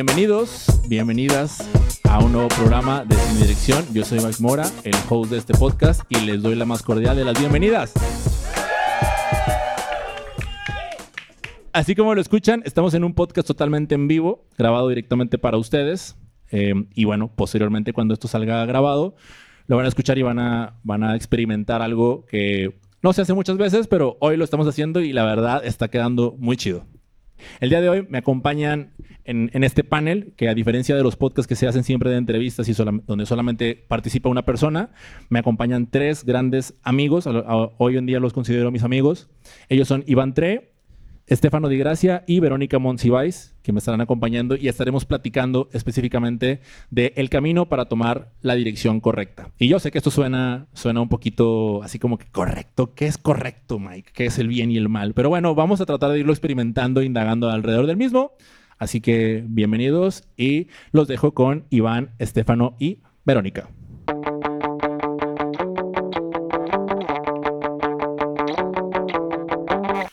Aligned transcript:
Bienvenidos, 0.00 0.80
bienvenidas 0.86 1.68
a 2.04 2.20
un 2.20 2.30
nuevo 2.30 2.46
programa 2.46 3.04
de 3.04 3.16
Sin 3.16 3.40
Dirección. 3.40 3.84
Yo 3.92 4.04
soy 4.04 4.20
Max 4.20 4.40
Mora, 4.40 4.70
el 4.84 4.94
host 5.10 5.32
de 5.32 5.38
este 5.38 5.54
podcast, 5.54 6.02
y 6.08 6.20
les 6.20 6.40
doy 6.40 6.54
la 6.54 6.64
más 6.64 6.84
cordial 6.84 7.16
de 7.16 7.24
las 7.24 7.36
bienvenidas. 7.36 7.94
Así 11.72 11.96
como 11.96 12.14
lo 12.14 12.20
escuchan, 12.20 12.62
estamos 12.64 12.94
en 12.94 13.02
un 13.02 13.12
podcast 13.12 13.48
totalmente 13.48 13.96
en 13.96 14.06
vivo, 14.06 14.46
grabado 14.56 14.88
directamente 14.88 15.36
para 15.36 15.56
ustedes. 15.56 16.16
Eh, 16.52 16.74
y 16.94 17.04
bueno, 17.04 17.32
posteriormente 17.34 17.92
cuando 17.92 18.14
esto 18.14 18.28
salga 18.28 18.64
grabado, 18.66 19.16
lo 19.66 19.78
van 19.78 19.86
a 19.86 19.88
escuchar 19.88 20.16
y 20.16 20.22
van 20.22 20.38
a, 20.38 20.78
van 20.84 21.02
a 21.02 21.16
experimentar 21.16 21.82
algo 21.82 22.24
que 22.26 22.78
no 23.02 23.12
se 23.12 23.22
hace 23.22 23.34
muchas 23.34 23.56
veces, 23.56 23.88
pero 23.88 24.16
hoy 24.20 24.36
lo 24.36 24.44
estamos 24.44 24.68
haciendo 24.68 25.00
y 25.00 25.12
la 25.12 25.24
verdad 25.24 25.64
está 25.64 25.88
quedando 25.88 26.36
muy 26.38 26.56
chido. 26.56 26.86
El 27.60 27.70
día 27.70 27.80
de 27.80 27.88
hoy 27.88 28.06
me 28.08 28.18
acompañan 28.18 28.92
en, 29.24 29.62
este 29.62 29.84
panel, 29.84 30.32
que 30.36 30.48
a 30.48 30.54
diferencia 30.54 30.96
de 30.96 31.02
los 31.02 31.16
podcasts 31.16 31.46
que 31.46 31.54
se 31.54 31.66
hacen 31.66 31.84
siempre 31.84 32.10
de 32.10 32.16
entrevistas 32.16 32.68
y 32.68 32.72
donde 32.72 33.26
solamente 33.26 33.84
participa 33.86 34.30
una 34.30 34.46
persona, 34.46 34.90
me 35.28 35.38
acompañan 35.38 35.90
tres 35.90 36.24
grandes 36.24 36.74
amigos. 36.82 37.28
hoy 37.78 37.98
en 37.98 38.06
día 38.06 38.20
los 38.20 38.32
considero 38.32 38.70
mis 38.70 38.84
amigos. 38.84 39.28
Ellos 39.68 39.86
son 39.86 40.02
Iván 40.06 40.32
Tre, 40.32 40.72
Estefano 41.28 41.68
Di 41.68 41.76
Gracia 41.76 42.24
y 42.26 42.40
Verónica 42.40 42.78
Monsiváis, 42.78 43.54
que 43.62 43.72
me 43.72 43.78
estarán 43.78 44.00
acompañando 44.00 44.56
y 44.56 44.68
estaremos 44.68 45.04
platicando 45.04 45.68
específicamente 45.72 46.60
de 46.90 47.12
camino 47.30 47.68
para 47.68 47.84
tomar 47.84 48.32
la 48.40 48.54
dirección 48.54 49.00
correcta. 49.00 49.50
Y 49.58 49.68
yo 49.68 49.78
sé 49.78 49.90
que 49.90 49.98
esto 49.98 50.10
suena, 50.10 50.68
suena 50.72 51.02
un 51.02 51.10
poquito 51.10 51.82
así 51.82 51.98
como 51.98 52.16
que 52.16 52.26
correcto. 52.30 52.94
¿Qué 52.94 53.06
es 53.06 53.18
correcto, 53.18 53.78
Mike? 53.78 54.10
¿Qué 54.14 54.26
es 54.26 54.38
el 54.38 54.48
bien 54.48 54.70
y 54.70 54.78
el 54.78 54.88
mal? 54.88 55.12
Pero 55.12 55.28
bueno, 55.28 55.54
vamos 55.54 55.82
a 55.82 55.86
tratar 55.86 56.12
de 56.12 56.20
irlo 56.20 56.32
experimentando, 56.32 57.02
indagando 57.02 57.50
alrededor 57.50 57.86
del 57.86 57.98
mismo. 57.98 58.32
Así 58.78 59.02
que 59.02 59.44
bienvenidos 59.46 60.28
y 60.36 60.68
los 60.92 61.08
dejo 61.08 61.34
con 61.34 61.66
Iván, 61.68 62.10
Estefano 62.18 62.74
y 62.78 63.00
Verónica. 63.26 63.68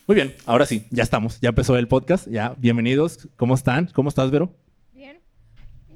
Muy 0.08 0.14
bien, 0.14 0.36
ahora 0.46 0.68
sí, 0.68 0.86
ya 0.92 1.02
estamos, 1.02 1.42
ya 1.42 1.50
empezó 1.50 1.76
el 1.78 1.88
podcast, 1.88 2.28
ya, 2.30 2.54
bienvenidos, 2.60 3.28
¿cómo 3.38 3.56
están? 3.56 3.88
¿Cómo 3.88 4.10
estás, 4.10 4.30
Vero? 4.30 4.54
Bien, 4.94 5.18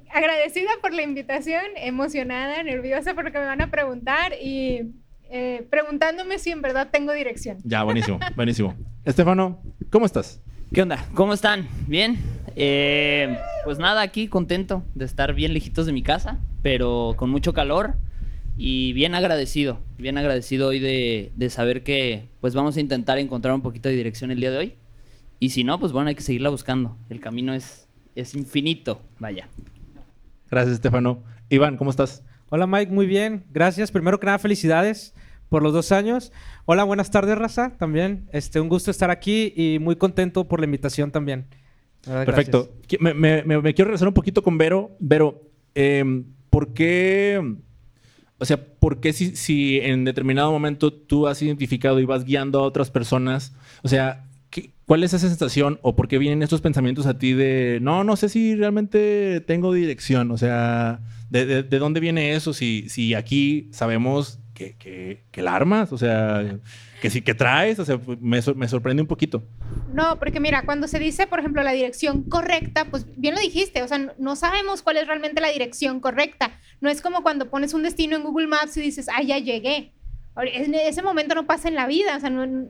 agradecida 0.10 0.72
por 0.82 0.96
la 0.96 1.04
invitación, 1.04 1.62
emocionada, 1.76 2.64
nerviosa 2.64 3.14
por 3.14 3.26
lo 3.26 3.32
que 3.32 3.38
me 3.38 3.46
van 3.46 3.62
a 3.62 3.70
preguntar 3.70 4.34
y 4.42 4.96
eh, 5.30 5.68
preguntándome 5.70 6.40
si 6.40 6.50
en 6.50 6.64
verdad 6.64 6.88
tengo 6.92 7.12
dirección. 7.12 7.60
Ya, 7.64 7.84
buenísimo, 7.84 8.20
buenísimo. 8.36 8.74
Estefano, 9.06 9.62
¿cómo 9.92 10.08
estás? 10.08 10.42
¿Qué 10.74 10.82
onda? 10.82 11.06
¿Cómo 11.14 11.34
están? 11.34 11.68
¿Bien? 11.86 12.18
Eh, 12.56 13.38
pues 13.64 13.78
nada, 13.78 14.02
aquí 14.02 14.28
contento 14.28 14.84
de 14.96 15.06
estar 15.06 15.36
bien 15.36 15.54
lejitos 15.54 15.86
de 15.86 15.92
mi 15.92 16.02
casa, 16.02 16.40
pero 16.64 17.14
con 17.16 17.30
mucho 17.30 17.54
calor 17.54 17.94
y 18.62 18.92
bien 18.92 19.16
agradecido, 19.16 19.80
bien 19.98 20.18
agradecido 20.18 20.68
hoy 20.68 20.80
de, 20.80 21.50
saber 21.50 21.82
que 21.82 22.28
pues 22.42 22.54
vamos 22.54 22.76
a 22.76 22.82
intentar 22.82 23.18
encontrar 23.18 23.56
un 23.56 23.62
poquito 23.62 23.88
de 23.88 23.96
dirección 23.96 24.32
el 24.32 24.42
día 24.42 24.52
de 24.52 24.58
hoy. 24.58 24.76
Y 25.40 25.52
si 25.52 25.64
no, 25.64 25.80
pues 25.80 25.94
bueno, 25.94 26.10
hay 26.10 26.16
que 26.16 26.24
seguirla 26.24 26.50
buscando. 26.50 26.98
El 27.10 27.22
camino 27.22 27.54
es, 27.54 27.88
es 28.16 28.36
infinito, 28.36 29.02
vaya. 29.18 29.48
Gracias, 30.52 30.76
Estefano. 30.76 31.24
Iván, 31.48 31.78
¿cómo 31.78 31.90
estás? 31.90 32.22
Hola, 32.50 32.68
Mike, 32.68 32.92
muy 32.92 33.06
bien. 33.06 33.46
Gracias. 33.50 33.92
Primero 33.92 34.20
que 34.20 34.26
nada, 34.26 34.40
felicidades 34.40 35.16
por 35.48 35.64
los 35.64 35.72
dos 35.72 35.94
años. 35.94 36.34
Hola, 36.66 36.84
buenas 36.84 37.12
tardes, 37.12 37.38
Raza, 37.38 37.78
también. 37.78 38.28
Este, 38.34 38.60
un 38.60 38.68
gusto 38.68 38.92
estar 38.92 39.10
aquí 39.10 39.54
y 39.56 39.80
muy 39.80 39.96
contento 39.96 40.50
por 40.50 40.60
la 40.60 40.66
invitación 40.66 41.12
también. 41.12 41.48
Perfecto. 42.04 42.74
Me, 43.00 43.14
me, 43.14 43.74
quiero 43.74 43.86
regresar 43.86 44.10
un 44.10 44.14
poquito 44.14 44.44
con 44.44 44.58
Vero. 44.58 44.98
Vero, 45.00 45.44
eh, 45.76 46.26
¿por 46.50 46.74
qué 46.74 47.56
o 48.40 48.46
sea, 48.46 48.58
¿por 48.58 49.00
qué 49.02 49.14
si, 49.14 49.36
si, 49.36 49.80
en 49.80 50.06
determinado 50.06 50.52
momento 50.52 50.92
tú 50.92 51.28
has 51.28 51.42
identificado 51.42 52.00
y 52.00 52.06
vas 52.06 52.24
guiando 52.24 52.60
a 52.60 52.64
otras 52.64 52.90
personas? 52.90 53.54
O 53.84 53.88
sea, 53.90 54.26
¿cuál 54.86 55.04
es 55.04 55.14
esa 55.14 55.28
sensación 55.28 55.78
o 55.82 55.96
por 55.96 56.08
qué 56.08 56.18
vienen 56.18 56.42
estos 56.42 56.62
pensamientos 56.62 57.06
a 57.06 57.18
ti 57.18 57.34
de, 57.34 57.80
no, 57.82 58.04
no 58.04 58.16
sé 58.16 58.30
si 58.30 58.56
realmente 58.56 59.42
tengo 59.42 59.74
dirección? 59.74 60.32
O 60.32 60.38
sea, 60.38 61.02
¿de, 61.30 61.64
dónde 61.64 62.00
viene 62.00 62.34
eso? 62.34 62.54
Si, 62.54 62.88
si 62.88 63.14
aquí 63.14 63.68
sabemos 63.72 64.40
que, 64.54 64.76
que, 64.78 65.24
que 65.32 65.42
la 65.42 65.56
armas, 65.56 65.92
o 65.92 65.98
sea, 65.98 66.60
que 67.02 67.10
sí 67.10 67.22
que 67.22 67.34
traes, 67.34 67.80
o 67.80 67.86
sea, 67.86 68.00
me, 68.20 68.42
me, 68.56 68.68
sorprende 68.68 69.02
un 69.02 69.08
poquito. 69.08 69.44
No, 69.94 70.20
porque 70.20 70.40
mira, 70.40 70.64
cuando 70.64 70.88
se 70.88 71.00
dice, 71.00 71.28
por 71.28 71.40
ejemplo, 71.40 71.64
la 71.64 71.72
dirección 71.72 72.24
correcta, 72.24 72.86
pues 72.86 73.06
bien 73.18 73.36
lo 73.36 73.42
dijiste, 73.42 73.82
o 73.84 73.88
sea, 73.88 74.14
no 74.18 74.36
sabemos 74.36 74.82
cuál 74.82 74.98
es 74.98 75.08
realmente 75.08 75.42
la 75.42 75.50
dirección 75.50 76.00
correcta. 76.00 76.60
No 76.82 76.90
es 76.90 77.02
como 77.02 77.24
cuando 77.24 77.50
pones 77.50 77.74
un 77.74 77.84
destino 77.84 78.16
en 78.16 78.24
Google 78.24 78.48
Maps 78.48 78.78
y 78.78 78.82
dices, 78.82 79.08
ah, 79.14 79.22
ya 79.22 79.38
llegué. 79.38 79.94
En 80.36 80.74
ese 80.74 81.02
momento 81.02 81.36
no 81.36 81.46
pasa 81.46 81.68
en 81.68 81.76
la 81.76 81.88
vida, 81.88 82.16
o 82.18 82.20
sea, 82.20 82.30
no, 82.30 82.70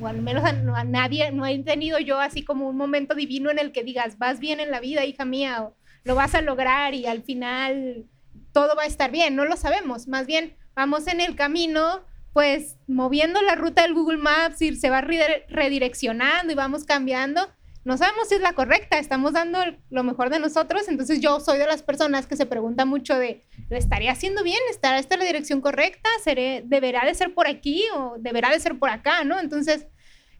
o 0.00 0.06
al 0.06 0.22
menos 0.22 0.44
a, 0.44 0.50
a, 0.50 0.84
nadie, 0.84 1.32
no 1.32 1.46
he 1.46 1.58
tenido 1.60 1.98
yo 1.98 2.20
así 2.20 2.44
como 2.44 2.68
un 2.68 2.76
momento 2.76 3.14
divino 3.14 3.50
en 3.50 3.58
el 3.58 3.72
que 3.72 3.82
digas, 3.82 4.18
vas 4.18 4.38
bien 4.38 4.60
en 4.60 4.70
la 4.70 4.80
vida, 4.80 5.04
hija 5.04 5.24
mía, 5.24 5.62
o 5.62 5.76
lo 6.04 6.14
vas 6.14 6.34
a 6.34 6.42
lograr 6.42 6.94
y 6.94 7.06
al 7.06 7.22
final 7.22 8.04
todo 8.52 8.76
va 8.76 8.82
a 8.82 8.86
estar 8.86 9.10
bien. 9.10 9.36
No 9.36 9.44
lo 9.44 9.56
sabemos, 9.56 10.08
más 10.08 10.26
bien 10.26 10.56
vamos 10.74 11.06
en 11.08 11.20
el 11.20 11.34
camino 11.34 12.02
pues 12.32 12.76
moviendo 12.86 13.42
la 13.42 13.54
ruta 13.54 13.82
del 13.82 13.94
Google 13.94 14.18
Maps 14.18 14.62
y 14.62 14.76
se 14.76 14.90
va 14.90 15.00
redireccionando 15.00 16.52
y 16.52 16.56
vamos 16.56 16.84
cambiando. 16.84 17.48
No 17.84 17.96
sabemos 17.96 18.28
si 18.28 18.34
es 18.34 18.40
la 18.40 18.52
correcta, 18.52 18.98
estamos 18.98 19.32
dando 19.32 19.58
lo 19.88 20.04
mejor 20.04 20.28
de 20.28 20.38
nosotros, 20.38 20.88
entonces 20.88 21.20
yo 21.20 21.40
soy 21.40 21.58
de 21.58 21.66
las 21.66 21.82
personas 21.82 22.26
que 22.26 22.36
se 22.36 22.44
pregunta 22.44 22.84
mucho 22.84 23.18
de, 23.18 23.44
¿lo 23.70 23.78
estaría 23.78 24.12
haciendo 24.12 24.42
bien? 24.42 24.58
¿Estará 24.70 24.98
esta 24.98 25.16
la 25.16 25.24
dirección 25.24 25.62
correcta? 25.62 26.08
¿Seré, 26.22 26.62
¿Deberá 26.66 27.06
de 27.06 27.14
ser 27.14 27.32
por 27.32 27.46
aquí 27.46 27.84
o 27.94 28.16
deberá 28.18 28.50
de 28.50 28.60
ser 28.60 28.78
por 28.78 28.90
acá? 28.90 29.24
¿no? 29.24 29.40
Entonces, 29.40 29.86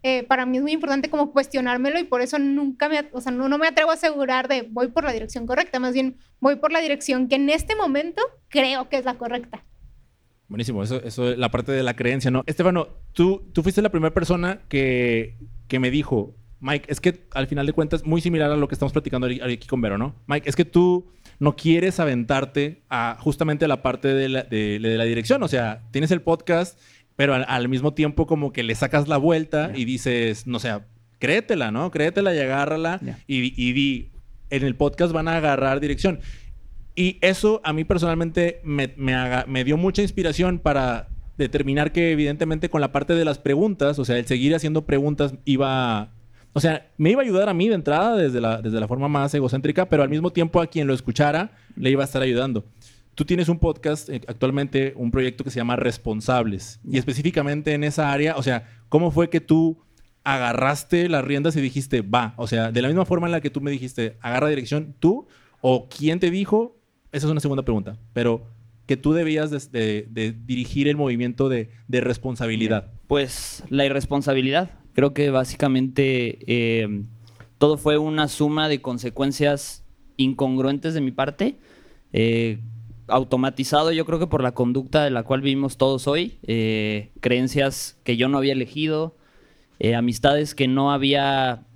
eh, 0.03 0.23
para 0.23 0.45
mí 0.45 0.57
es 0.57 0.63
muy 0.63 0.73
importante 0.73 1.09
como 1.09 1.31
cuestionármelo 1.31 1.99
y 1.99 2.03
por 2.03 2.21
eso 2.21 2.39
nunca 2.39 2.87
me, 2.87 3.09
o 3.11 3.19
sea, 3.19 3.31
no 3.31 3.57
me 3.57 3.67
atrevo 3.67 3.91
a 3.91 3.95
asegurar 3.95 4.47
de 4.47 4.61
voy 4.69 4.89
por 4.89 5.03
la 5.03 5.11
dirección 5.11 5.47
correcta, 5.47 5.79
más 5.79 5.93
bien 5.93 6.17
voy 6.39 6.55
por 6.57 6.71
la 6.71 6.79
dirección 6.79 7.27
que 7.27 7.35
en 7.35 7.49
este 7.49 7.75
momento 7.75 8.21
creo 8.47 8.89
que 8.89 8.97
es 8.97 9.05
la 9.05 9.17
correcta. 9.17 9.65
Buenísimo, 10.49 10.81
eso, 10.81 11.01
eso 11.03 11.35
la 11.35 11.51
parte 11.51 11.71
de 11.71 11.83
la 11.83 11.95
creencia, 11.95 12.31
¿no? 12.31 12.43
Estefano, 12.47 12.87
tú, 13.13 13.49
tú 13.53 13.61
fuiste 13.61 13.83
la 13.83 13.89
primera 13.89 14.13
persona 14.13 14.61
que, 14.67 15.37
que 15.67 15.79
me 15.79 15.91
dijo, 15.91 16.35
Mike, 16.59 16.91
es 16.91 16.99
que 16.99 17.27
al 17.33 17.47
final 17.47 17.65
de 17.65 17.73
cuentas, 17.73 18.03
muy 18.03 18.19
similar 18.19 18.51
a 18.51 18.57
lo 18.57 18.67
que 18.67 18.75
estamos 18.75 18.91
platicando 18.91 19.27
aquí 19.27 19.67
con 19.67 19.79
Vero, 19.79 19.97
¿no? 19.97 20.15
Mike, 20.27 20.49
es 20.49 20.55
que 20.55 20.65
tú 20.65 21.07
no 21.39 21.55
quieres 21.55 21.99
aventarte 21.99 22.81
a 22.89 23.17
justamente 23.19 23.67
la 23.67 23.81
parte 23.81 24.09
de 24.09 24.27
la, 24.27 24.43
de, 24.43 24.79
la 24.79 25.03
dirección. 25.05 25.41
O 25.43 25.47
sea, 25.47 25.83
tienes 25.91 26.11
el 26.11 26.21
podcast, 26.21 26.77
pero 27.15 27.33
al, 27.33 27.69
mismo 27.69 27.93
tiempo 27.93 28.27
como 28.27 28.51
que 28.51 28.63
le 28.63 28.75
sacas 28.75 29.07
la 29.07 29.17
vuelta 29.17 29.71
y 29.73 29.85
dices, 29.85 30.47
no 30.47 30.59
sé, 30.59 30.73
créetela, 31.19 31.71
¿no? 31.71 31.91
Créetela 31.91 32.35
y 32.35 32.39
agárrala 32.39 32.99
y, 33.25 33.53
y 33.55 33.73
di, 33.73 34.09
en 34.49 34.63
el 34.63 34.75
podcast 34.75 35.13
van 35.13 35.27
a 35.27 35.37
agarrar 35.37 35.79
dirección. 35.79 36.19
Y 36.95 37.17
eso 37.21 37.61
a 37.63 37.73
mí 37.73 37.83
personalmente 37.83 38.61
me, 38.63 38.93
me, 38.97 39.63
dio 39.63 39.77
mucha 39.77 40.01
inspiración 40.01 40.59
para 40.59 41.07
determinar 41.37 41.91
que 41.91 42.11
evidentemente 42.11 42.69
con 42.69 42.81
la 42.81 42.91
parte 42.91 43.13
de 43.15 43.23
las 43.23 43.39
preguntas, 43.39 43.99
o 43.99 44.05
sea, 44.05 44.17
el 44.17 44.25
seguir 44.25 44.55
haciendo 44.55 44.85
preguntas 44.85 45.33
iba... 45.45 46.11
O 46.51 46.59
sea, 46.59 46.89
me 46.97 47.11
iba 47.11 47.21
a 47.21 47.25
ayudar 47.25 47.47
a 47.47 47.53
mí 47.53 47.69
de 47.69 47.75
entrada 47.75 48.17
desde 48.17 48.41
la, 48.41 48.61
desde 48.61 48.79
la 48.79 48.87
forma 48.87 49.07
más 49.07 49.33
egocéntrica, 49.33 49.87
pero 49.87 50.01
al 50.01 50.09
mismo 50.09 50.31
tiempo 50.31 50.59
a 50.59 50.67
quien 50.67 50.87
lo 50.87 50.93
escuchara 50.93 51.51
le 51.75 51.91
iba 51.91 52.01
a 52.01 52.05
estar 52.05 52.23
ayudando. 52.23 52.65
Tú 53.19 53.23
tienes 53.23 53.49
un 53.49 53.59
podcast, 53.59 54.09
eh, 54.09 54.21
actualmente 54.27 54.93
un 54.95 55.11
proyecto 55.11 55.43
que 55.43 55.51
se 55.51 55.57
llama 55.57 55.75
Responsables. 55.75 56.79
Y 56.89 56.97
específicamente 56.97 57.73
en 57.73 57.83
esa 57.83 58.11
área, 58.11 58.35
o 58.35 58.43
sea, 58.43 58.67
¿cómo 58.89 59.11
fue 59.11 59.29
que 59.29 59.41
tú 59.41 59.77
agarraste 60.23 61.09
las 61.09 61.23
riendas 61.23 61.55
y 61.55 61.61
dijiste, 61.61 62.01
va? 62.01 62.33
O 62.37 62.47
sea, 62.47 62.71
de 62.71 62.81
la 62.81 62.87
misma 62.87 63.05
forma 63.05 63.27
en 63.27 63.33
la 63.33 63.41
que 63.41 63.49
tú 63.49 63.61
me 63.61 63.71
dijiste, 63.71 64.17
agarra 64.21 64.47
dirección, 64.47 64.95
tú, 64.99 65.27
o 65.61 65.89
quién 65.89 66.19
te 66.19 66.31
dijo, 66.31 66.78
esa 67.11 67.25
es 67.25 67.31
una 67.31 67.39
segunda 67.39 67.63
pregunta, 67.63 67.97
pero 68.13 68.45
que 68.89 68.97
tú 68.97 69.13
debías 69.13 69.71
de, 69.71 70.07
dirigir 70.45 70.87
el 70.87 70.97
movimiento 70.97 71.47
de, 71.47 71.69
responsabilidad. 71.87 72.91
Pues 73.05 73.63
la 73.69 73.85
irresponsabilidad. 73.85 74.71
Creo 74.93 75.13
que 75.13 75.29
básicamente 75.29 76.39
eh, 76.47 77.03
todo 77.59 77.77
fue 77.77 77.99
una 77.99 78.27
suma 78.27 78.67
de 78.67 78.81
consecuencias 78.81 79.85
incongruentes 80.17 80.95
de 80.95 81.01
mi 81.01 81.11
parte. 81.11 81.59
Eh, 82.13 82.61
automatizado 83.07 83.91
yo 83.91 84.07
creo 84.07 84.17
que 84.17 84.25
por 84.25 84.41
la 84.41 84.53
conducta 84.53 85.03
de 85.03 85.11
la 85.11 85.21
cual 85.21 85.41
vivimos 85.41 85.77
todos 85.77 86.07
hoy, 86.07 86.39
eh, 86.41 87.11
creencias 87.21 87.99
que 88.03 88.17
yo 88.17 88.27
no 88.27 88.39
había 88.39 88.53
elegido, 88.53 89.15
amistades 89.95 90.55
que 90.55 90.67
no 90.67 90.91
había 90.91 91.67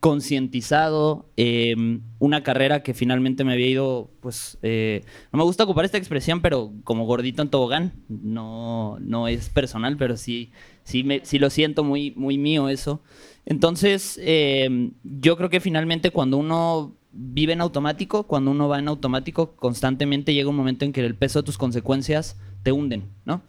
concientizado, 0.00 1.28
em, 1.36 2.02
una 2.20 2.42
carrera 2.44 2.82
que 2.82 2.94
finalmente 2.94 3.42
me 3.42 3.54
había 3.54 3.66
ido, 3.66 4.10
pues, 4.20 4.58
eh, 4.62 5.02
no 5.32 5.38
me 5.38 5.44
gusta 5.44 5.64
ocupar 5.64 5.84
esta 5.84 5.98
expresión, 5.98 6.40
pero 6.40 6.72
como 6.84 7.04
gordito 7.04 7.42
en 7.42 7.48
tobogán, 7.48 7.94
no, 8.08 8.98
no 9.00 9.26
es 9.26 9.48
personal, 9.48 9.96
pero 9.96 10.16
sí, 10.16 10.52
sí, 10.84 11.02
me, 11.02 11.24
sí 11.24 11.38
lo 11.40 11.50
siento 11.50 11.82
muy, 11.82 12.12
muy 12.12 12.38
mío 12.38 12.68
eso. 12.68 13.02
Entonces, 13.44 14.20
em, 14.22 14.92
yo 15.02 15.36
creo 15.36 15.50
que 15.50 15.60
finalmente 15.60 16.10
cuando 16.10 16.36
uno 16.36 16.94
vive 17.10 17.54
en 17.54 17.60
automático, 17.60 18.24
cuando 18.26 18.52
uno 18.52 18.68
va 18.68 18.78
en 18.78 18.88
automático, 18.88 19.56
constantemente 19.56 20.34
llega 20.34 20.50
un 20.50 20.56
momento 20.56 20.84
en 20.84 20.92
que 20.92 21.04
el 21.04 21.16
peso 21.16 21.40
de 21.40 21.46
tus 21.46 21.58
consecuencias 21.58 22.38
te 22.62 22.70
hunden, 22.70 23.04
¿no? 23.24 23.42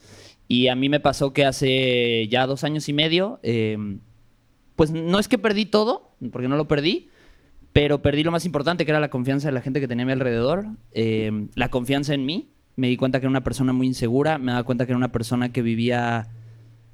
Y 0.47 0.67
a 0.67 0.75
mí 0.75 0.89
me 0.89 0.99
pasó 0.99 1.31
que 1.31 1.45
hace 1.45 2.27
ya 2.27 2.47
dos 2.47 2.63
años 2.63 2.89
y 2.89 2.93
medio, 2.93 3.39
em, 3.43 3.99
pues 4.79 4.91
no 4.91 5.19
es 5.19 5.27
que 5.27 5.37
perdí 5.37 5.65
todo, 5.65 6.15
porque 6.31 6.47
no 6.47 6.55
lo 6.55 6.69
perdí, 6.69 7.09
pero 7.73 8.01
perdí 8.01 8.23
lo 8.23 8.31
más 8.31 8.45
importante, 8.45 8.85
que 8.85 8.91
era 8.91 9.01
la 9.01 9.09
confianza 9.09 9.49
de 9.49 9.51
la 9.51 9.59
gente 9.59 9.81
que 9.81 9.89
tenía 9.89 10.03
a 10.03 10.05
mi 10.05 10.13
alrededor, 10.13 10.67
em, 10.93 11.49
la 11.55 11.67
confianza 11.67 12.13
en 12.13 12.25
mí. 12.25 12.53
Me 12.77 12.87
di 12.87 12.95
cuenta 12.95 13.19
que 13.19 13.25
era 13.25 13.29
una 13.29 13.43
persona 13.43 13.73
muy 13.73 13.87
insegura, 13.87 14.37
me 14.37 14.53
daba 14.53 14.63
cuenta 14.63 14.85
que 14.85 14.93
era 14.93 14.97
una 14.97 15.11
persona 15.11 15.51
que 15.51 15.61
vivía 15.61 16.29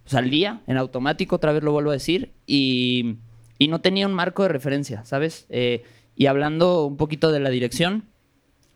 pues, 0.02 0.16
al 0.16 0.32
día, 0.32 0.64
en 0.66 0.78
automático, 0.78 1.36
otra 1.36 1.52
vez 1.52 1.62
lo 1.62 1.74
vuelvo 1.74 1.92
a 1.92 1.94
decir, 1.94 2.32
y, 2.48 3.18
y 3.60 3.68
no 3.68 3.82
tenía 3.82 4.08
un 4.08 4.14
marco 4.14 4.42
de 4.42 4.50
referencia, 4.50 5.06
¿sabes? 5.06 5.46
Eh, 5.50 5.84
y 6.16 6.26
hablando 6.26 6.88
un 6.88 6.98
poquito 6.98 7.32
de 7.32 7.40
la 7.40 7.52
dirección, 7.52 8.06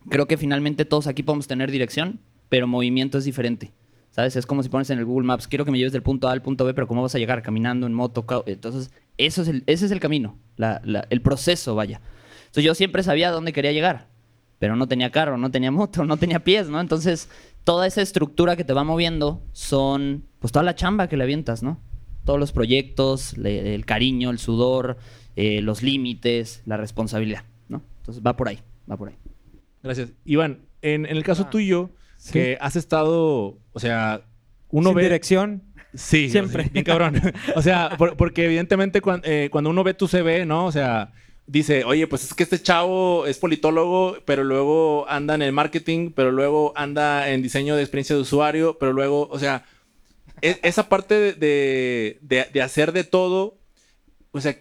creo 0.09 0.27
que 0.27 0.37
finalmente 0.37 0.85
todos 0.85 1.07
aquí 1.07 1.23
podemos 1.23 1.47
tener 1.47 1.71
dirección, 1.71 2.19
pero 2.47 2.67
movimiento 2.67 3.17
es 3.17 3.25
diferente. 3.25 3.71
¿Sabes? 4.19 4.35
Es 4.35 4.45
como 4.45 4.63
si 4.63 4.67
pones 4.67 4.89
en 4.89 4.99
el 4.99 5.05
Google 5.05 5.25
Maps, 5.25 5.47
quiero 5.47 5.63
que 5.63 5.71
me 5.71 5.77
lleves 5.77 5.93
del 5.93 6.03
punto 6.03 6.27
A 6.27 6.33
al 6.33 6.41
punto 6.41 6.65
B, 6.65 6.73
pero 6.73 6.87
¿cómo 6.87 7.01
vas 7.01 7.15
a 7.15 7.19
llegar? 7.19 7.41
Caminando, 7.41 7.87
en 7.87 7.93
moto. 7.93 8.25
Entonces, 8.47 8.91
eso 9.17 9.43
es 9.43 9.47
el, 9.47 9.63
ese 9.65 9.85
es 9.85 9.91
el 9.93 10.01
camino, 10.01 10.37
el 10.57 11.21
proceso, 11.21 11.73
vaya. 11.73 12.01
Entonces, 12.41 12.65
yo 12.65 12.75
siempre 12.75 13.01
sabía 13.01 13.31
dónde 13.31 13.53
quería 13.53 13.71
llegar, 13.71 14.09
pero 14.57 14.75
no 14.75 14.89
tenía 14.89 15.09
carro, 15.09 15.37
no 15.37 15.51
tenía 15.51 15.71
moto, 15.71 16.03
no 16.05 16.17
tenía 16.17 16.43
pies, 16.43 16.67
¿no? 16.67 16.81
Entonces, 16.81 17.29
toda 17.63 17.87
esa 17.87 18.01
estructura 18.01 18.57
que 18.57 18.65
te 18.65 18.73
va 18.73 18.83
moviendo 18.83 19.41
son, 19.53 20.25
pues, 20.39 20.51
toda 20.51 20.63
la 20.63 20.75
chamba 20.75 21.07
que 21.07 21.15
le 21.15 21.23
avientas, 21.23 21.63
¿no? 21.63 21.79
Todos 22.25 22.41
los 22.41 22.51
proyectos, 22.51 23.35
el 23.35 23.85
cariño, 23.85 24.31
el 24.31 24.39
sudor, 24.39 24.97
eh, 25.37 25.61
los 25.61 25.81
límites, 25.81 26.61
la 26.65 26.75
responsabilidad, 26.75 27.45
¿no? 27.69 27.83
Entonces, 27.99 28.21
va 28.21 28.35
por 28.35 28.49
ahí, 28.49 28.59
va 28.91 28.97
por 28.97 29.07
ahí. 29.07 29.15
Gracias. 29.81 30.11
Iván, 30.25 30.65
en, 30.81 31.05
el 31.05 31.23
caso 31.23 31.43
ah, 31.47 31.49
tuyo, 31.49 31.91
que 32.31 32.57
has 32.59 32.75
estado, 32.75 33.57
o 33.71 33.79
sea, 33.79 34.21
uno 34.69 34.89
Sin 34.89 34.95
ve... 34.95 35.03
dirección. 35.03 35.63
Sí, 35.93 36.29
siempre. 36.29 36.69
bien 36.71 36.85
cabrón. 36.85 37.19
o 37.55 37.61
sea, 37.61 37.97
porque 37.97 38.45
evidentemente 38.45 39.01
eh, 39.23 39.49
cuando, 39.51 39.69
uno 39.69 39.83
ve 39.83 39.93
tu 39.93 40.07
CV, 40.07 40.45
¿no? 40.45 40.65
O 40.65 40.71
sea, 40.71 41.13
dice, 41.47 41.83
oye, 41.83 42.05
pues 42.05 42.25
es 42.25 42.33
que 42.33 42.43
este 42.43 42.61
chavo 42.61 43.25
es 43.25 43.39
politólogo, 43.39 44.17
pero 44.25 44.43
luego 44.43 45.09
anda 45.09 45.33
en 45.33 45.41
el 45.41 45.51
marketing, 45.51 46.11
pero 46.15 46.31
luego 46.31 46.73
anda 46.75 47.29
en 47.29 47.41
diseño 47.41 47.75
de 47.75 47.81
experiencia 47.81 48.15
de 48.15 48.21
usuario, 48.21 48.77
pero 48.79 48.93
luego, 48.93 49.27
o 49.31 49.39
sea, 49.39 49.65
e, 50.41 50.59
esa 50.61 50.89
parte 50.89 51.33
de, 51.33 52.19
de, 52.21 52.61
hacer 52.61 52.91
de 52.91 53.03
todo, 53.03 53.57
o 54.31 54.41
sea, 54.41 54.57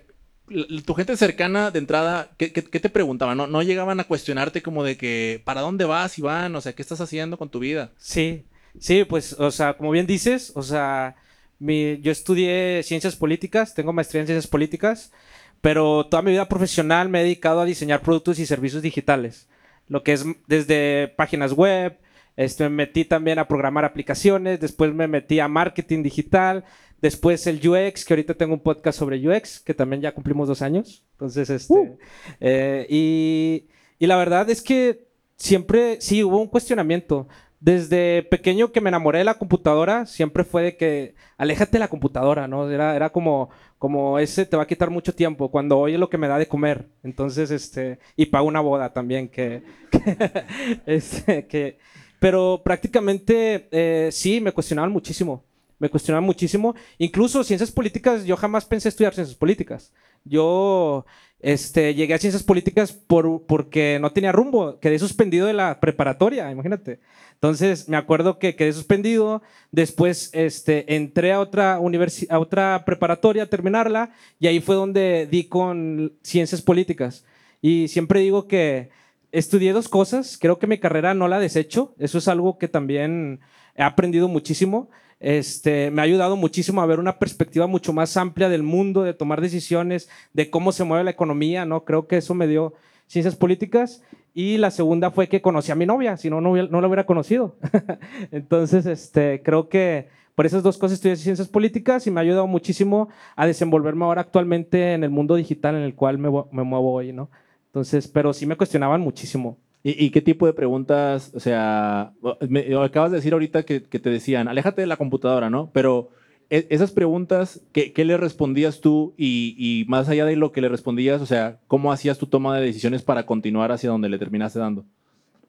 tu 0.84 0.94
gente 0.94 1.16
cercana 1.16 1.70
de 1.70 1.78
entrada, 1.78 2.30
¿qué, 2.36 2.50
te 2.50 2.88
preguntaban? 2.88 3.36
¿No, 3.36 3.46
¿No 3.46 3.62
llegaban 3.62 4.00
a 4.00 4.04
cuestionarte 4.04 4.62
como 4.62 4.84
de 4.84 4.96
que, 4.96 5.42
¿para 5.44 5.60
dónde 5.60 5.84
vas, 5.84 6.18
Iván? 6.18 6.54
O 6.56 6.60
sea, 6.60 6.74
¿qué 6.74 6.82
estás 6.82 7.00
haciendo 7.00 7.36
con 7.36 7.48
tu 7.48 7.58
vida? 7.58 7.92
Sí, 7.98 8.44
sí, 8.78 9.04
pues, 9.04 9.34
o 9.34 9.50
sea, 9.50 9.76
como 9.76 9.90
bien 9.90 10.06
dices, 10.06 10.52
o 10.54 10.62
sea, 10.62 11.16
mi, 11.58 12.00
yo 12.00 12.12
estudié 12.12 12.82
ciencias 12.82 13.16
políticas, 13.16 13.74
tengo 13.74 13.92
maestría 13.92 14.20
en 14.20 14.26
ciencias 14.26 14.46
políticas, 14.46 15.12
pero 15.60 16.06
toda 16.06 16.22
mi 16.22 16.32
vida 16.32 16.48
profesional 16.48 17.08
me 17.08 17.20
he 17.20 17.24
dedicado 17.24 17.60
a 17.60 17.64
diseñar 17.64 18.02
productos 18.02 18.38
y 18.38 18.46
servicios 18.46 18.82
digitales, 18.82 19.48
lo 19.88 20.02
que 20.02 20.12
es 20.12 20.24
desde 20.46 21.08
páginas 21.16 21.52
web, 21.52 21.98
este, 22.36 22.64
me 22.64 22.70
metí 22.70 23.04
también 23.04 23.40
a 23.40 23.48
programar 23.48 23.84
aplicaciones, 23.84 24.60
después 24.60 24.94
me 24.94 25.08
metí 25.08 25.40
a 25.40 25.48
marketing 25.48 26.04
digital, 26.04 26.64
Después 27.00 27.46
el 27.46 27.66
UX, 27.66 28.04
que 28.04 28.14
ahorita 28.14 28.34
tengo 28.34 28.54
un 28.54 28.60
podcast 28.60 28.98
sobre 28.98 29.26
UX, 29.26 29.60
que 29.60 29.74
también 29.74 30.02
ya 30.02 30.12
cumplimos 30.12 30.48
dos 30.48 30.62
años. 30.62 31.04
Entonces, 31.12 31.48
este. 31.50 31.74
Uh. 31.74 31.98
Eh, 32.40 32.86
y, 32.88 33.66
y, 33.98 34.06
la 34.06 34.16
verdad 34.16 34.50
es 34.50 34.62
que 34.62 35.06
siempre, 35.36 36.00
sí, 36.00 36.24
hubo 36.24 36.38
un 36.38 36.48
cuestionamiento. 36.48 37.28
Desde 37.60 38.22
pequeño 38.22 38.70
que 38.70 38.80
me 38.80 38.88
enamoré 38.88 39.18
de 39.18 39.24
la 39.24 39.38
computadora, 39.38 40.06
siempre 40.06 40.44
fue 40.44 40.62
de 40.62 40.76
que 40.76 41.14
aléjate 41.36 41.72
de 41.72 41.80
la 41.80 41.88
computadora, 41.88 42.46
¿no? 42.46 42.70
Era, 42.70 42.94
era 42.94 43.10
como, 43.10 43.50
como 43.78 44.20
ese 44.20 44.46
te 44.46 44.56
va 44.56 44.62
a 44.62 44.66
quitar 44.66 44.90
mucho 44.90 45.12
tiempo, 45.12 45.50
cuando 45.50 45.76
hoy 45.76 45.94
es 45.94 46.00
lo 46.00 46.08
que 46.08 46.18
me 46.18 46.28
da 46.28 46.38
de 46.38 46.46
comer. 46.46 46.88
Entonces, 47.02 47.50
este, 47.50 47.98
y 48.14 48.26
pago 48.26 48.46
una 48.46 48.60
boda 48.60 48.92
también, 48.92 49.28
que, 49.28 49.62
este, 50.86 51.46
que 51.48 51.78
pero 52.20 52.62
prácticamente 52.64 53.68
eh, 53.70 54.08
sí, 54.12 54.40
me 54.40 54.52
cuestionaban 54.52 54.90
muchísimo 54.90 55.44
me 55.78 55.88
cuestionaba 55.88 56.24
muchísimo. 56.24 56.74
Incluso 56.98 57.44
ciencias 57.44 57.70
políticas, 57.70 58.24
yo 58.24 58.36
jamás 58.36 58.64
pensé 58.64 58.88
estudiar 58.88 59.14
ciencias 59.14 59.36
políticas. 59.36 59.92
Yo 60.24 61.06
este, 61.40 61.94
llegué 61.94 62.14
a 62.14 62.18
ciencias 62.18 62.42
políticas 62.42 62.92
por, 62.92 63.42
porque 63.46 63.98
no 64.00 64.12
tenía 64.12 64.32
rumbo, 64.32 64.78
quedé 64.80 64.98
suspendido 64.98 65.46
de 65.46 65.52
la 65.52 65.78
preparatoria, 65.80 66.50
imagínate. 66.50 67.00
Entonces 67.34 67.88
me 67.88 67.96
acuerdo 67.96 68.38
que 68.38 68.56
quedé 68.56 68.72
suspendido, 68.72 69.42
después 69.70 70.30
este, 70.32 70.96
entré 70.96 71.32
a 71.32 71.40
otra, 71.40 71.74
a 71.74 72.38
otra 72.38 72.84
preparatoria 72.84 73.44
a 73.44 73.46
terminarla 73.46 74.10
y 74.40 74.48
ahí 74.48 74.60
fue 74.60 74.74
donde 74.74 75.28
di 75.30 75.44
con 75.44 76.12
ciencias 76.22 76.60
políticas. 76.60 77.24
Y 77.62 77.88
siempre 77.88 78.20
digo 78.20 78.48
que 78.48 78.90
estudié 79.30 79.72
dos 79.72 79.88
cosas, 79.88 80.38
creo 80.40 80.58
que 80.58 80.66
mi 80.66 80.78
carrera 80.78 81.14
no 81.14 81.28
la 81.28 81.38
desecho, 81.38 81.94
eso 81.98 82.18
es 82.18 82.26
algo 82.26 82.58
que 82.58 82.66
también 82.66 83.40
he 83.76 83.82
aprendido 83.82 84.26
muchísimo. 84.26 84.90
Este, 85.20 85.90
me 85.90 86.00
ha 86.00 86.04
ayudado 86.04 86.36
muchísimo 86.36 86.80
a 86.80 86.86
ver 86.86 87.00
una 87.00 87.18
perspectiva 87.18 87.66
mucho 87.66 87.92
más 87.92 88.16
amplia 88.16 88.48
del 88.48 88.62
mundo, 88.62 89.02
de 89.02 89.14
tomar 89.14 89.40
decisiones, 89.40 90.08
de 90.32 90.50
cómo 90.50 90.72
se 90.72 90.84
mueve 90.84 91.04
la 91.04 91.10
economía, 91.10 91.64
¿no? 91.64 91.84
Creo 91.84 92.06
que 92.06 92.18
eso 92.18 92.34
me 92.34 92.46
dio 92.46 92.74
ciencias 93.06 93.36
políticas. 93.36 94.02
Y 94.34 94.58
la 94.58 94.70
segunda 94.70 95.10
fue 95.10 95.28
que 95.28 95.42
conocí 95.42 95.72
a 95.72 95.74
mi 95.74 95.86
novia, 95.86 96.16
si 96.16 96.30
no, 96.30 96.40
no, 96.40 96.54
no 96.54 96.80
la 96.80 96.86
hubiera 96.86 97.06
conocido. 97.06 97.56
Entonces, 98.30 98.86
este, 98.86 99.42
creo 99.42 99.68
que 99.68 100.08
por 100.36 100.46
esas 100.46 100.62
dos 100.62 100.78
cosas 100.78 100.94
estudié 100.96 101.16
ciencias 101.16 101.48
políticas 101.48 102.06
y 102.06 102.12
me 102.12 102.20
ha 102.20 102.22
ayudado 102.22 102.46
muchísimo 102.46 103.08
a 103.34 103.46
desenvolverme 103.46 104.04
ahora 104.04 104.20
actualmente 104.20 104.92
en 104.92 105.02
el 105.02 105.10
mundo 105.10 105.34
digital 105.34 105.74
en 105.74 105.82
el 105.82 105.96
cual 105.96 106.18
me, 106.18 106.30
me 106.52 106.62
muevo 106.62 106.92
hoy, 106.92 107.12
¿no? 107.12 107.28
Entonces, 107.66 108.06
pero 108.06 108.32
sí 108.32 108.46
me 108.46 108.56
cuestionaban 108.56 109.00
muchísimo. 109.00 109.58
¿Y, 109.90 110.10
qué 110.10 110.20
tipo 110.20 110.44
de 110.44 110.52
preguntas? 110.52 111.32
O 111.34 111.40
sea, 111.40 112.12
me, 112.46 112.76
acabas 112.76 113.10
de 113.10 113.16
decir 113.16 113.32
ahorita 113.32 113.62
que, 113.62 113.80
te 113.80 114.10
decían, 114.10 114.46
aléjate 114.46 114.82
de 114.82 114.86
la 114.86 114.98
computadora, 114.98 115.48
¿no? 115.48 115.70
Pero 115.72 116.10
e, 116.50 116.66
esas 116.68 116.92
preguntas, 116.92 117.62
¿qué, 117.72 117.92
le 118.04 118.18
respondías 118.18 118.82
tú? 118.82 119.14
Y, 119.16 119.54
y, 119.56 119.86
más 119.88 120.10
allá 120.10 120.26
de 120.26 120.36
lo 120.36 120.52
que 120.52 120.60
le 120.60 120.68
respondías, 120.68 121.22
o 121.22 121.26
sea, 121.26 121.60
¿cómo 121.68 121.90
hacías 121.90 122.18
tu 122.18 122.26
toma 122.26 122.58
de 122.58 122.66
decisiones 122.66 123.02
para 123.02 123.24
continuar 123.24 123.72
hacia 123.72 123.88
donde 123.88 124.10
le 124.10 124.18
terminaste 124.18 124.58
dando? 124.58 124.84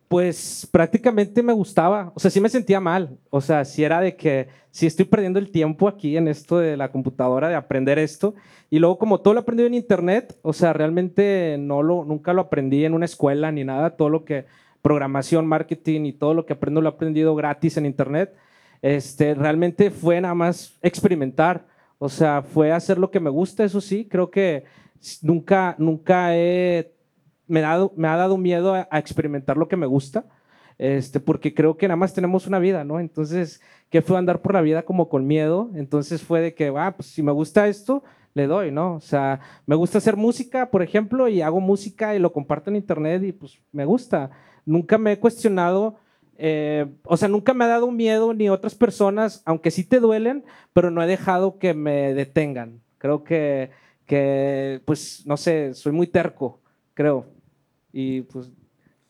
Pues 0.09 0.67
prácticamente 0.71 1.43
me 1.43 1.53
gustaba, 1.53 2.11
o 2.15 2.19
sea, 2.19 2.31
sí 2.31 2.41
me 2.41 2.49
sentía 2.49 2.79
mal, 2.79 3.19
o 3.29 3.39
sea, 3.41 3.63
si 3.63 3.83
era 3.83 4.01
de 4.01 4.15
que 4.15 4.47
si 4.71 4.87
estoy 4.87 5.05
perdiendo 5.05 5.37
el 5.37 5.51
tiempo 5.51 5.87
aquí 5.87 6.17
en 6.17 6.27
esto 6.27 6.57
de 6.57 6.75
la 6.75 6.91
computadora, 6.91 7.47
de 7.47 7.53
aprender 7.53 7.99
esto, 7.99 8.33
y 8.71 8.79
luego 8.79 8.97
como 8.97 9.21
todo 9.21 9.35
lo 9.35 9.41
aprendí 9.41 9.63
en 9.63 9.75
internet, 9.75 10.35
o 10.41 10.51
sea, 10.51 10.73
realmente 10.73 11.57
no 11.59 11.83
lo, 11.83 12.05
nunca 12.05 12.33
lo 12.33 12.41
aprendí 12.41 12.85
en 12.85 12.95
una 12.95 13.05
escuela 13.05 13.51
ni 13.51 13.63
nada, 13.63 13.91
todo 13.91 14.09
lo 14.09 14.25
que, 14.25 14.45
programación, 14.81 15.45
marketing 15.45 16.05
y 16.05 16.13
todo 16.13 16.33
lo 16.33 16.47
que 16.47 16.53
aprendo 16.53 16.81
lo 16.81 16.89
he 16.89 16.93
aprendido 16.93 17.35
gratis 17.35 17.77
en 17.77 17.85
internet, 17.85 18.33
este, 18.81 19.35
realmente 19.35 19.91
fue 19.91 20.19
nada 20.19 20.33
más 20.33 20.75
experimentar, 20.81 21.67
o 21.99 22.09
sea, 22.09 22.41
fue 22.41 22.71
hacer 22.71 22.97
lo 22.97 23.11
que 23.11 23.19
me 23.19 23.29
gusta, 23.29 23.63
eso 23.63 23.79
sí, 23.79 24.07
creo 24.09 24.31
que 24.31 24.63
nunca, 25.21 25.75
nunca 25.77 26.35
he 26.35 26.93
me, 27.49 27.61
me 27.97 28.07
ha 28.07 28.15
dado 28.15 28.37
miedo 28.37 28.73
a, 28.73 28.87
experimentar 28.99 29.57
lo 29.57 29.67
que 29.67 29.75
me 29.75 29.85
gusta, 29.87 30.25
este, 30.77 31.19
porque 31.19 31.53
creo 31.53 31.75
que 31.75 31.89
nada 31.89 31.97
más 31.97 32.13
tenemos 32.13 32.47
una 32.47 32.59
vida, 32.59 32.85
¿no? 32.85 33.01
Entonces, 33.01 33.61
¿qué 33.89 34.01
fue 34.01 34.17
andar 34.17 34.41
por 34.41 34.53
la 34.53 34.61
vida 34.61 34.83
como 34.83 35.09
con 35.09 35.27
miedo? 35.27 35.69
Entonces 35.75 36.21
fue 36.21 36.39
de 36.39 36.53
que, 36.53 36.71
ah, 36.77 36.93
pues 36.95 37.09
si 37.09 37.21
me 37.21 37.33
gusta 37.33 37.67
esto, 37.67 38.03
le 38.33 38.47
doy, 38.47 38.71
¿no? 38.71 38.95
O 38.95 39.01
sea, 39.01 39.41
me 39.65 39.75
gusta 39.75 39.97
hacer 39.97 40.15
música, 40.15 40.69
por 40.71 40.81
ejemplo, 40.81 41.27
y 41.27 41.41
hago 41.41 41.59
música 41.59 42.15
y 42.15 42.19
lo 42.19 42.31
comparto 42.31 42.69
en 42.69 42.77
internet 42.77 43.23
y 43.23 43.31
pues 43.33 43.59
me 43.71 43.85
gusta. 43.85 44.31
Nunca 44.65 44.97
me 44.97 45.13
he 45.13 45.19
cuestionado, 45.19 45.97
eh, 46.37 46.85
o 47.03 47.17
sea, 47.17 47.27
nunca 47.27 47.53
me 47.53 47.65
ha 47.65 47.67
dado 47.67 47.91
miedo 47.91 48.33
ni 48.33 48.49
otras 48.49 48.75
personas, 48.75 49.41
aunque 49.45 49.71
sí 49.71 49.83
te 49.83 49.99
duelen, 49.99 50.45
pero 50.73 50.91
no 50.91 51.03
he 51.03 51.07
dejado 51.07 51.57
que 51.57 51.73
me 51.73 52.13
detengan. 52.13 52.79
Creo 52.97 53.23
que, 53.23 53.71
que 54.05 54.81
pues, 54.85 55.25
no 55.25 55.37
sé, 55.37 55.73
soy 55.73 55.91
muy 55.91 56.07
terco, 56.07 56.59
creo. 56.93 57.25
Y 57.91 58.21
pues, 58.21 58.51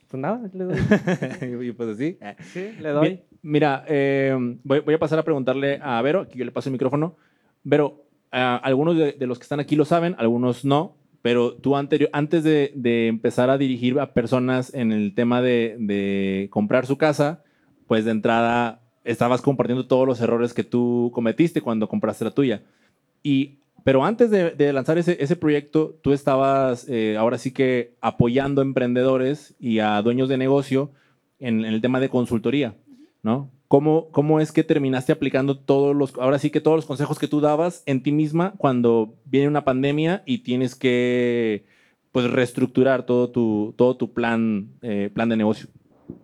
pues 0.07 0.21
nada, 0.21 0.49
le 0.53 0.63
doy. 0.63 0.77
y 1.67 1.71
pues 1.71 1.89
así. 1.89 2.17
Sí, 2.53 2.71
le 2.79 2.89
doy. 2.89 3.21
Mira, 3.41 3.85
eh, 3.87 4.35
voy, 4.63 4.93
a 4.93 4.99
pasar 4.99 5.19
a 5.19 5.23
preguntarle 5.23 5.79
a 5.81 6.01
Vero, 6.01 6.21
aquí 6.21 6.37
yo 6.37 6.45
le 6.45 6.51
paso 6.51 6.69
el 6.69 6.73
micrófono. 6.73 7.15
Vero, 7.63 8.05
algunos 8.31 8.97
de, 8.97 9.15
los 9.21 9.39
que 9.39 9.43
están 9.43 9.59
aquí 9.59 9.75
lo 9.75 9.85
saben, 9.85 10.15
algunos 10.17 10.65
no, 10.65 10.97
pero 11.21 11.55
tú 11.55 11.75
anterior, 11.75 12.09
antes 12.13 12.43
de, 12.43 13.07
empezar 13.07 13.49
a 13.49 13.57
dirigir 13.57 13.99
a 13.99 14.13
personas 14.13 14.73
en 14.73 14.91
el 14.91 15.13
tema 15.15 15.41
de, 15.41 15.77
de, 15.79 16.47
comprar 16.51 16.85
su 16.85 16.97
casa, 16.97 17.43
pues 17.87 18.05
de 18.05 18.11
entrada 18.11 18.81
estabas 19.03 19.41
compartiendo 19.41 19.87
todos 19.87 20.05
los 20.05 20.21
errores 20.21 20.53
que 20.53 20.63
tú 20.63 21.11
cometiste 21.13 21.61
cuando 21.61 21.87
compraste 21.87 22.25
la 22.25 22.31
tuya. 22.31 22.63
Y 23.23 23.59
Pero 23.83 24.03
antes 24.03 24.29
de, 24.31 24.73
lanzar 24.73 24.97
ese, 24.97 25.35
proyecto, 25.35 25.97
tú 26.01 26.13
estabas 26.13 26.87
eh, 26.89 27.17
ahora 27.17 27.37
sí 27.37 27.51
que 27.51 27.95
apoyando 28.01 28.61
a 28.61 28.65
emprendedores 28.65 29.55
y 29.59 29.79
a 29.79 30.01
dueños 30.01 30.29
de 30.29 30.37
negocio 30.37 30.91
en, 31.39 31.65
en 31.65 31.73
el 31.73 31.81
tema 31.81 31.99
de 31.99 32.09
consultoría, 32.09 32.75
¿no? 33.23 33.51
¿Cómo, 33.69 34.09
¿Cómo 34.09 34.39
es 34.39 34.51
que 34.51 34.63
terminaste 34.63 35.11
aplicando 35.11 35.55
todos 35.55 35.95
los, 35.95 36.15
ahora 36.15 36.39
sí 36.39 36.49
que 36.49 36.59
todos 36.59 36.75
los 36.75 36.87
consejos 36.87 37.19
que 37.19 37.27
tú 37.27 37.39
dabas 37.39 37.83
en 37.85 38.01
ti 38.01 38.11
misma 38.11 38.55
cuando 38.57 39.13
viene 39.25 39.47
una 39.47 39.63
pandemia 39.63 40.23
y 40.25 40.39
tienes 40.39 40.73
que 40.73 41.65
pues 42.11 42.27
reestructurar 42.31 43.05
todo 43.05 43.29
tu, 43.29 43.75
todo 43.77 43.95
tu 43.95 44.11
plan, 44.11 44.69
eh, 44.81 45.11
plan 45.13 45.29
de 45.29 45.37
negocio? 45.37 45.69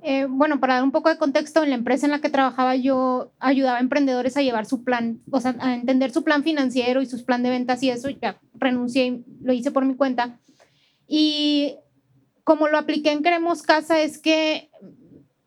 Eh, 0.04 0.26
bueno, 0.30 0.60
para 0.60 0.76
dar 0.76 0.84
un 0.84 0.92
poco 0.92 1.10
de 1.10 1.18
contexto, 1.18 1.64
en 1.64 1.70
la 1.70 1.76
empresa 1.76 2.06
en 2.06 2.12
la 2.12 2.22
que 2.22 2.30
trabajaba 2.30 2.76
yo 2.76 3.32
ayudaba 3.40 3.78
a 3.78 3.82
emprendedores 3.82 4.38
a 4.38 4.42
llevar 4.42 4.66
su 4.66 4.84
plan, 4.84 5.20
o 5.32 5.40
sea, 5.40 5.56
a 5.60 5.74
entender 5.74 6.12
su 6.12 6.24
plan 6.24 6.44
financiero 6.44 7.02
y 7.02 7.06
sus 7.06 7.24
plan 7.24 7.44
de 7.44 7.50
ventas 7.50 7.82
y 7.82 7.90
eso, 7.90 8.10
ya 8.10 8.40
renuncié 8.54 9.06
y 9.06 9.26
lo 9.42 9.54
hice 9.54 9.72
por 9.72 9.86
mi 9.86 9.96
cuenta. 9.96 10.40
Y 11.08 11.76
como 12.44 12.68
lo 12.68 12.78
apliqué 12.78 13.12
en 13.12 13.24
Queremos 13.24 13.64
Casa 13.64 14.00
es 14.00 14.20
que 14.20 14.70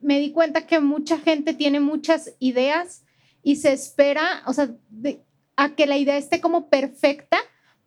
me 0.01 0.19
di 0.19 0.33
cuenta 0.33 0.67
que 0.67 0.81
mucha 0.81 1.19
gente 1.19 1.55
tiene 1.55 1.81
muchas 1.81 2.35
ideas 2.39 3.05
y 3.43 3.57
se 3.57 3.73
espera, 3.73 4.43
o 4.47 4.53
sea, 4.53 4.71
a 5.57 5.75
que 5.75 5.87
la 5.87 5.97
idea 5.97 6.17
esté 6.17 6.41
como 6.41 6.69
perfecta 6.69 7.39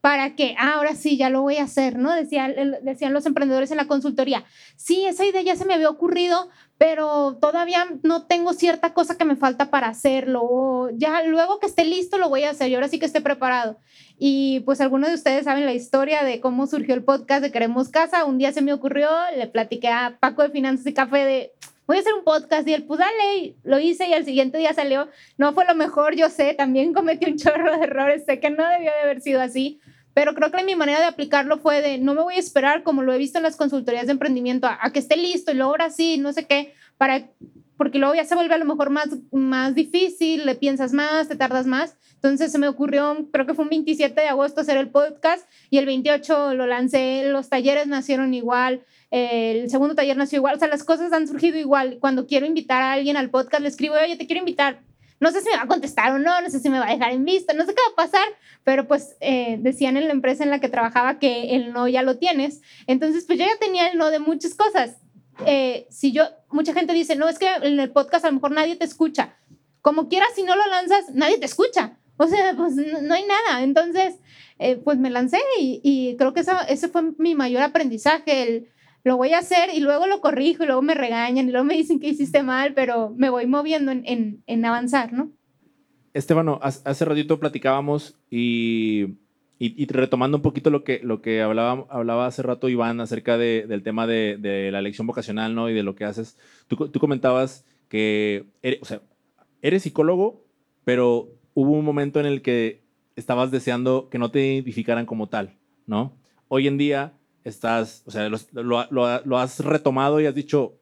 para 0.02 0.36
que 0.36 0.56
ah, 0.58 0.74
ahora 0.74 0.96
sí, 0.96 1.16
ya 1.16 1.30
lo 1.30 1.44
voy 1.44 1.58
a 1.58 1.64
hacer, 1.64 1.98
¿no? 1.98 2.14
Decían, 2.14 3.14
los 3.14 3.26
emprendedores 3.26 3.70
en 3.70 3.78
la 3.78 3.88
consultoría, 3.88 4.44
sí, 4.76 5.06
esa 5.06 5.26
idea 5.26 5.44
ya 5.44 5.56
se 5.56 5.66
me 5.66 5.76
había 5.76 5.90
ocurrido, 5.90 6.50
pero 6.80 7.38
todavía 7.40 7.86
no 8.02 8.26
tengo 8.26 8.54
cierta 8.54 8.96
cosa 8.96 9.16
que 9.16 9.26
me 9.26 9.36
falta 9.36 9.70
para 9.70 9.88
hacerlo, 9.88 10.90
ya 10.96 11.22
luego 11.24 11.60
que 11.60 11.68
esté 11.68 11.86
listo 11.86 12.18
lo 12.18 12.30
voy 12.30 12.44
a 12.44 12.50
hacer 12.50 12.72
y 12.72 12.76
ahora 12.76 12.88
sí 12.88 12.98
que 12.98 13.06
esté 13.06 13.22
preparado. 13.22 13.78
Y 14.18 14.62
pues 14.62 14.82
algunos 14.82 15.10
de 15.10 15.16
ustedes 15.16 15.46
saben 15.46 15.66
la 15.66 15.74
historia 15.74 16.24
de 16.24 16.42
cómo 16.42 16.66
surgió 16.66 16.96
el 16.96 17.04
podcast 17.04 17.44
de 17.44 17.52
Queremos 17.52 17.90
Casa, 17.90 18.26
un 18.26 18.40
día 18.40 18.52
se 18.52 18.62
me 18.64 18.74
ocurrió, 18.74 19.10
le 19.38 19.48
platiqué 19.48 19.90
a 19.90 20.18
Paco 20.20 20.42
de 20.42 20.50
Finanzas 20.50 20.88
y 20.88 20.94
Café 20.94 21.26
de 21.26 21.54
voy 21.92 21.98
a 21.98 22.00
hacer 22.00 22.14
un 22.14 22.24
podcast 22.24 22.66
y 22.70 22.74
él, 22.74 22.84
pues 22.84 23.02
dale, 23.02 23.56
lo 23.64 23.78
hice 23.78 24.08
y 24.08 24.14
al 24.14 24.24
siguiente 24.24 24.58
día 24.58 24.74
salió, 24.74 25.10
no 25.38 25.52
fue 25.52 25.66
lo 25.66 25.76
mejor, 25.76 26.16
yo 26.16 26.30
sé, 26.30 26.54
también 26.54 26.94
cometí 26.94 27.30
un 27.30 27.38
chorro 27.38 27.78
de 27.78 27.84
errores, 27.84 28.24
sé 28.26 28.40
que 28.40 28.50
no 28.50 28.66
debió 28.70 28.92
de 28.92 29.02
haber 29.04 29.20
sido 29.20 29.42
así, 29.42 29.82
pero 30.14 30.34
creo 30.34 30.52
que 30.52 30.64
mi 30.64 30.76
manera 30.76 31.00
de 31.00 31.06
aplicarlo 31.08 31.58
fue 31.58 31.82
de 31.82 31.98
no 31.98 32.14
me 32.14 32.22
voy 32.22 32.36
a 32.36 32.40
esperar, 32.40 32.84
como 32.84 33.02
lo 33.02 33.12
he 33.12 33.18
visto 33.18 33.40
en 33.40 33.44
las 33.44 33.58
consultorías 33.58 34.06
de 34.06 34.14
emprendimiento, 34.14 34.68
a, 34.68 34.90
que 34.94 35.00
esté 35.00 35.18
listo 35.18 35.52
y 35.52 35.56
luego 35.56 35.72
ahora 35.72 35.90
sí, 35.90 36.18
no 36.18 36.32
sé 36.32 36.48
qué, 36.48 36.74
para, 36.98 37.28
porque 37.76 38.00
luego 38.00 38.16
ya 38.16 38.24
se 38.24 38.36
vuelve 38.36 38.56
a 38.56 38.58
lo 38.58 38.66
mejor 38.66 38.90
más, 38.90 39.10
más 39.34 39.76
difícil, 39.76 40.46
le 40.46 40.56
piensas 40.56 40.94
más, 40.94 41.28
te 41.28 41.36
tardas 41.36 41.66
más. 41.66 41.98
Entonces 42.14 42.52
se 42.52 42.60
me 42.60 42.68
ocurrió, 42.68 43.28
creo 43.34 43.48
que 43.48 43.56
fue 43.56 43.64
un 43.64 43.70
27 43.70 44.22
de 44.22 44.28
agosto 44.28 44.62
hacer 44.62 44.78
el 44.78 44.92
podcast 44.92 45.50
y 45.72 45.80
el 45.80 45.88
28 45.88 46.54
lo 46.54 46.68
lancé, 46.68 47.24
los 47.26 47.50
talleres 47.50 47.88
nacieron 47.88 48.34
igual, 48.36 48.86
el 49.12 49.70
segundo 49.70 49.94
taller 49.94 50.16
nació 50.16 50.38
igual, 50.38 50.56
o 50.56 50.60
sea, 50.60 50.70
las 50.70 50.84
cosas 50.84 51.12
han 51.12 51.28
surgido 51.28 51.58
igual. 51.58 51.98
Cuando 52.00 52.26
quiero 52.26 52.46
invitar 52.46 52.82
a 52.82 52.94
alguien 52.94 53.18
al 53.18 53.30
podcast, 53.30 53.62
le 53.62 53.68
escribo, 53.68 53.96
oye, 53.96 54.16
te 54.16 54.26
quiero 54.26 54.40
invitar, 54.40 54.82
no 55.22 55.32
sé 55.32 55.42
si 55.42 55.50
me 55.50 55.58
va 55.58 55.64
a 55.64 55.68
contestar 55.68 56.12
o 56.14 56.18
no, 56.18 56.42
no 56.42 56.50
sé 56.50 56.60
si 56.60 56.70
me 56.70 56.80
va 56.80 56.88
a 56.88 56.94
dejar 56.94 57.12
en 57.12 57.24
vista, 57.24 57.54
no 57.54 57.64
sé 57.64 57.76
qué 57.76 57.82
va 57.90 58.04
a 58.04 58.08
pasar, 58.08 58.28
pero 58.64 58.88
pues 58.88 59.16
eh, 59.20 59.58
decían 59.60 59.96
en 59.96 60.08
la 60.08 60.14
empresa 60.14 60.44
en 60.44 60.50
la 60.50 60.60
que 60.60 60.68
trabajaba 60.68 61.20
que 61.20 61.56
el 61.56 61.74
no 61.74 61.88
ya 61.88 62.02
lo 62.02 62.18
tienes. 62.18 62.62
Entonces, 62.88 63.26
pues 63.26 63.38
yo 63.38 63.46
ya 63.46 63.56
tenía 63.60 63.90
el 63.90 64.00
no 64.00 64.10
de 64.10 64.18
muchas 64.18 64.56
cosas. 64.56 64.98
Eh, 65.46 65.86
si 65.92 66.12
yo, 66.12 66.24
mucha 66.50 66.74
gente 66.74 66.94
dice, 66.94 67.16
no, 67.16 67.30
es 67.30 67.38
que 67.38 67.48
en 67.62 67.80
el 67.80 67.92
podcast 67.92 68.26
a 68.26 68.30
lo 68.30 68.36
mejor 68.36 68.52
nadie 68.52 68.76
te 68.78 68.86
escucha. 68.86 69.36
Como 69.82 70.10
quieras, 70.10 70.30
si 70.36 70.42
no 70.42 70.56
lo 70.56 70.66
lanzas, 70.66 71.14
nadie 71.14 71.38
te 71.38 71.46
escucha. 71.46 71.98
O 72.18 72.28
sea, 72.28 72.56
pues 72.58 72.74
no, 72.74 73.14
hay 73.14 73.26
nada. 73.26 73.62
Entonces, 73.62 74.16
eh, 74.58 74.78
pues 74.78 74.98
me 74.98 75.12
lancé 75.12 75.40
y, 75.60 75.82
y 75.84 76.18
creo 76.18 76.34
que 76.34 76.40
eso, 76.40 76.54
ese 76.68 76.88
fue 76.88 77.04
mi 77.20 77.36
mayor 77.36 77.62
aprendizaje, 77.62 78.42
el 78.42 78.70
lo 79.04 79.18
voy 79.18 79.34
a 79.34 79.40
hacer 79.40 79.70
y 79.74 79.80
luego 79.80 80.08
lo 80.08 80.22
corrijo 80.22 80.64
y 80.64 80.68
luego 80.68 80.82
me 80.82 80.94
regañan 80.94 81.48
y 81.48 81.52
luego 81.52 81.66
me 81.66 81.76
dicen 81.76 82.00
que 82.00 82.10
hiciste 82.10 82.44
mal, 82.44 82.74
pero 82.74 83.14
me 83.16 83.30
voy 83.30 83.48
moviendo 83.48 83.92
en, 83.92 84.44
en, 84.46 84.66
avanzar, 84.66 85.14
¿no? 85.14 85.32
Estefano, 86.14 86.60
hace 86.62 87.06
ratito 87.06 87.40
platicábamos 87.40 88.16
y, 88.30 89.16
y, 89.58 89.86
retomando 89.88 90.38
un 90.38 90.42
poquito 90.44 90.70
lo 90.70 90.84
que, 90.84 91.00
lo 91.04 91.22
que 91.22 91.42
hablaba, 91.42 91.86
hablaba 91.90 92.28
hace 92.28 92.42
rato 92.42 92.68
Iván 92.68 93.00
acerca 93.00 93.38
de, 93.38 93.66
del 93.68 93.82
tema 93.82 94.08
de, 94.08 94.38
de, 94.38 94.72
la 94.72 94.80
elección 94.80 95.08
vocacional 95.08 95.56
¿no? 95.56 95.70
y 95.70 95.74
de 95.74 95.84
lo 95.84 95.96
que 95.96 96.04
haces. 96.04 96.38
Tú, 96.68 96.92
comentabas 97.00 97.66
que 97.88 98.48
o 98.82 98.86
sea, 98.86 99.02
eres 99.62 99.84
psicólogo, 99.84 100.46
pero 100.84 101.30
hubo 101.54 101.72
un 101.72 101.86
momento 101.86 102.20
en 102.20 102.26
el 102.26 102.42
que 102.42 102.82
estabas 103.16 103.52
deseando 103.52 104.10
que 104.10 104.18
no 104.18 104.32
te 104.32 104.46
identificaran 104.46 105.06
como 105.06 105.30
tal, 105.30 105.58
¿no? 105.86 106.18
Hoy 106.48 106.68
en 106.68 106.78
día 106.78 107.14
estás, 107.44 108.04
o 108.06 108.12
sea, 108.12 108.30
lo, 108.30 108.88
lo, 108.92 109.38
has 109.38 109.60
retomado 109.60 110.20
y 110.20 110.26
has 110.26 110.36
dicho, 110.36 110.76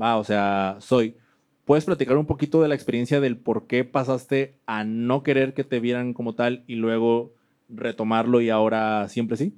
va, 0.00 0.16
o 0.16 0.24
sea, 0.24 0.76
soy. 0.80 1.16
¿Puedes 1.64 1.84
platicar 1.84 2.16
un 2.16 2.26
poquito 2.26 2.62
de 2.62 2.68
la 2.68 2.76
experiencia 2.76 3.20
del 3.20 3.36
por 3.36 3.66
qué 3.66 3.84
pasaste 3.84 4.54
a 4.66 4.84
no 4.84 5.22
querer 5.22 5.52
que 5.52 5.64
te 5.64 5.80
vieran 5.80 6.14
como 6.14 6.34
tal 6.34 6.62
y 6.68 6.76
luego 6.76 7.34
retomarlo 7.68 8.40
y 8.40 8.50
ahora 8.50 9.08
siempre 9.08 9.36
sí? 9.36 9.52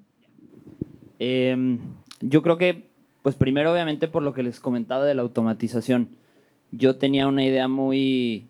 Em, 1.19 1.79
yo 2.21 2.43
creo 2.43 2.57
que, 2.57 2.89
pues 3.23 3.35
primero 3.35 3.73
obviamente 3.73 4.09
por 4.09 4.23
lo 4.23 4.33
que 4.33 4.43
les 4.43 4.59
comentaba 4.59 5.05
de 5.05 5.15
la 5.15 5.23
automatización. 5.23 6.09
Yo 6.71 6.97
tenía 6.97 7.29
una 7.29 7.45
idea 7.45 7.69
muy 7.69 8.47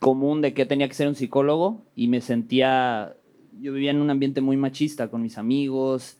común 0.00 0.40
de 0.40 0.54
que 0.54 0.66
tenía 0.66 0.88
que 0.88 0.94
ser 0.94 1.08
un 1.08 1.14
psicólogo 1.14 1.82
y 1.94 2.08
me 2.08 2.20
sentía, 2.20 3.14
yo 3.60 3.72
vivía 3.72 3.92
en 3.92 4.00
un 4.00 4.10
ambiente 4.10 4.40
muy 4.40 4.56
machista 4.56 5.08
con 5.08 5.22
mis 5.22 5.38
amigos, 5.38 6.17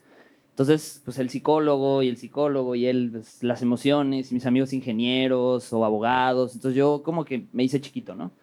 entonces, 0.59 1.01
pues 1.05 1.17
el 1.19 1.29
psicólogo 1.29 2.03
y 2.03 2.09
el 2.09 2.17
psicólogo 2.17 2.75
y 2.75 2.85
él, 2.85 3.11
pues, 3.13 3.41
las 3.45 3.61
emociones, 3.61 4.29
y 4.29 4.33
mis 4.33 4.45
amigos 4.45 4.73
ingenieros 4.73 5.71
o 5.71 5.85
abogados. 5.85 6.53
Entonces 6.53 6.77
yo 6.77 7.01
como 7.01 7.23
que 7.23 7.45
me 7.53 7.63
hice 7.63 7.79
chiquito, 7.79 8.13
¿no? 8.13 8.33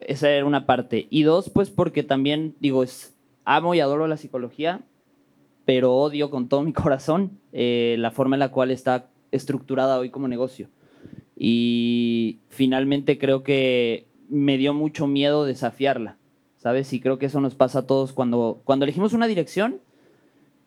Esa 0.00 0.30
era 0.30 0.46
una 0.46 0.64
parte. 0.64 1.08
Y 1.10 1.24
dos, 1.24 1.50
pues 1.50 1.68
porque 1.68 2.02
también, 2.02 2.56
digo, 2.58 2.82
es, 2.82 3.14
amo 3.44 3.74
y 3.74 3.80
adoro 3.80 4.06
la 4.06 4.16
psicología, 4.16 4.80
pero 5.66 5.94
odio 5.94 6.30
con 6.30 6.48
todo 6.48 6.62
mi 6.62 6.72
corazón 6.72 7.38
eh, 7.52 7.96
la 7.98 8.12
forma 8.12 8.36
en 8.36 8.40
la 8.40 8.50
cual 8.50 8.70
está 8.70 9.10
estructurada 9.30 9.98
hoy 9.98 10.08
como 10.08 10.26
negocio. 10.26 10.70
Y 11.36 12.38
finalmente 12.48 13.18
creo 13.18 13.42
que 13.42 14.06
me 14.30 14.56
dio 14.56 14.72
mucho 14.72 15.06
miedo 15.06 15.44
desafiarla, 15.44 16.16
¿sabes? 16.56 16.90
Y 16.94 17.00
creo 17.00 17.18
que 17.18 17.26
eso 17.26 17.42
nos 17.42 17.56
pasa 17.56 17.80
a 17.80 17.86
todos 17.86 18.14
cuando, 18.14 18.62
cuando 18.64 18.86
elegimos 18.86 19.12
una 19.12 19.26
dirección 19.26 19.82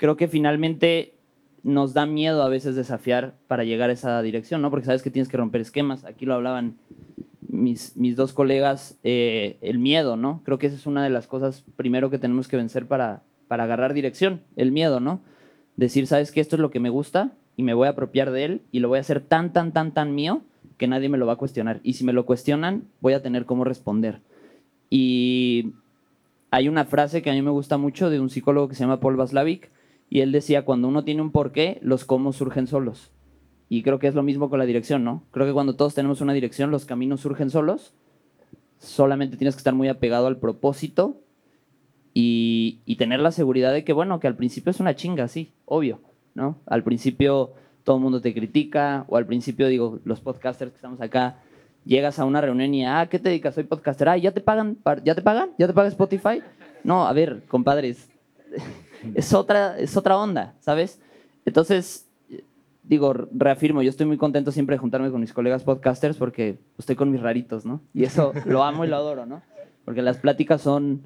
creo 0.03 0.17
que 0.17 0.27
finalmente 0.27 1.13
nos 1.63 1.93
da 1.93 2.05
miedo 2.05 2.43
a 2.43 2.49
veces 2.49 2.75
desafiar 2.75 3.35
para 3.47 3.63
llegar 3.63 3.89
a 3.89 3.93
esa 3.93 4.21
dirección, 4.21 4.61
¿no? 4.61 4.69
Porque 4.69 4.85
sabes 4.85 5.01
que 5.01 5.09
tienes 5.09 5.29
que 5.29 5.37
romper 5.37 5.61
esquemas. 5.61 6.03
Aquí 6.03 6.25
lo 6.25 6.33
hablaban 6.33 6.75
mis, 7.39 7.95
mis 7.95 8.17
dos 8.17 8.33
colegas, 8.33 8.99
eh, 9.05 9.55
el 9.61 9.79
miedo, 9.79 10.17
¿no? 10.17 10.41
Creo 10.43 10.59
que 10.59 10.67
esa 10.67 10.75
es 10.75 10.87
una 10.87 11.05
de 11.05 11.09
las 11.09 11.25
cosas 11.25 11.63
primero 11.77 12.09
que 12.09 12.19
tenemos 12.19 12.49
que 12.49 12.57
vencer 12.57 12.85
para, 12.85 13.23
para 13.47 13.63
agarrar 13.63 13.93
dirección, 13.93 14.41
el 14.57 14.73
miedo, 14.73 14.99
¿no? 14.99 15.21
Decir, 15.77 16.05
sabes 16.05 16.33
que 16.33 16.41
esto 16.41 16.57
es 16.57 16.59
lo 16.59 16.69
que 16.69 16.81
me 16.81 16.89
gusta 16.89 17.31
y 17.55 17.63
me 17.63 17.73
voy 17.73 17.87
a 17.87 17.91
apropiar 17.91 18.31
de 18.31 18.43
él 18.43 18.61
y 18.73 18.79
lo 18.79 18.89
voy 18.89 18.97
a 18.97 19.01
hacer 19.01 19.21
tan, 19.21 19.53
tan, 19.53 19.71
tan, 19.71 19.93
tan 19.93 20.13
mío 20.13 20.41
que 20.77 20.89
nadie 20.89 21.07
me 21.07 21.17
lo 21.17 21.27
va 21.27 21.33
a 21.33 21.37
cuestionar. 21.37 21.79
Y 21.81 21.93
si 21.93 22.03
me 22.03 22.11
lo 22.11 22.25
cuestionan, 22.25 22.83
voy 22.99 23.13
a 23.13 23.23
tener 23.23 23.45
cómo 23.45 23.63
responder. 23.63 24.19
Y 24.89 25.71
hay 26.51 26.67
una 26.67 26.83
frase 26.83 27.21
que 27.21 27.29
a 27.29 27.33
mí 27.33 27.41
me 27.41 27.51
gusta 27.51 27.77
mucho 27.77 28.09
de 28.09 28.19
un 28.19 28.29
psicólogo 28.29 28.67
que 28.67 28.75
se 28.75 28.81
llama 28.81 28.99
Paul 28.99 29.15
Vaslavic, 29.15 29.71
y 30.09 30.21
él 30.21 30.31
decía, 30.31 30.63
cuando 30.65 30.87
uno 30.87 31.03
tiene 31.03 31.21
un 31.21 31.31
porqué, 31.31 31.79
los 31.81 32.05
cómo 32.05 32.33
surgen 32.33 32.67
solos. 32.67 33.11
Y 33.69 33.81
creo 33.81 33.99
que 33.99 34.07
es 34.07 34.15
lo 34.15 34.23
mismo 34.23 34.49
con 34.49 34.59
la 34.59 34.65
dirección, 34.65 35.03
¿no? 35.03 35.23
Creo 35.31 35.47
que 35.47 35.53
cuando 35.53 35.75
todos 35.75 35.95
tenemos 35.95 36.21
una 36.21 36.33
dirección, 36.33 36.69
los 36.69 36.85
caminos 36.85 37.21
surgen 37.21 37.49
solos. 37.49 37.93
Solamente 38.77 39.37
tienes 39.37 39.55
que 39.55 39.59
estar 39.59 39.73
muy 39.73 39.87
apegado 39.87 40.27
al 40.27 40.37
propósito 40.37 41.17
y, 42.13 42.95
tener 42.97 43.19
la 43.19 43.31
seguridad 43.31 43.73
de 43.73 43.83
que, 43.83 43.93
bueno, 43.93 44.19
que 44.19 44.27
al 44.27 44.35
principio 44.35 44.69
es 44.69 44.79
una 44.79 44.95
chinga, 44.95 45.27
sí, 45.27 45.51
obvio, 45.65 45.99
¿no? 46.35 46.57
Al 46.67 46.83
principio 46.83 47.53
todo 47.83 47.97
el 47.97 48.03
mundo 48.03 48.21
te 48.21 48.33
critica, 48.33 49.05
o 49.07 49.17
al 49.17 49.25
principio, 49.25 49.67
digo, 49.67 49.99
los 50.05 50.21
podcasters 50.21 50.71
que 50.71 50.77
estamos 50.77 51.01
acá, 51.01 51.39
llegas 51.85 52.19
a 52.19 52.25
una 52.25 52.39
reunión 52.39 52.73
y, 52.73 52.85
ah, 52.85 53.07
¿qué 53.09 53.19
te 53.19 53.29
dedicas? 53.29 53.55
Soy 53.55 53.63
podcaster. 53.63 54.07
Ah, 54.07 54.17
¿ya 54.17 54.31
te 54.31 54.41
pagan? 54.41 54.77
¿Ya 55.03 55.15
te 55.15 55.21
pagan? 55.21 55.49
¿Ya 55.57 55.67
te 55.67 55.73
paga 55.73 55.89
Spotify? 55.89 56.41
No, 56.83 57.07
a 57.07 57.13
ver, 57.13 57.43
compadres, 57.47 58.09
es 59.15 59.33
otra, 59.33 59.77
es 59.77 59.95
otra 59.97 60.17
onda, 60.17 60.55
¿sabes? 60.59 60.99
Entonces, 61.45 62.07
digo, 62.83 63.13
reafirmo, 63.13 63.81
yo 63.81 63.89
estoy 63.89 64.05
muy 64.05 64.17
contento 64.17 64.51
siempre 64.51 64.75
de 64.75 64.79
juntarme 64.79 65.11
con 65.11 65.21
mis 65.21 65.33
colegas 65.33 65.63
podcasters 65.63 66.17
porque 66.17 66.59
estoy 66.77 66.95
con 66.95 67.11
mis 67.11 67.21
raritos, 67.21 67.65
¿no? 67.65 67.81
Y 67.93 68.03
eso 68.03 68.33
lo 68.45 68.63
amo 68.63 68.85
y 68.85 68.87
lo 68.87 68.95
adoro, 68.95 69.25
¿no? 69.25 69.41
Porque 69.85 70.01
las 70.01 70.17
pláticas 70.17 70.61
son, 70.61 71.01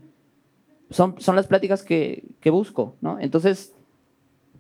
son, 0.90 1.20
son 1.20 1.36
las 1.36 1.48
pláticas 1.48 1.84
que, 1.84 2.24
que 2.40 2.50
busco, 2.50 2.96
¿no? 3.02 3.20
Entonces, 3.20 3.74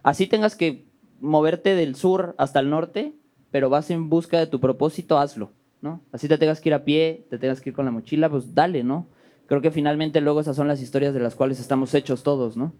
así 0.03 0.27
tengas 0.27 0.55
que 0.55 0.85
moverte 1.19 1.75
del 1.75 1.95
sur 1.95 2.35
hasta 2.37 2.59
el 2.59 2.69
norte, 2.69 3.13
pero 3.51 3.69
vas 3.69 3.89
en 3.91 4.09
busca 4.09 4.39
de 4.39 4.47
tu 4.47 4.59
propósito, 4.59 5.17
hazlo, 5.17 5.51
¿no? 5.81 6.01
Así 6.11 6.27
te 6.27 6.37
tengas 6.37 6.61
que 6.61 6.69
ir 6.69 6.73
a 6.73 6.83
pie, 6.83 7.25
te 7.29 7.37
tengas 7.37 7.61
que 7.61 7.69
ir 7.69 7.75
con 7.75 7.85
la 7.85 7.91
mochila, 7.91 8.29
pues 8.29 8.53
dale, 8.53 8.83
¿no? 8.83 9.07
creo 9.47 9.61
que 9.61 9.71
finalmente 9.71 10.21
luego 10.21 10.41
esas 10.41 10.55
son 10.55 10.67
las 10.67 10.81
historias 10.81 11.13
de 11.13 11.21
las 11.21 11.35
cuales 11.35 11.59
estamos 11.59 11.93
hechos 11.93 12.21
todos, 12.21 12.55
¿no? 12.55 12.73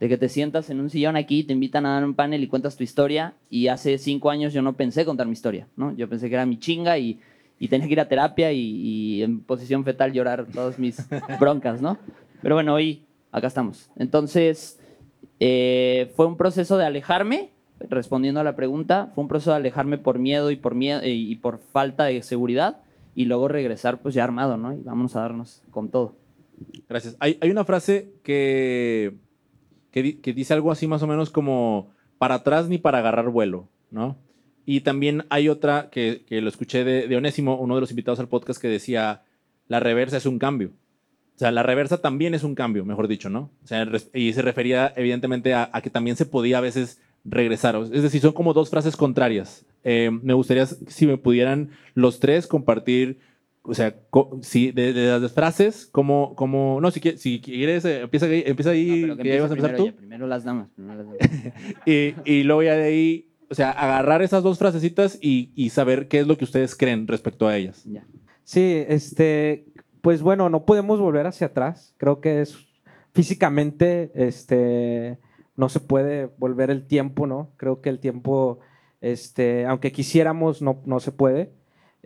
De 0.00 0.08
que 0.08 0.18
te 0.18 0.28
sientas 0.28 0.68
en 0.68 0.80
un 0.80 0.90
sillón 0.90 1.16
aquí, 1.16 1.42
te 1.42 1.54
invitan 1.54 1.86
a 1.86 1.94
dar 1.94 2.04
un 2.04 2.14
panel 2.14 2.42
y 2.42 2.48
cuentas 2.48 2.76
tu 2.76 2.84
historia 2.84 3.34
y 3.48 3.68
hace 3.68 3.96
cinco 3.96 4.30
años 4.30 4.52
yo 4.52 4.60
no 4.60 4.74
pensé 4.74 5.04
contar 5.04 5.26
mi 5.26 5.32
historia, 5.32 5.68
¿no? 5.76 5.96
Yo 5.96 6.08
pensé 6.08 6.28
que 6.28 6.34
era 6.34 6.44
mi 6.44 6.58
chinga 6.58 6.98
y, 6.98 7.18
y 7.58 7.68
tenía 7.68 7.86
que 7.86 7.94
ir 7.94 8.00
a 8.00 8.08
terapia 8.08 8.52
y, 8.52 8.60
y 8.60 9.22
en 9.22 9.40
posición 9.40 9.84
fetal 9.84 10.12
llorar 10.12 10.46
todas 10.52 10.78
mis 10.78 10.98
broncas, 11.40 11.80
¿no? 11.80 11.98
Pero 12.42 12.56
bueno, 12.56 12.74
hoy 12.74 13.04
acá 13.32 13.46
estamos. 13.46 13.90
Entonces, 13.96 14.78
eh, 15.40 16.12
fue 16.14 16.26
un 16.26 16.36
proceso 16.36 16.76
de 16.76 16.84
alejarme, 16.84 17.50
respondiendo 17.80 18.40
a 18.40 18.44
la 18.44 18.56
pregunta, 18.56 19.12
fue 19.14 19.22
un 19.22 19.28
proceso 19.28 19.50
de 19.50 19.56
alejarme 19.56 19.96
por 19.96 20.18
miedo 20.18 20.50
y 20.50 20.56
por, 20.56 20.74
miedo, 20.74 21.00
y 21.04 21.34
por 21.36 21.58
falta 21.58 22.04
de 22.04 22.22
seguridad 22.22 22.82
y 23.16 23.24
luego 23.24 23.48
regresar 23.48 24.02
pues 24.02 24.14
ya 24.14 24.22
armado, 24.22 24.58
¿no? 24.58 24.74
Y 24.74 24.82
vamos 24.82 25.16
a 25.16 25.20
darnos 25.20 25.62
con 25.70 25.88
todo. 25.88 26.14
Gracias. 26.88 27.16
Hay, 27.18 27.38
hay 27.40 27.50
una 27.50 27.64
frase 27.64 28.12
que, 28.22 29.16
que, 29.96 30.02
di- 30.02 30.12
que 30.16 30.34
dice 30.34 30.52
algo 30.52 30.70
así 30.70 30.86
más 30.86 31.02
o 31.02 31.06
menos 31.06 31.30
como 31.30 31.90
para 32.18 32.34
atrás 32.34 32.68
ni 32.68 32.76
para 32.76 32.98
agarrar 32.98 33.30
vuelo, 33.30 33.70
¿no? 33.90 34.18
Y 34.66 34.82
también 34.82 35.24
hay 35.30 35.48
otra 35.48 35.88
que, 35.90 36.26
que 36.28 36.42
lo 36.42 36.50
escuché 36.50 36.84
de, 36.84 37.08
de 37.08 37.16
Onésimo, 37.16 37.56
uno 37.58 37.76
de 37.76 37.80
los 37.80 37.88
invitados 37.88 38.20
al 38.20 38.28
podcast, 38.28 38.60
que 38.60 38.68
decía, 38.68 39.22
la 39.68 39.80
reversa 39.80 40.18
es 40.18 40.26
un 40.26 40.38
cambio. 40.38 40.72
O 41.34 41.38
sea, 41.38 41.50
la 41.50 41.62
reversa 41.62 42.02
también 42.02 42.34
es 42.34 42.44
un 42.44 42.54
cambio, 42.54 42.84
mejor 42.84 43.08
dicho, 43.08 43.30
¿no? 43.30 43.50
O 43.64 43.66
sea, 43.66 43.88
y 44.12 44.34
se 44.34 44.42
refería 44.42 44.92
evidentemente 44.96 45.54
a, 45.54 45.70
a 45.72 45.80
que 45.80 45.88
también 45.88 46.16
se 46.16 46.26
podía 46.26 46.58
a 46.58 46.60
veces 46.60 47.00
regresar. 47.24 47.74
Es 47.90 48.02
decir, 48.02 48.20
son 48.20 48.32
como 48.32 48.52
dos 48.52 48.68
frases 48.68 48.96
contrarias. 48.98 49.64
Eh, 49.82 50.10
me 50.10 50.34
gustaría 50.34 50.66
si 50.66 51.06
me 51.06 51.16
pudieran 51.16 51.70
los 51.94 52.20
tres 52.20 52.46
compartir, 52.46 53.18
o 53.68 53.74
sea, 53.74 53.94
co- 54.10 54.38
si 54.42 54.70
de, 54.72 54.92
de 54.92 55.18
las 55.20 55.32
frases, 55.32 55.86
como, 55.86 56.34
como, 56.34 56.80
no, 56.80 56.90
si, 56.90 57.00
quie- 57.00 57.16
si 57.16 57.40
quieres, 57.40 57.84
eh, 57.84 58.00
empieza, 58.02 58.26
ahí- 58.26 58.44
empieza 58.46 58.70
ahí, 58.70 59.04
No, 59.06 59.16
que 59.16 59.22
que 59.24 59.28
ya 59.30 59.34
ibas 59.36 59.50
a 59.50 59.54
empezar 59.54 59.74
primero 59.74 59.92
tú. 59.92 59.96
primero 59.98 60.26
las 60.26 60.44
damas. 60.44 60.68
primero 60.74 61.02
las 61.02 61.06
damas. 61.06 61.54
Y, 61.86 62.14
y 62.24 62.42
luego 62.44 62.62
ya 62.62 62.76
de 62.76 62.84
ahí, 62.84 63.28
o 63.50 63.54
sea, 63.54 63.70
agarrar 63.70 64.22
esas 64.22 64.42
dos 64.42 64.58
frasecitas 64.58 65.18
y, 65.20 65.52
y 65.54 65.70
saber 65.70 66.08
qué 66.08 66.20
es 66.20 66.26
lo 66.26 66.36
que 66.36 66.44
ustedes 66.44 66.74
creen 66.76 67.06
respecto 67.06 67.46
a 67.48 67.56
ellas. 67.56 67.82
ya. 67.84 68.04
Sí, 68.44 68.84
este, 68.88 69.66
pues 70.02 70.22
bueno, 70.22 70.48
no 70.48 70.64
podemos 70.64 71.00
volver 71.00 71.26
hacia 71.26 71.48
atrás. 71.48 71.94
Creo 71.98 72.20
que 72.20 72.40
es 72.40 72.56
físicamente, 73.12 74.12
este, 74.14 75.18
no 75.56 75.68
se 75.68 75.80
puede 75.80 76.26
volver 76.38 76.70
el 76.70 76.86
tiempo, 76.86 77.26
¿no? 77.26 77.50
Creo 77.56 77.80
que 77.80 77.88
el 77.88 77.98
tiempo, 77.98 78.60
este, 79.00 79.64
aunque 79.66 79.90
quisiéramos, 79.90 80.62
no, 80.62 80.82
no 80.84 81.00
se 81.00 81.12
puede, 81.12 81.50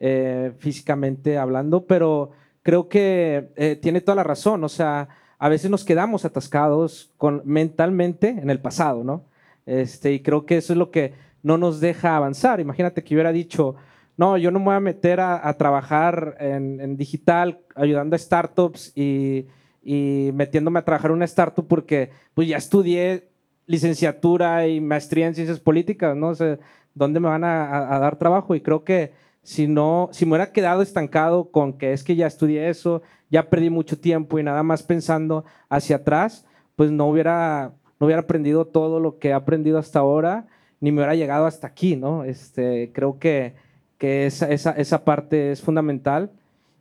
eh, 0.01 0.53
físicamente 0.59 1.39
hablando, 1.39 1.85
pero 1.87 2.31
creo 2.63 2.89
que 2.89 3.51
eh, 3.57 3.77
tiene 3.81 4.01
toda 4.01 4.17
la 4.17 4.25
razón. 4.25 4.65
O 4.65 4.69
sea, 4.69 5.09
a 5.39 5.49
veces 5.49 5.71
nos 5.71 5.85
quedamos 5.85 6.25
atascados 6.25 7.13
con, 7.17 7.43
mentalmente 7.45 8.29
en 8.31 8.51
el 8.51 8.61
pasado, 8.61 9.05
¿no? 9.05 9.25
Este, 9.67 10.13
y 10.13 10.21
creo 10.21 10.47
que 10.47 10.57
eso 10.57 10.73
es 10.73 10.79
lo 10.79 10.91
que 10.91 11.13
no 11.43 11.57
nos 11.59 11.81
deja 11.81 12.17
avanzar. 12.17 12.61
Imagínate 12.61 13.05
que 13.05 13.15
hubiera 13.15 13.31
dicho, 13.33 13.77
no, 14.17 14.37
yo 14.37 14.51
no 14.51 14.59
me 14.59 14.65
voy 14.67 14.75
a 14.75 14.81
meter 14.81 15.21
a, 15.21 15.47
a 15.49 15.55
trabajar 15.55 16.37
en, 16.41 16.81
en 16.81 16.97
digital 16.97 17.61
ayudando 17.75 18.17
a 18.17 18.19
startups 18.19 18.93
y, 18.97 19.47
y 19.83 20.31
metiéndome 20.35 20.79
a 20.81 20.85
trabajar 20.85 21.11
en 21.11 21.17
una 21.17 21.25
startup 21.27 21.67
porque 21.67 22.11
pues 22.35 22.49
ya 22.49 22.57
estudié 22.59 23.29
licenciatura 23.67 24.67
y 24.67 24.81
maestría 24.81 25.27
en 25.27 25.35
ciencias 25.35 25.61
políticas, 25.61 26.17
¿no? 26.17 26.29
O 26.29 26.35
sea, 26.35 26.59
¿dónde 26.95 27.21
me 27.21 27.29
van 27.29 27.45
a, 27.45 27.65
a- 27.65 27.97
a 27.97 27.99
dar 27.99 28.17
trabajo? 28.17 28.55
Y 28.55 28.61
creo 28.61 28.85
que 28.85 29.13
si 29.43 29.67
no, 29.67 30.09
si 30.13 30.27
me 30.27 30.33
hubiera 30.33 30.53
quedado 30.53 30.83
estancado 30.83 31.51
con 31.51 31.75
que 31.75 31.93
es 31.93 32.05
que 32.05 32.17
ya 32.17 32.27
estudié 32.27 32.69
eso, 32.69 33.03
ya 33.31 33.49
perdí 33.49 33.71
mucho 33.71 33.99
tiempo 33.99 34.39
y 34.39 34.43
nada 34.43 34.63
más 34.63 34.83
pensando 34.83 35.45
hacia 35.69 35.97
atrás, 35.97 36.47
pues 36.77 36.91
no 36.91 37.07
hubiera, 37.07 37.73
no 37.99 38.07
hubiera 38.07 38.23
aprendido 38.23 38.67
todo 38.67 39.01
lo 39.01 39.19
que 39.19 39.29
he 39.29 39.33
aprendido 39.33 39.79
hasta 39.79 40.01
ahora, 40.01 40.47
ni 40.81 40.93
me 40.93 40.99
hubiera 40.99 41.15
llegado 41.15 41.47
hasta 41.47 41.67
aquí, 41.67 41.97
¿no? 41.97 42.25
Este, 42.25 42.91
creo 42.93 43.19
que, 43.19 43.55
que 43.99 44.27
esa, 44.27 44.51
esa, 44.51 44.73
esa 44.73 45.05
parte 45.05 45.53
es 45.53 45.61
fundamental 45.61 46.31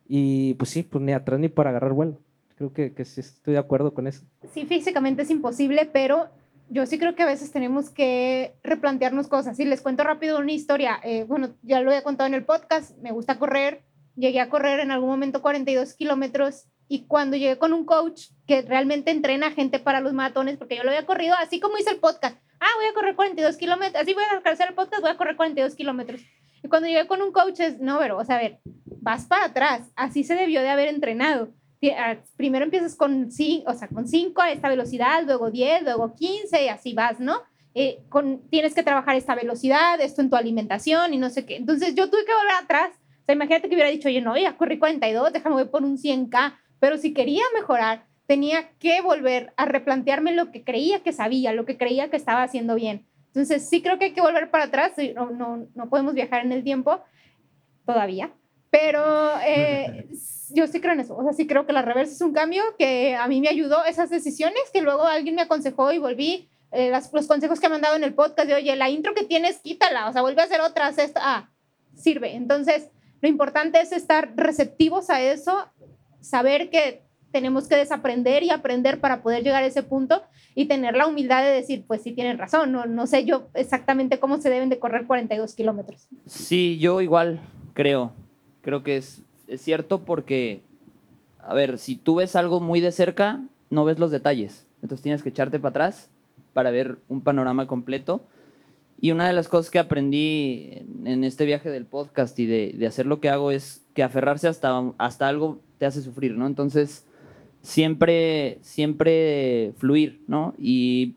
y 0.08 0.56
pues 0.56 0.70
sí, 0.72 0.84
pues 0.84 1.04
ni 1.04 1.14
atrás 1.14 1.40
ni 1.40 1.50
para 1.50 1.70
agarrar 1.70 1.94
vuelo. 1.94 2.18
Creo 2.56 2.74
que, 2.74 2.94
que 2.94 3.06
sí 3.06 3.22
estoy 3.22 3.54
de 3.54 3.60
acuerdo 3.60 3.94
con 3.94 4.08
eso. 4.08 4.26
Sí, 4.54 4.66
físicamente 4.66 5.22
es 5.22 5.30
imposible, 5.30 5.90
pero 5.92 6.28
yo 6.70 6.86
sí 6.86 7.00
creo 7.00 7.16
que 7.16 7.24
a 7.24 7.28
veces 7.28 7.52
tenemos 7.52 7.90
que 7.90 8.56
replantearnos 8.64 9.28
cosas. 9.28 9.58
Si 9.58 9.66
les 9.66 9.82
cuento 9.82 10.04
rápido 10.04 10.40
una 10.40 10.52
historia, 10.52 11.00
eh, 11.04 11.24
bueno, 11.24 11.56
ya 11.64 11.82
lo 11.82 11.92
he 11.92 12.04
contado 12.04 12.28
en 12.28 12.36
el 12.36 12.46
podcast, 12.46 12.96
me 13.00 13.12
gusta 13.12 13.40
correr, 13.40 13.84
llegué 14.16 14.40
a 14.40 14.50
correr 14.50 14.80
en 14.80 14.92
algún 14.92 15.10
momento 15.10 15.42
42 15.42 15.94
kilómetros 15.96 16.66
y 16.88 17.06
cuando 17.08 17.38
llegué 17.38 17.58
con 17.58 17.74
un 17.74 17.86
coach 17.86 18.28
que 18.48 18.62
realmente 18.62 19.12
entrena 19.12 19.52
gente 19.52 19.80
para 19.80 20.00
los 20.00 20.14
maratones, 20.14 20.58
porque 20.58 20.76
yo 20.76 20.84
lo 20.84 20.90
había 20.90 21.06
corrido 21.06 21.36
así 21.40 21.60
como 21.60 21.78
hice 21.78 21.92
el 21.92 22.00
podcast, 22.00 22.38
ah, 22.60 22.68
voy 22.78 22.86
a 22.86 22.94
correr 22.94 23.16
42 23.16 23.58
kilómetros, 23.58 24.02
así 24.02 24.14
voy 24.14 24.24
a 24.24 24.50
hacer 24.50 24.70
el 24.70 24.76
podcast, 24.76 25.02
voy 25.02 25.12
a 25.12 25.18
correr 25.18 25.36
42 25.36 25.76
kilómetros. 25.76 26.22
Y 26.64 26.68
cuando 26.68 26.88
llegué 26.88 27.08
con 27.08 27.22
un 27.22 27.32
coach 27.32 27.60
es, 27.62 27.80
no, 27.80 28.00
pero, 28.00 28.18
o 28.18 28.26
sea, 28.26 28.36
a 28.36 28.42
ver, 28.42 28.60
vas 29.02 29.26
para 29.26 29.46
atrás, 29.46 29.90
así 29.96 30.24
se 30.24 30.36
debió 30.36 30.62
de 30.62 30.70
haber 30.70 30.90
entrenado. 30.90 31.50
Ah, 31.98 32.18
Primero 32.36 32.66
empiezas 32.66 32.96
con 32.96 33.32
5, 33.32 33.70
o 33.70 33.74
sea, 33.74 33.88
con 33.88 34.08
5 34.08 34.42
a 34.42 34.52
esta 34.52 34.70
velocidad, 34.70 35.24
luego 35.26 35.50
10, 35.50 35.84
luego 35.84 36.14
15 36.14 36.66
y 36.66 36.68
así 36.68 36.94
vas, 36.94 37.20
¿no? 37.20 37.42
Eh, 37.74 38.04
con, 38.10 38.50
tienes 38.50 38.74
que 38.74 38.84
trabajar 38.84 39.16
esta 39.16 39.36
velocidad, 39.36 40.02
esto 40.02 40.22
en 40.22 40.30
tu 40.30 40.36
alimentación 40.36 41.14
y 41.14 41.18
no 41.18 41.30
sé 41.30 41.46
qué. 41.46 41.56
Entonces 41.56 41.96
yo 41.96 42.10
tuve 42.10 42.26
que 42.26 42.34
volver 42.34 42.56
atrás. 42.62 42.92
O 43.22 43.26
sea, 43.26 43.36
imagínate 43.36 43.70
que 43.70 43.76
hubiera 43.76 43.90
dicho, 43.90 44.10
oye, 44.10 44.22
no, 44.22 44.36
ya 44.36 44.58
corrí 44.58 44.80
42, 44.80 45.32
déjame 45.32 45.56
voy 45.56 45.66
por 45.66 45.84
un 45.84 45.98
100K. 45.98 46.58
Pero 46.80 46.98
si 46.98 47.14
quería 47.14 47.44
mejorar, 47.54 48.06
tenía 48.26 48.72
que 48.80 49.02
volver 49.02 49.54
a 49.56 49.66
replantearme 49.66 50.34
lo 50.34 50.52
que 50.52 50.64
creía 50.64 51.02
que 51.02 51.14
sabía, 51.14 51.54
lo 51.54 51.66
que 51.66 51.78
creía 51.78 52.10
que 52.10 52.18
estaba 52.18 52.44
haciendo 52.44 52.76
bien. 52.76 53.06
Entonces 53.28 53.70
sí 53.70 53.82
creo 53.82 54.00
que 54.00 54.06
hay 54.06 54.14
que 54.14 54.22
volver 54.22 54.50
para 54.50 54.66
atrás. 54.66 54.94
No, 55.16 55.30
no, 55.30 55.68
no 55.76 55.90
podemos 55.90 56.14
viajar 56.14 56.46
en 56.46 56.52
el 56.52 56.64
tiempo 56.64 57.02
todavía. 57.86 58.32
Pero 58.72 59.04
eh, 59.46 60.08
yo 60.52 60.68
sí 60.68 60.80
creo 60.80 60.94
en 60.94 61.00
eso. 61.02 61.16
O 61.18 61.24
sea, 61.24 61.34
sí 61.34 61.48
creo 61.48 61.66
que 61.66 61.74
la 61.74 61.82
reversa 61.82 62.14
es 62.14 62.22
un 62.22 62.34
cambio 62.34 62.64
que 62.78 63.16
a 63.16 63.28
mí 63.28 63.42
me 63.42 63.50
ayudó 63.50 63.84
esas 63.86 64.10
decisiones 64.10 64.62
que 64.74 64.82
luego 64.82 65.04
alguien 65.04 65.36
me 65.36 65.42
aconsejó 65.44 65.92
y 65.92 65.98
volví. 66.00 66.50
eh, 66.72 66.92
las- 66.92 67.12
los 67.12 67.26
consejos 67.26 67.60
que 67.60 67.68
me 67.68 67.76
han 67.76 67.82
dado 67.82 67.96
en 67.96 68.04
el 68.04 68.14
podcast 68.14 68.48
de, 68.48 68.54
oye, 68.54 68.76
la 68.76 68.90
intro 68.92 69.16
que 69.16 69.24
tienes, 69.24 69.58
quítala. 69.58 70.08
O 70.08 70.14
sea, 70.14 70.22
vuelve 70.22 70.42
a 70.44 70.46
hacer 70.46 70.62
otra, 70.62 70.86
haz 70.86 71.00
esta. 71.00 71.20
Ah, 71.24 71.50
sirve. 71.96 72.36
Entonces, 72.36 72.90
lo 73.22 73.28
importante 73.28 73.82
es 73.82 73.92
estar 73.92 74.34
receptivos 74.36 75.10
a 75.10 75.20
eso, 75.20 75.68
saber 76.22 76.70
que 76.70 77.02
tenemos 77.32 77.68
que 77.68 77.76
desaprender 77.76 78.44
y 78.44 78.52
aprender 78.52 79.00
para 79.00 79.24
poder 79.24 79.44
llegar 79.44 79.64
a 79.64 79.66
ese 79.68 79.82
punto 79.82 80.22
y 80.54 80.66
tener 80.66 80.96
la 80.96 81.08
humildad 81.08 81.42
de 81.42 81.50
decir, 81.50 81.86
pues 81.88 82.04
sí 82.04 82.12
tienen 82.12 82.38
razón, 82.38 82.72
no, 82.72 82.86
no 82.86 83.08
sé 83.08 83.26
yo 83.26 83.50
exactamente 83.56 84.20
cómo 84.20 84.40
se 84.40 84.50
deben 84.52 84.70
de 84.70 84.78
correr 84.80 85.08
42 85.08 85.56
kilómetros. 85.56 86.08
Sí, 86.28 86.78
yo 86.80 87.02
igual 87.02 87.40
creo. 87.74 88.14
Creo 88.62 88.84
que 88.84 88.98
es, 88.98 89.22
es 89.48 89.62
cierto 89.62 90.04
porque, 90.06 90.62
a 91.40 91.54
ver, 91.54 91.78
si 91.78 91.96
tú 91.96 92.16
ves 92.16 92.36
algo 92.36 92.60
muy 92.60 92.80
de 92.80 92.92
cerca, 92.92 93.42
no 93.70 93.86
ves 93.86 94.00
los 94.00 94.12
detalles. 94.12 94.66
Entonces 94.82 95.04
tienes 95.04 95.24
que 95.24 95.30
echarte 95.30 95.60
para 95.60 95.70
atrás 95.70 96.10
para 96.54 96.72
ver 96.72 96.98
un 97.08 97.22
panorama 97.22 97.68
completo. 97.68 98.22
Y 99.02 99.12
una 99.12 99.28
de 99.28 99.34
las 99.34 99.48
cosas 99.48 99.72
que 99.72 99.80
aprendí 99.80 100.70
en, 100.72 101.08
en 101.08 101.24
este 101.24 101.46
viaje 101.46 101.70
del 101.70 101.86
podcast 101.86 102.38
y 102.38 102.46
de, 102.46 102.74
de 102.78 102.88
hacer 102.88 103.06
lo 103.06 103.22
que 103.22 103.30
hago 103.30 103.52
es 103.52 103.82
que 103.94 104.04
aferrarse 104.04 104.48
hasta, 104.48 104.92
hasta 104.98 105.28
algo 105.28 105.60
te 105.78 105.86
hace 105.86 106.02
sufrir, 106.02 106.34
¿no? 106.34 106.46
Entonces, 106.48 107.06
siempre, 107.62 108.60
siempre 108.62 109.74
fluir, 109.78 110.22
¿no? 110.28 110.54
Y 110.58 111.16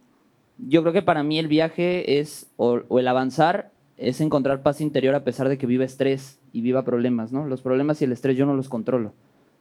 yo 0.59 0.83
creo 0.83 0.93
que 0.93 1.03
para 1.03 1.25
mí 1.25 1.39
el 1.39 1.49
viaje 1.49 2.21
es, 2.21 2.47
o, 2.57 2.83
o 2.89 2.99
el 3.01 3.09
avanzar, 3.09 3.72
es 4.03 4.21
encontrar 4.21 4.63
paz 4.63 4.81
interior 4.81 5.15
a 5.15 5.25
pesar 5.25 5.49
de 5.49 5.59
que 5.59 5.67
viva 5.67 5.85
estrés 5.85 6.41
y 6.53 6.61
viva 6.61 6.85
problemas, 6.85 7.33
¿no? 7.33 7.47
Los 7.47 7.63
problemas 7.63 8.03
y 8.03 8.05
el 8.05 8.13
estrés 8.13 8.37
yo 8.37 8.47
no 8.47 8.55
los 8.55 8.69
controlo. 8.69 9.13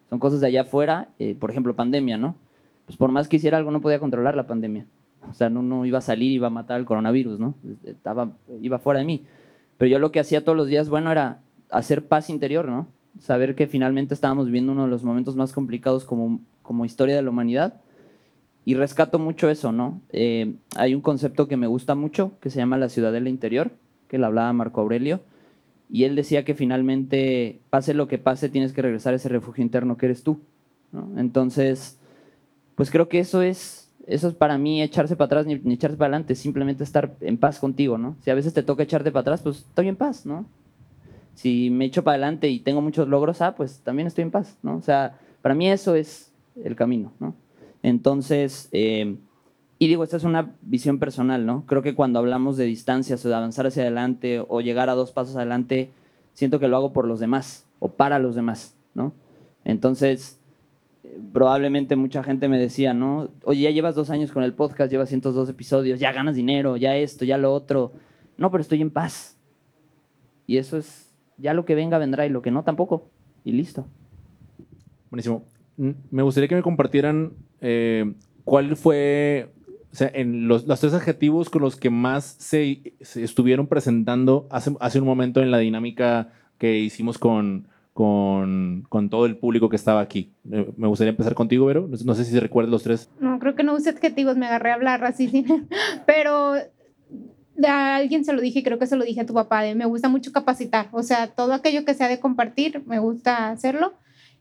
Son 0.10 0.20
cosas 0.20 0.42
de 0.42 0.48
allá 0.48 0.62
afuera, 0.62 1.10
eh, 1.20 1.36
por 1.40 1.52
ejemplo, 1.52 1.76
pandemia, 1.76 2.18
¿no? 2.18 2.36
Pues 2.86 2.98
por 2.98 3.12
más 3.12 3.28
que 3.28 3.38
hiciera 3.38 3.58
algo, 3.58 3.72
no 3.72 3.82
podía 3.82 4.00
controlar 4.00 4.36
la 4.36 4.48
pandemia. 4.48 4.86
O 5.30 5.34
sea, 5.34 5.50
no, 5.50 5.62
no 5.62 5.86
iba 5.86 6.00
a 6.00 6.02
salir, 6.02 6.32
iba 6.32 6.48
a 6.48 6.50
matar 6.50 6.80
el 6.80 6.86
coronavirus, 6.86 7.40
¿no? 7.40 7.54
Estaba, 7.84 8.32
iba 8.62 8.80
fuera 8.80 9.00
de 9.00 9.06
mí. 9.06 9.24
Pero 9.78 9.90
yo 9.92 10.00
lo 10.00 10.12
que 10.12 10.20
hacía 10.20 10.44
todos 10.44 10.58
los 10.58 10.68
días, 10.68 10.90
bueno, 10.90 11.12
era 11.12 11.42
hacer 11.70 12.08
paz 12.08 12.30
interior, 12.30 12.68
¿no? 12.68 12.88
Saber 13.20 13.56
que 13.56 13.68
finalmente 13.68 14.14
estábamos 14.14 14.48
viviendo 14.48 14.72
uno 14.72 14.86
de 14.86 14.90
los 14.90 15.04
momentos 15.04 15.36
más 15.36 15.54
complicados 15.54 16.04
como, 16.04 16.42
como 16.64 16.86
historia 16.86 17.16
de 17.16 17.22
la 17.22 17.30
humanidad. 17.30 17.80
Y 18.66 18.74
rescato 18.74 19.20
mucho 19.20 19.50
eso, 19.50 19.72
¿no? 19.72 20.02
Eh, 20.10 20.56
hay 20.76 20.96
un 20.96 21.02
concepto 21.02 21.48
que 21.48 21.58
me 21.58 21.68
gusta 21.68 21.96
mucho, 21.96 22.34
que 22.42 22.50
se 22.50 22.58
llama 22.58 22.78
la 22.78 22.90
ciudadela 22.90 23.30
interior, 23.30 23.72
que 24.12 24.18
le 24.18 24.26
hablaba 24.26 24.52
Marco 24.52 24.82
Aurelio. 24.82 25.22
Y 25.90 26.04
él 26.04 26.18
decía 26.18 26.44
que 26.44 26.54
finalmente, 26.54 27.62
pase 27.70 27.94
lo 27.94 28.10
que 28.10 28.18
pase, 28.18 28.50
tienes 28.50 28.74
que 28.74 28.82
regresar 28.82 29.14
a 29.14 29.16
ese 29.16 29.30
refugio 29.30 29.64
interno 29.64 29.96
que 29.96 30.08
eres 30.08 30.22
tú. 30.22 30.42
Entonces, 31.16 31.98
pues 32.76 32.92
creo 32.92 33.08
que 33.08 33.20
eso 33.20 33.42
es, 33.42 33.90
eso 34.08 34.28
es 34.28 34.34
para 34.34 34.58
mí 34.58 34.82
echarse 34.82 35.16
para 35.16 35.28
atrás 35.28 35.46
ni, 35.46 35.56
ni 35.56 35.76
echarse 35.76 35.96
para 35.96 36.08
adelante, 36.08 36.36
simplemente 36.36 36.84
estar 36.84 37.16
en 37.22 37.38
paz 37.38 37.58
contigo, 37.58 37.98
¿no? 37.98 38.18
Si 38.22 38.30
a 38.30 38.36
veces 38.36 38.54
te 38.54 38.64
toca 38.64 38.84
echarte 38.84 39.12
para 39.12 39.22
atrás, 39.22 39.42
pues 39.42 39.60
estoy 39.60 39.88
en 39.88 39.96
paz, 39.96 40.26
¿no? 40.26 40.46
Si 41.34 41.70
me 41.70 41.86
echo 41.86 42.04
para 42.04 42.16
adelante 42.16 42.50
y 42.50 42.60
tengo 42.60 42.82
muchos 42.82 43.08
logros, 43.08 43.42
ah, 43.42 43.56
pues 43.56 43.80
también 43.80 44.08
estoy 44.08 44.24
en 44.24 44.32
paz, 44.32 44.58
¿no? 44.64 44.76
O 44.76 44.82
sea, 44.82 45.18
para 45.42 45.56
mí 45.56 45.72
eso 45.72 45.96
es, 45.96 46.34
el 46.62 46.76
camino, 46.76 47.14
¿no? 47.22 47.34
Entonces, 47.82 48.68
eh, 48.74 49.16
y 49.82 49.88
digo, 49.88 50.04
esta 50.04 50.18
es 50.18 50.26
una 50.26 50.54
visión 50.62 51.00
personal, 51.00 51.48
¿no? 51.48 51.66
Creo 51.66 51.82
que 51.82 51.96
cuando 51.96 52.20
hablamos 52.20 52.56
de 52.56 52.66
distancias 52.66 53.26
o 53.26 53.30
de 53.30 53.34
avanzar 53.34 53.66
hacia 53.66 53.82
adelante 53.82 54.40
o 54.48 54.62
llegar 54.62 54.92
a 54.92 54.94
dos 54.94 55.12
pasos 55.12 55.36
adelante, 55.36 55.90
siento 56.34 56.60
que 56.60 56.68
lo 56.68 56.78
hago 56.78 56.94
por 56.94 57.08
los 57.08 57.20
demás 57.20 57.66
o 57.80 57.88
para 57.90 58.20
los 58.20 58.36
demás, 58.36 58.78
¿no? 58.94 59.12
Entonces, 59.66 60.40
probablemente 61.34 61.96
mucha 61.96 62.22
gente 62.22 62.48
me 62.48 62.60
decía, 62.60 62.94
¿no? 62.94 63.32
Oye, 63.44 63.62
ya 63.62 63.72
llevas 63.72 63.96
dos 63.96 64.12
años 64.12 64.32
con 64.32 64.44
el 64.44 64.54
podcast, 64.54 64.92
llevas 64.92 65.10
102 65.10 65.50
episodios, 65.50 66.00
ya 66.00 66.12
ganas 66.12 66.36
dinero, 66.36 66.78
ya 66.78 66.96
esto, 66.96 67.26
ya 67.26 67.40
lo 67.40 67.52
otro. 67.52 67.92
No, 68.38 68.52
pero 68.52 68.62
estoy 68.62 68.84
en 68.84 68.92
paz. 68.92 69.40
Y 70.46 70.58
eso 70.58 70.78
es, 70.78 71.12
ya 71.38 71.56
lo 71.56 71.66
que 71.66 71.74
venga 71.74 71.98
vendrá 71.98 72.28
y 72.28 72.30
lo 72.30 72.44
que 72.44 72.52
no 72.52 72.64
tampoco. 72.64 73.10
Y 73.44 73.54
listo. 73.54 73.88
Buenísimo. 75.10 75.44
Me 75.76 76.22
gustaría 76.22 76.48
que 76.48 76.54
me 76.56 76.62
compartieran 76.62 77.34
eh, 77.62 78.14
cuál 78.44 78.76
fue, 78.76 79.50
o 79.92 79.96
sea, 79.96 80.10
en 80.14 80.48
los, 80.48 80.66
los 80.68 80.80
tres 80.80 80.94
adjetivos 80.94 81.50
con 81.50 81.62
los 81.62 81.76
que 81.76 81.90
más 81.90 82.36
se, 82.40 82.94
se 83.02 83.24
estuvieron 83.24 83.68
presentando 83.68 84.48
hace, 84.50 84.74
hace 84.80 85.00
un 85.00 85.06
momento 85.06 85.42
en 85.42 85.52
la 85.52 85.58
dinámica 85.58 86.30
que 86.58 86.80
hicimos 86.80 87.18
con, 87.18 87.68
con, 87.94 88.86
con 88.90 89.10
todo 89.10 89.26
el 89.26 89.36
público 89.38 89.68
que 89.70 89.76
estaba 89.76 90.00
aquí. 90.02 90.32
Eh, 90.52 90.72
me 90.78 90.88
gustaría 90.88 91.10
empezar 91.12 91.34
contigo, 91.36 91.66
Vero. 91.66 91.88
No, 91.90 91.98
no 92.06 92.16
sé 92.16 92.24
si 92.26 92.40
recuerdas 92.40 92.72
los 92.72 92.84
tres. 92.84 93.10
No, 93.20 93.38
creo 93.40 93.56
que 93.56 93.64
no 93.64 93.74
usé 93.76 93.90
adjetivos, 93.90 94.38
me 94.38 94.46
agarré 94.46 94.72
a 94.72 94.76
hablar 94.76 95.04
así, 95.04 95.28
sin- 95.28 95.68
pero 96.06 96.54
a 97.68 97.96
alguien 97.96 98.26
se 98.26 98.34
lo 98.34 98.42
dije, 98.42 98.64
creo 98.64 98.80
que 98.80 98.88
se 98.88 98.96
lo 98.96 99.04
dije 99.04 99.22
a 99.22 99.26
tu 99.26 99.34
papá, 99.34 99.62
de 99.62 99.76
me 99.76 99.86
gusta 99.86 100.10
mucho 100.10 100.32
capacitar, 100.32 100.88
o 100.94 101.04
sea, 101.04 101.28
todo 101.28 101.54
aquello 101.54 101.86
que 101.86 101.94
sea 101.94 102.08
de 102.08 102.20
compartir, 102.20 102.82
me 102.88 103.00
gusta 103.00 103.50
hacerlo. 103.50 103.94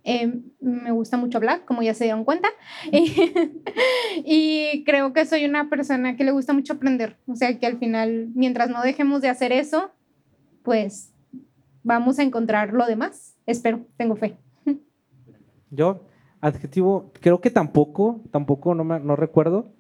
Eh, 0.03 0.41
me 0.61 0.91
gusta 0.93 1.17
mucho 1.17 1.39
hablar, 1.39 1.65
como 1.65 1.83
ya 1.83 1.95
se 1.95 2.05
dieron 2.05 2.25
cuenta. 2.25 2.49
y 4.25 4.83
creo 4.85 5.13
que 5.13 5.27
soy 5.27 5.45
una 5.45 5.69
persona 5.69 6.17
que 6.17 6.25
le 6.25 6.33
gusta 6.33 6.53
mucho 6.53 6.75
aprender. 6.75 7.17
O 7.27 7.37
sea, 7.37 7.59
que 7.59 7.67
al 7.67 7.79
final, 7.79 8.31
mientras 8.35 8.71
no 8.71 8.83
dejemos 8.83 9.21
de 9.21 9.29
hacer 9.29 9.53
eso, 9.53 9.91
pues 10.63 11.13
vamos 11.83 12.19
a 12.19 12.23
encontrar 12.23 12.73
lo 12.73 12.87
demás. 12.87 13.37
Espero, 13.47 13.81
tengo 13.97 14.17
fe. 14.17 14.37
Yo, 15.71 16.07
adjetivo, 16.41 17.13
creo 17.21 17.41
que 17.41 17.51
tampoco, 17.51 18.23
tampoco 18.31 18.75
no, 18.75 18.85
me, 18.85 19.01
no 19.01 19.17
recuerdo, 19.17 19.73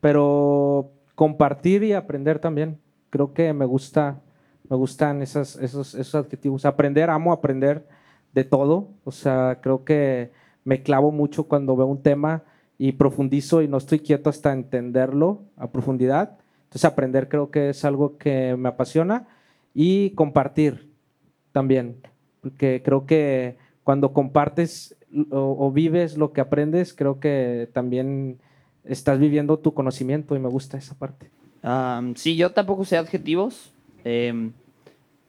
pero 0.00 0.92
compartir 1.14 1.82
y 1.82 1.92
aprender 1.92 2.38
también. 2.38 2.78
Creo 3.10 3.34
que 3.34 3.52
me 3.52 3.66
gusta, 3.66 4.20
me 4.68 4.76
gustan 4.76 5.20
esas, 5.20 5.56
esos, 5.56 5.94
esos 5.94 6.14
adjetivos. 6.14 6.64
Aprender, 6.64 7.10
amo 7.10 7.32
aprender 7.32 7.86
de 8.32 8.44
todo. 8.44 8.88
O 9.04 9.12
sea, 9.12 9.58
creo 9.62 9.84
que 9.84 10.30
me 10.64 10.82
clavo 10.82 11.10
mucho 11.10 11.44
cuando 11.44 11.76
veo 11.76 11.86
un 11.86 12.02
tema 12.02 12.42
y 12.78 12.92
profundizo 12.92 13.62
y 13.62 13.68
no 13.68 13.76
estoy 13.76 14.00
quieto 14.00 14.30
hasta 14.30 14.52
entenderlo 14.52 15.42
a 15.56 15.70
profundidad. 15.70 16.38
Entonces, 16.64 16.84
aprender 16.84 17.28
creo 17.28 17.50
que 17.50 17.70
es 17.70 17.84
algo 17.84 18.16
que 18.16 18.56
me 18.56 18.68
apasiona 18.68 19.26
y 19.74 20.10
compartir 20.10 20.90
también, 21.52 21.96
porque 22.40 22.80
creo 22.84 23.06
que 23.06 23.56
cuando 23.84 24.12
compartes 24.12 24.96
o, 25.30 25.70
vives 25.72 26.16
lo 26.16 26.32
que 26.32 26.40
aprendes, 26.40 26.94
creo 26.94 27.18
que 27.18 27.68
también 27.72 28.38
estás 28.84 29.18
viviendo 29.18 29.58
tu 29.58 29.74
conocimiento 29.74 30.36
y 30.36 30.38
me 30.38 30.48
gusta 30.48 30.78
esa 30.78 30.94
parte. 30.94 31.30
Sí, 32.14 32.36
yo 32.36 32.52
tampoco 32.52 32.84
sé 32.84 32.96
adjetivos, 32.96 33.74
em, 34.04 34.52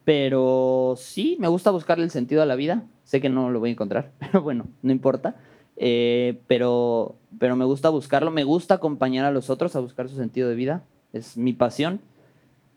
pero 0.04 0.96
sí, 0.98 1.38
me 1.40 1.48
gusta 1.48 1.72
buscarle 1.72 2.04
el 2.04 2.12
sentido 2.12 2.42
a 2.42 2.46
la 2.46 2.56
vida. 2.56 2.84
Sé 3.04 3.22
que 3.22 3.30
no 3.30 3.50
lo 3.50 3.60
voy 3.60 3.70
a 3.70 3.74
encontrar, 3.74 4.12
pero 4.20 4.42
bueno, 4.42 4.68
no 4.82 4.92
importa. 4.92 5.36
Eh, 5.78 6.40
pero, 6.48 7.16
pero 7.40 7.56
me 7.56 7.66
gusta 7.66 7.90
buscarlo, 7.90 8.32
me 8.32 8.44
gusta 8.44 8.76
acompañar 8.76 9.26
a 9.26 9.32
los 9.32 9.50
otros 9.50 9.76
a 9.76 9.80
buscar 9.80 10.10
su 10.10 10.16
sentido 10.16 10.50
de 10.50 10.56
vida, 10.56 10.84
es 11.14 11.38
mi 11.38 11.54
pasión. 11.54 12.02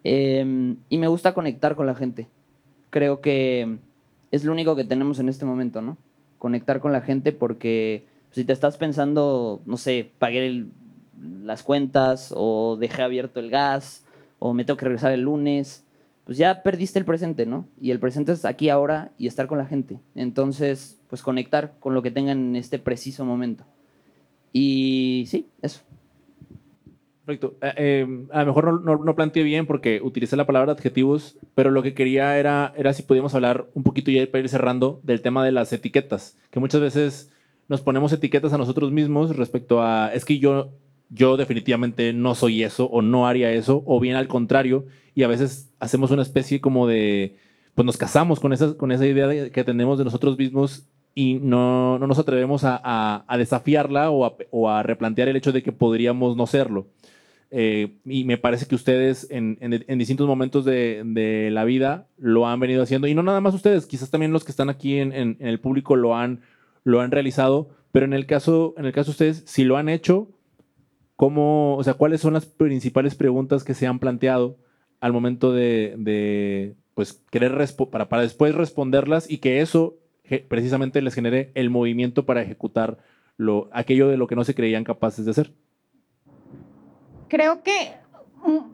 Em, 0.05 0.77
y 0.89 0.99
me 0.99 1.09
gusta 1.09 1.35
conectar 1.35 1.77
con 1.77 1.87
la 1.87 1.95
gente. 1.95 2.29
Creo 2.91 3.21
que 3.21 3.79
es 4.31 4.45
lo 4.45 4.53
único 4.53 4.77
que 4.77 4.85
tenemos 4.85 5.19
en 5.19 5.29
este 5.29 5.45
momento, 5.45 5.81
¿no? 5.81 5.97
Conectar 6.39 6.81
con 6.81 6.93
la 6.93 7.01
gente 7.01 7.33
porque 7.33 8.05
si 8.31 8.45
te 8.45 8.53
estás 8.53 8.77
pensando, 8.77 9.63
no 9.65 9.77
sé, 9.77 10.11
pagué 10.19 10.67
las 11.43 11.63
cuentas 11.63 12.33
o 12.37 12.77
dejé 12.79 13.03
abierto 13.03 13.41
el 13.41 13.51
gas 13.51 14.05
o 14.39 14.53
me 14.53 14.65
tengo 14.65 14.77
que 14.77 14.85
regresar 14.87 15.13
el 15.13 15.23
lunes, 15.23 15.85
pues 16.25 16.39
ya 16.39 16.63
perdiste 16.63 16.99
el 16.99 17.05
presente, 17.05 17.47
¿no? 17.47 17.69
Y 17.81 17.91
el 17.91 18.01
presente 18.01 18.33
es 18.33 18.45
aquí 18.45 18.69
ahora 18.69 19.13
y 19.19 19.27
estar 19.27 19.47
con 19.47 19.59
la 19.59 19.67
gente. 19.67 19.99
Entonces, 20.15 20.99
pues 21.09 21.23
conectar 21.23 21.75
con 21.81 21.95
lo 21.95 22.03
que 22.03 22.11
tengan 22.11 22.39
en 22.39 22.57
este 22.57 22.79
preciso 22.79 23.25
momento. 23.25 23.65
Y 24.53 25.25
sí, 25.29 25.49
eso. 25.61 25.83
Perfecto. 27.25 27.57
Eh, 27.63 27.73
eh, 27.77 28.27
a 28.33 28.41
lo 28.41 28.47
mejor 28.47 28.65
no, 28.65 28.79
no, 28.79 29.05
no 29.05 29.15
planteé 29.15 29.43
bien 29.43 29.67
porque 29.67 30.01
utilicé 30.03 30.37
la 30.37 30.47
palabra 30.47 30.73
adjetivos, 30.73 31.39
pero 31.55 31.71
lo 31.71 31.83
que 31.83 31.95
quería 31.95 32.39
era, 32.39 32.73
era 32.77 32.93
si 32.93 33.03
podíamos 33.03 33.35
hablar 33.35 33.67
un 33.75 33.83
poquito 33.83 34.11
ya 34.11 34.27
para 34.27 34.41
ir 34.41 34.49
cerrando 34.49 35.01
del 35.03 35.23
tema 35.23 35.45
de 35.45 35.53
las 35.53 35.73
etiquetas, 35.73 36.39
que 36.51 36.61
muchas 36.61 36.81
veces 36.81 37.33
nos 37.69 37.81
ponemos 37.81 38.13
etiquetas 38.13 38.53
a 38.53 38.59
nosotros 38.59 38.93
mismos 38.93 39.37
respecto 39.37 39.83
a, 39.83 40.13
es 40.13 40.25
que 40.25 40.39
yo, 40.39 40.73
yo 41.11 41.37
definitivamente 41.37 42.13
no 42.13 42.35
soy 42.35 42.63
eso 42.63 42.87
o 42.87 43.03
no 43.03 43.27
haría 43.27 43.53
eso, 43.53 43.83
o 43.87 44.01
bien 44.01 44.17
al 44.17 44.29
contrario, 44.29 44.87
y 45.15 45.23
a 45.23 45.29
veces 45.29 45.73
hacemos 45.79 46.11
una 46.11 46.23
especie 46.23 46.61
como 46.61 46.87
de, 46.87 47.37
pues 47.75 47.87
nos 47.87 47.97
casamos 47.97 48.41
con 48.41 48.53
esa, 48.53 48.77
con 48.77 48.91
esa 48.93 49.07
idea 49.07 49.27
de- 49.29 49.51
que 49.51 49.65
tenemos 49.65 49.99
de 49.99 50.05
nosotros 50.05 50.37
mismos 50.39 50.87
y 51.15 51.35
no, 51.35 51.99
no 52.01 52.07
nos 52.09 52.19
atrevemos 52.19 52.65
a, 52.65 52.81
a- 53.29 53.39
desafiarla 53.39 54.11
o 54.11 54.69
a, 54.69 54.83
replantear 54.83 55.29
el 55.29 55.37
hecho 55.37 55.53
de 55.53 55.63
que 55.63 55.71
podríamos 55.73 56.37
no 56.37 56.47
serlo. 56.47 56.89
Eh, 57.57 57.99
y 58.05 58.25
me 58.25 58.37
parece 58.37 58.67
que 58.67 58.75
ustedes 58.75 59.29
en, 59.31 59.57
en- 59.61 59.99
distintos 59.99 60.27
momentos 60.27 60.65
de, 60.65 61.03
de 61.05 61.51
la 61.53 61.63
vida 61.65 62.09
lo 62.19 62.49
han 62.49 62.59
venido 62.59 62.83
haciendo. 62.83 63.07
Y 63.07 63.15
no 63.15 63.23
nada 63.23 63.41
más 63.41 63.55
ustedes, 63.55 63.87
quizás 63.87 64.11
también 64.11 64.33
los 64.33 64.43
que 64.43 64.51
están 64.51 64.71
aquí 64.71 64.99
en 64.99 65.37
el 65.39 65.61
público 65.61 65.95
lo 65.95 66.17
han, 66.17 66.41
lo 66.83 67.01
han 67.01 67.13
realizado. 67.13 67.69
Pero 67.93 68.07
en 68.07 68.13
el 68.13 68.27
caso, 68.27 68.75
en 68.77 68.87
el 68.87 68.93
caso 68.93 69.07
de 69.07 69.13
ustedes, 69.13 69.43
si 69.47 69.63
lo 69.63 69.77
han 69.77 69.89
hecho, 69.89 70.29
¿cómo, 71.25 71.79
o 71.79 71.83
sea, 71.83 71.95
¿cuáles 71.95 72.21
son 72.21 72.35
las 72.35 72.45
principales 72.45 73.15
preguntas 73.15 73.65
que 73.65 73.73
se 73.73 73.87
han 73.87 73.99
planteado 73.99 74.59
al 75.01 75.15
momento 75.15 75.53
de, 75.53 76.75
pues, 76.93 77.15
querer 77.31 77.59
para, 77.91 78.11
para 78.11 78.21
después 78.21 78.55
responderlas 78.55 79.31
y 79.31 79.39
que 79.39 79.63
eso 79.63 79.97
precisamente 80.49 81.01
les 81.01 81.15
genere 81.15 81.51
el 81.55 81.71
movimiento 81.71 82.27
para 82.27 82.43
ejecutar 82.43 82.99
lo, 83.39 83.71
aquello 83.73 84.09
de 84.09 84.19
lo 84.19 84.27
que 84.27 84.37
no 84.37 84.45
se 84.45 84.55
creían 84.55 84.85
capaces 84.85 85.25
de 85.25 85.31
hacer? 85.31 85.55
creo 87.29 87.63
que 87.63 87.95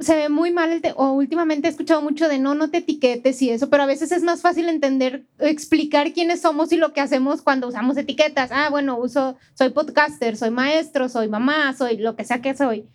se 0.00 0.16
ve 0.16 0.28
muy 0.28 0.50
mal, 0.50 0.80
o 0.96 1.12
últimamente 1.12 1.68
he 1.68 1.70
escuchado 1.70 2.02
mucho 2.02 2.28
de 2.28 2.38
no, 2.38 2.54
no 2.54 2.70
te 2.70 2.78
etiquetes 2.78 3.40
y 3.42 3.50
eso, 3.50 3.70
pero 3.70 3.82
a 3.84 3.86
veces 3.86 4.12
es 4.12 4.22
más 4.22 4.42
fácil 4.42 4.68
entender, 4.68 5.24
explicar 5.38 6.12
quiénes 6.12 6.42
somos 6.42 6.72
y 6.72 6.76
lo 6.76 6.92
que 6.92 7.00
hacemos 7.00 7.42
cuando 7.42 7.68
usamos 7.68 7.96
etiquetas. 7.96 8.50
Ah, 8.52 8.68
bueno, 8.70 8.98
uso, 8.98 9.36
soy 9.54 9.70
podcaster, 9.70 10.36
soy 10.36 10.50
maestro, 10.50 11.08
soy 11.08 11.28
mamá, 11.28 11.74
soy 11.76 11.96
lo 11.96 12.16
que 12.16 12.24
sea 12.24 12.42
que 12.42 12.56
soy. 12.56 12.88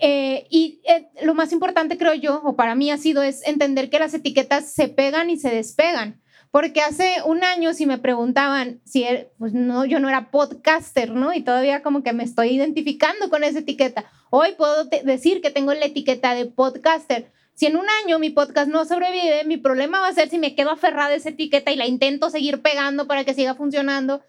Eh, 0.00 0.46
y 0.50 0.80
eh, 0.84 1.08
lo 1.22 1.34
más 1.34 1.52
importante, 1.52 1.98
creo 1.98 2.14
yo, 2.14 2.42
o 2.44 2.56
para 2.56 2.74
mí 2.74 2.90
ha 2.90 2.98
sido, 2.98 3.22
es 3.22 3.46
entender 3.46 3.88
que 3.88 3.98
las 3.98 4.14
etiquetas 4.14 4.72
se 4.72 4.88
pegan 4.88 5.30
y 5.30 5.36
se 5.36 5.50
despegan. 5.50 6.21
Porque 6.52 6.82
hace 6.82 7.16
un 7.24 7.42
año 7.42 7.72
si 7.72 7.86
me 7.86 7.96
preguntaban 7.98 8.82
si, 8.84 9.04
er- 9.04 9.30
pues 9.38 9.54
no, 9.54 9.86
yo 9.86 9.98
no 10.00 10.08
era 10.10 10.30
podcaster, 10.30 11.10
¿no? 11.10 11.32
Y 11.32 11.40
todavía 11.40 11.82
como 11.82 12.02
que 12.02 12.12
me 12.12 12.22
estoy 12.24 12.50
identificando 12.50 13.30
con 13.30 13.42
esa 13.42 13.60
etiqueta. 13.60 14.04
Hoy 14.30 14.50
puedo 14.56 14.84
decir 14.84 15.40
que 15.40 15.50
tengo 15.50 15.72
la 15.72 15.86
etiqueta 15.86 16.34
de 16.34 16.44
podcaster. 16.44 17.32
Si 17.54 17.66
en 17.66 17.76
un 17.76 17.86
año 18.04 18.18
mi 18.18 18.28
podcast 18.30 18.68
no 18.68 18.84
sobrevive, 18.84 19.44
mi 19.44 19.56
problema 19.56 20.00
va 20.00 20.08
a 20.08 20.12
ser 20.14 20.28
si 20.28 20.38
me 20.38 20.54
quedo 20.54 20.70
aferrada 20.70 21.08
a 21.08 21.14
esa 21.14 21.30
etiqueta 21.30 21.72
y 21.72 21.76
la 21.76 21.86
intento 21.86 22.28
seguir 22.28 22.60
pegando 22.60 23.06
para 23.06 23.24
que 23.24 23.34
siga 23.34 23.54
funcionando 23.54 24.22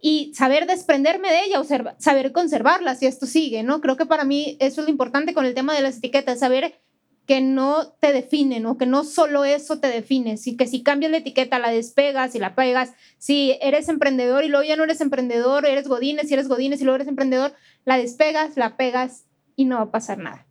y 0.00 0.32
saber 0.34 0.66
desprenderme 0.66 1.28
de 1.30 1.44
ella 1.44 1.60
o 1.60 1.64
saber 1.98 2.32
conservarla 2.32 2.94
si 2.94 3.06
esto 3.06 3.26
sigue, 3.26 3.62
¿no? 3.62 3.80
Creo 3.82 3.96
que 3.96 4.06
para 4.06 4.24
mí 4.24 4.56
eso 4.60 4.80
es 4.80 4.86
lo 4.86 4.90
importante 4.90 5.34
con 5.34 5.44
el 5.44 5.54
tema 5.54 5.74
de 5.74 5.82
las 5.82 5.98
etiquetas, 5.98 6.38
saber 6.40 6.80
que 7.28 7.42
no 7.42 7.92
te 8.00 8.14
definen 8.14 8.64
o 8.64 8.78
que 8.78 8.86
no 8.86 9.04
solo 9.04 9.44
eso 9.44 9.80
te 9.80 9.88
define, 9.88 10.38
si 10.38 10.56
que 10.56 10.66
si 10.66 10.82
cambias 10.82 11.12
la 11.12 11.18
etiqueta, 11.18 11.58
la 11.58 11.68
despegas 11.68 12.34
y 12.34 12.38
la 12.38 12.54
pegas, 12.54 12.94
si 13.18 13.58
eres 13.60 13.90
emprendedor 13.90 14.44
y 14.44 14.48
luego 14.48 14.64
ya 14.64 14.76
no 14.76 14.84
eres 14.84 15.02
emprendedor, 15.02 15.66
eres 15.66 15.88
godines, 15.88 16.28
si 16.28 16.32
eres 16.32 16.48
godines 16.48 16.80
y 16.80 16.84
luego 16.84 16.96
eres 16.96 17.08
emprendedor, 17.08 17.52
la 17.84 17.98
despegas, 17.98 18.56
la 18.56 18.78
pegas 18.78 19.26
y 19.56 19.66
no 19.66 19.76
va 19.76 19.82
a 19.82 19.90
pasar 19.90 20.16
nada. 20.16 20.46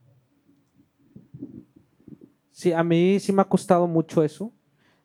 Sí, 2.51 2.71
a 2.71 2.83
mí 2.83 3.19
sí 3.19 3.33
me 3.33 3.41
ha 3.41 3.45
costado 3.45 3.87
mucho 3.87 4.23
eso, 4.23 4.53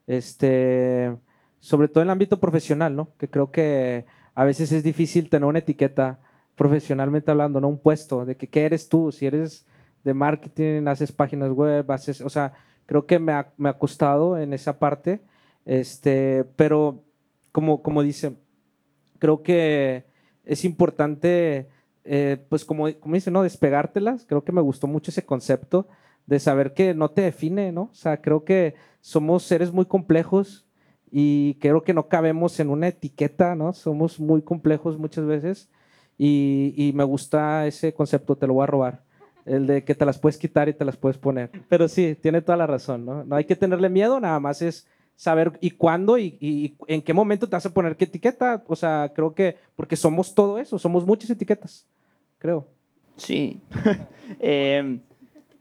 este, 0.07 1.17
sobre 1.59 1.89
todo 1.89 2.03
en 2.03 2.09
el 2.09 2.13
ámbito 2.13 2.39
profesional, 2.39 2.95
¿no? 2.95 3.17
Que 3.17 3.31
creo 3.31 3.51
que 3.51 4.05
a 4.35 4.45
veces 4.45 4.73
es 4.73 4.83
difícil 4.83 5.31
tener 5.31 5.47
una 5.47 5.61
etiqueta 5.61 6.21
profesionalmente 6.55 7.31
hablando, 7.31 7.63
no 7.63 7.69
un 7.69 7.79
puesto, 7.79 8.27
de 8.27 8.37
que 8.37 8.51
qué 8.51 8.67
eres 8.67 8.91
tú, 8.91 9.11
si 9.11 9.25
eres 9.25 9.65
de 10.05 10.15
marketing, 10.15 10.87
haces 10.87 11.12
páginas 11.12 11.51
web, 11.51 11.91
haces, 11.91 12.21
o 12.21 12.29
sea, 12.29 12.53
creo 12.87 13.07
que 13.07 13.19
me 13.19 13.33
ha, 13.33 13.53
me 13.57 13.69
ha 13.69 13.79
costado 13.79 14.38
en 14.38 14.53
esa 14.53 14.79
parte, 14.79 15.23
este, 15.65 16.45
pero 16.57 17.05
como, 17.53 17.83
como 17.83 18.03
dice, 18.03 18.37
creo 19.19 19.43
que 19.43 20.05
es 20.45 20.65
importante, 20.65 21.69
eh, 22.05 22.45
pues 22.49 22.65
como, 22.65 22.93
como 22.99 23.15
dice, 23.15 23.31
¿no? 23.31 23.43
Despegártelas. 23.43 24.25
Creo 24.27 24.43
que 24.45 24.53
me 24.53 24.61
gustó 24.61 24.87
mucho 24.88 25.11
ese 25.11 25.25
concepto 25.25 25.87
de 26.27 26.41
saber 26.41 26.75
que 26.75 26.95
no 26.95 27.11
te 27.11 27.23
define, 27.23 27.73
¿no? 27.73 27.83
O 27.83 27.95
sea, 27.95 28.21
creo 28.21 28.45
que 28.45 28.75
somos 29.01 29.45
seres 29.45 29.73
muy 29.73 29.87
complejos 29.87 30.67
y 31.11 31.55
creo 31.61 31.85
que 31.85 31.95
no 31.95 32.09
cabemos 32.09 32.59
en 32.61 32.71
una 32.71 32.88
etiqueta, 32.88 33.55
¿no? 33.55 33.73
Somos 33.73 34.19
muy 34.19 34.43
complejos 34.43 34.99
muchas 34.99 35.27
veces 35.27 35.71
y, 36.19 36.75
y 36.77 36.93
me 36.93 37.05
gusta 37.05 37.67
ese 37.67 37.93
concepto, 37.95 38.37
te 38.37 38.47
lo 38.47 38.55
voy 38.55 38.65
a 38.65 38.67
robar. 38.67 39.05
El 39.45 39.67
de 39.67 39.85
que 39.85 39.95
te 39.95 40.05
las 40.05 40.19
puedes 40.19 40.39
quitar 40.39 40.69
y 40.69 40.75
te 40.75 40.85
las 40.85 40.97
puedes 40.97 41.19
poner. 41.19 41.51
Pero 41.69 41.89
sí, 41.89 42.17
tiene 42.21 42.43
toda 42.43 42.57
la 42.57 42.67
razón, 42.67 43.05
¿no? 43.05 43.25
No 43.25 43.37
hay 43.37 43.45
que 43.45 43.57
tenerle 43.57 43.89
miedo, 43.89 44.21
nada 44.21 44.39
más 44.41 44.63
es 44.63 44.87
saber 45.17 45.53
y 45.61 45.73
cuándo 45.73 46.19
y, 46.19 46.37
y 46.41 46.77
en 46.87 47.03
qué 47.03 47.13
momento 47.13 47.49
te 47.49 47.57
vas 47.57 47.67
a 47.67 47.75
poner 47.75 47.97
qué 47.97 48.05
etiqueta. 48.05 48.63
O 48.67 48.77
sea, 48.77 49.13
creo 49.15 49.35
que, 49.35 49.57
porque 49.77 49.97
somos 49.97 50.35
todo 50.35 50.59
eso, 50.59 50.79
somos 50.79 51.07
muchas 51.07 51.31
etiquetas, 51.31 51.87
creo. 52.39 52.67
Sí. 53.17 53.61
Eh, 54.41 55.01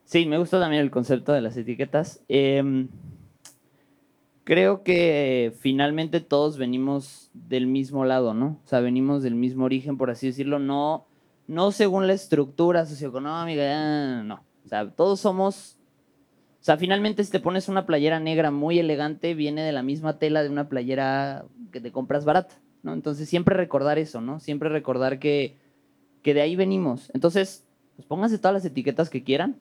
sí, 0.06 0.26
me 0.26 0.38
gusta 0.38 0.58
también 0.60 0.82
el 0.82 0.92
concepto 0.92 1.34
de 1.34 1.42
las 1.42 1.58
etiquetas. 1.58 2.24
Eh, 2.30 2.88
creo 4.44 4.84
que 4.84 5.54
finalmente 5.60 6.22
todos 6.22 6.58
venimos 6.58 7.32
del 7.34 7.68
mismo 7.68 8.06
lado, 8.06 8.34
¿no? 8.34 8.60
O 8.64 8.68
sea, 8.68 8.80
venimos 8.80 9.24
del 9.24 9.36
mismo 9.36 9.66
origen, 9.66 9.98
por 9.98 10.10
así 10.10 10.28
decirlo, 10.28 10.60
no, 10.60 11.06
no 11.52 11.74
según 11.74 12.08
la 12.08 12.14
estructura 12.14 12.86
socioeconómica, 12.86 13.62
ah, 13.62 14.24
no. 14.24 14.36
O 14.66 14.70
sea, 14.70 14.90
todos 14.90 15.20
somos... 15.20 15.78
O 16.62 16.64
sea, 16.64 16.78
finalmente 16.78 17.26
si 17.26 17.32
te 17.32 17.42
pones 17.42 17.68
una 17.68 17.86
playera 17.86 18.22
negra 18.22 18.52
muy 18.52 18.80
elegante, 18.80 19.34
viene 19.34 19.62
de 19.62 19.74
la 19.74 19.84
misma 19.84 20.18
tela 20.18 20.44
de 20.44 20.50
una 20.50 20.70
playera 20.70 21.44
que 21.74 21.82
te 21.82 21.92
compras 21.92 22.24
barata, 22.24 22.56
¿no? 22.84 22.94
Entonces 22.94 23.28
siempre 23.28 23.58
recordar 23.58 24.00
eso, 24.00 24.22
¿no? 24.22 24.40
Siempre 24.40 24.70
recordar 24.70 25.20
que, 25.20 25.58
que 26.22 26.34
de 26.34 26.42
ahí 26.42 26.56
venimos. 26.56 27.12
Entonces, 27.14 27.66
pues 27.98 28.08
pónganse 28.08 28.38
todas 28.38 28.54
las 28.54 28.66
etiquetas 28.66 29.10
que 29.10 29.24
quieran, 29.24 29.58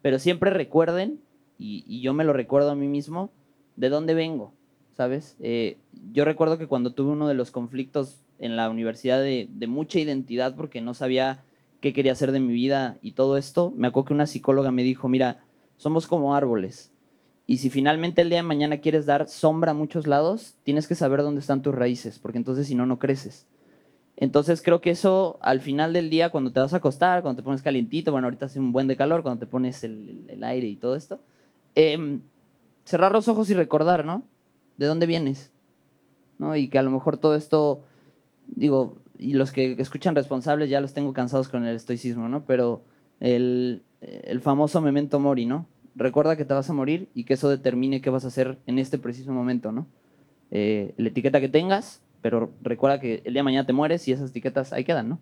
pero 0.00 0.18
siempre 0.18 0.48
recuerden, 0.48 1.20
y, 1.58 1.84
y 1.86 2.00
yo 2.00 2.14
me 2.14 2.24
lo 2.24 2.32
recuerdo 2.32 2.70
a 2.70 2.74
mí 2.74 2.88
mismo, 2.88 3.30
de 3.76 3.90
dónde 3.90 4.14
vengo, 4.14 4.54
¿sabes? 4.96 5.36
Eh, 5.40 5.76
yo 6.10 6.24
recuerdo 6.24 6.56
que 6.56 6.68
cuando 6.68 6.94
tuve 6.94 7.12
uno 7.12 7.28
de 7.28 7.34
los 7.34 7.50
conflictos 7.50 8.23
en 8.38 8.56
la 8.56 8.70
universidad 8.70 9.20
de, 9.20 9.48
mucha 9.66 9.98
identidad 9.98 10.54
porque 10.54 10.80
no 10.80 10.94
sabía 10.94 11.44
qué 11.80 11.92
quería 11.92 12.12
hacer 12.12 12.32
de 12.32 12.40
mi 12.40 12.52
vida 12.52 12.98
y 13.02 13.12
todo 13.12 13.36
esto, 13.36 13.72
me 13.76 13.88
acuerdo 13.88 14.08
que 14.08 14.14
una 14.14 14.26
psicóloga 14.26 14.70
me 14.70 14.82
dijo, 14.82 15.08
mira, 15.08 15.44
somos 15.76 16.06
como 16.06 16.34
árboles. 16.34 16.92
Y 17.46 17.58
si 17.58 17.68
finalmente 17.68 18.22
el 18.22 18.30
día 18.30 18.38
de 18.38 18.42
mañana 18.42 18.78
quieres 18.78 19.04
dar 19.04 19.28
sombra 19.28 19.72
a 19.72 19.74
muchos 19.74 20.06
lados, 20.06 20.54
tienes 20.62 20.88
que 20.88 20.94
saber 20.94 21.22
dónde 21.22 21.40
están 21.40 21.62
tus 21.62 21.74
raíces, 21.74 22.18
porque 22.18 22.38
entonces 22.38 22.66
si 22.66 22.74
no, 22.74 22.86
no 22.86 22.98
creces. 22.98 23.46
Entonces 24.16 24.62
creo 24.62 24.80
que 24.80 24.90
eso 24.90 25.38
al 25.42 25.60
final 25.60 25.92
del 25.92 26.08
día, 26.08 26.30
cuando 26.30 26.52
te 26.52 26.60
vas 26.60 26.72
a 26.72 26.78
acostar, 26.78 27.22
cuando 27.22 27.42
te 27.42 27.44
pones 27.44 27.62
calientito, 27.62 28.12
bueno, 28.12 28.28
ahorita 28.28 28.46
hace 28.46 28.60
un 28.60 28.72
buen 28.72 28.86
de 28.86 28.96
calor, 28.96 29.22
cuando 29.22 29.40
te 29.40 29.46
pones 29.46 29.84
el, 29.84 30.24
el 30.28 30.44
aire 30.44 30.68
y 30.68 30.76
todo 30.76 30.96
esto, 30.96 31.20
eh, 31.74 32.20
cerrar 32.84 33.12
los 33.12 33.28
ojos 33.28 33.50
y 33.50 33.54
recordar, 33.54 34.04
¿no? 34.04 34.22
¿De 34.76 34.86
dónde 34.86 35.06
vienes? 35.06 35.50
¿No? 36.38 36.56
Y 36.56 36.68
que 36.68 36.78
a 36.78 36.82
lo 36.82 36.90
mejor 36.90 37.16
todo 37.16 37.34
esto, 37.34 37.82
digo, 38.48 38.98
y 39.18 39.34
los 39.34 39.52
que 39.52 39.76
escuchan 39.78 40.14
responsables 40.14 40.70
ya 40.70 40.80
los 40.80 40.94
tengo 40.94 41.12
cansados 41.12 41.48
con 41.48 41.64
el 41.64 41.76
estoicismo, 41.76 42.28
¿no? 42.28 42.44
Pero 42.44 42.82
el, 43.20 43.82
el 44.00 44.40
famoso 44.40 44.80
memento 44.80 45.20
mori, 45.20 45.46
¿no? 45.46 45.66
Recuerda 45.94 46.36
que 46.36 46.44
te 46.44 46.54
vas 46.54 46.68
a 46.68 46.72
morir 46.72 47.08
y 47.14 47.24
que 47.24 47.34
eso 47.34 47.48
determine 47.48 48.00
qué 48.00 48.10
vas 48.10 48.24
a 48.24 48.28
hacer 48.28 48.58
en 48.66 48.78
este 48.78 48.98
preciso 48.98 49.32
momento, 49.32 49.70
¿no? 49.72 49.86
Eh, 50.50 50.94
la 50.96 51.08
etiqueta 51.08 51.40
que 51.40 51.48
tengas, 51.48 52.02
pero 52.20 52.52
recuerda 52.62 53.00
que 53.00 53.22
el 53.24 53.32
día 53.32 53.40
de 53.40 53.44
mañana 53.44 53.66
te 53.66 53.72
mueres 53.72 54.06
y 54.08 54.12
esas 54.12 54.30
etiquetas 54.30 54.72
ahí 54.72 54.84
quedan, 54.84 55.08
¿no? 55.08 55.20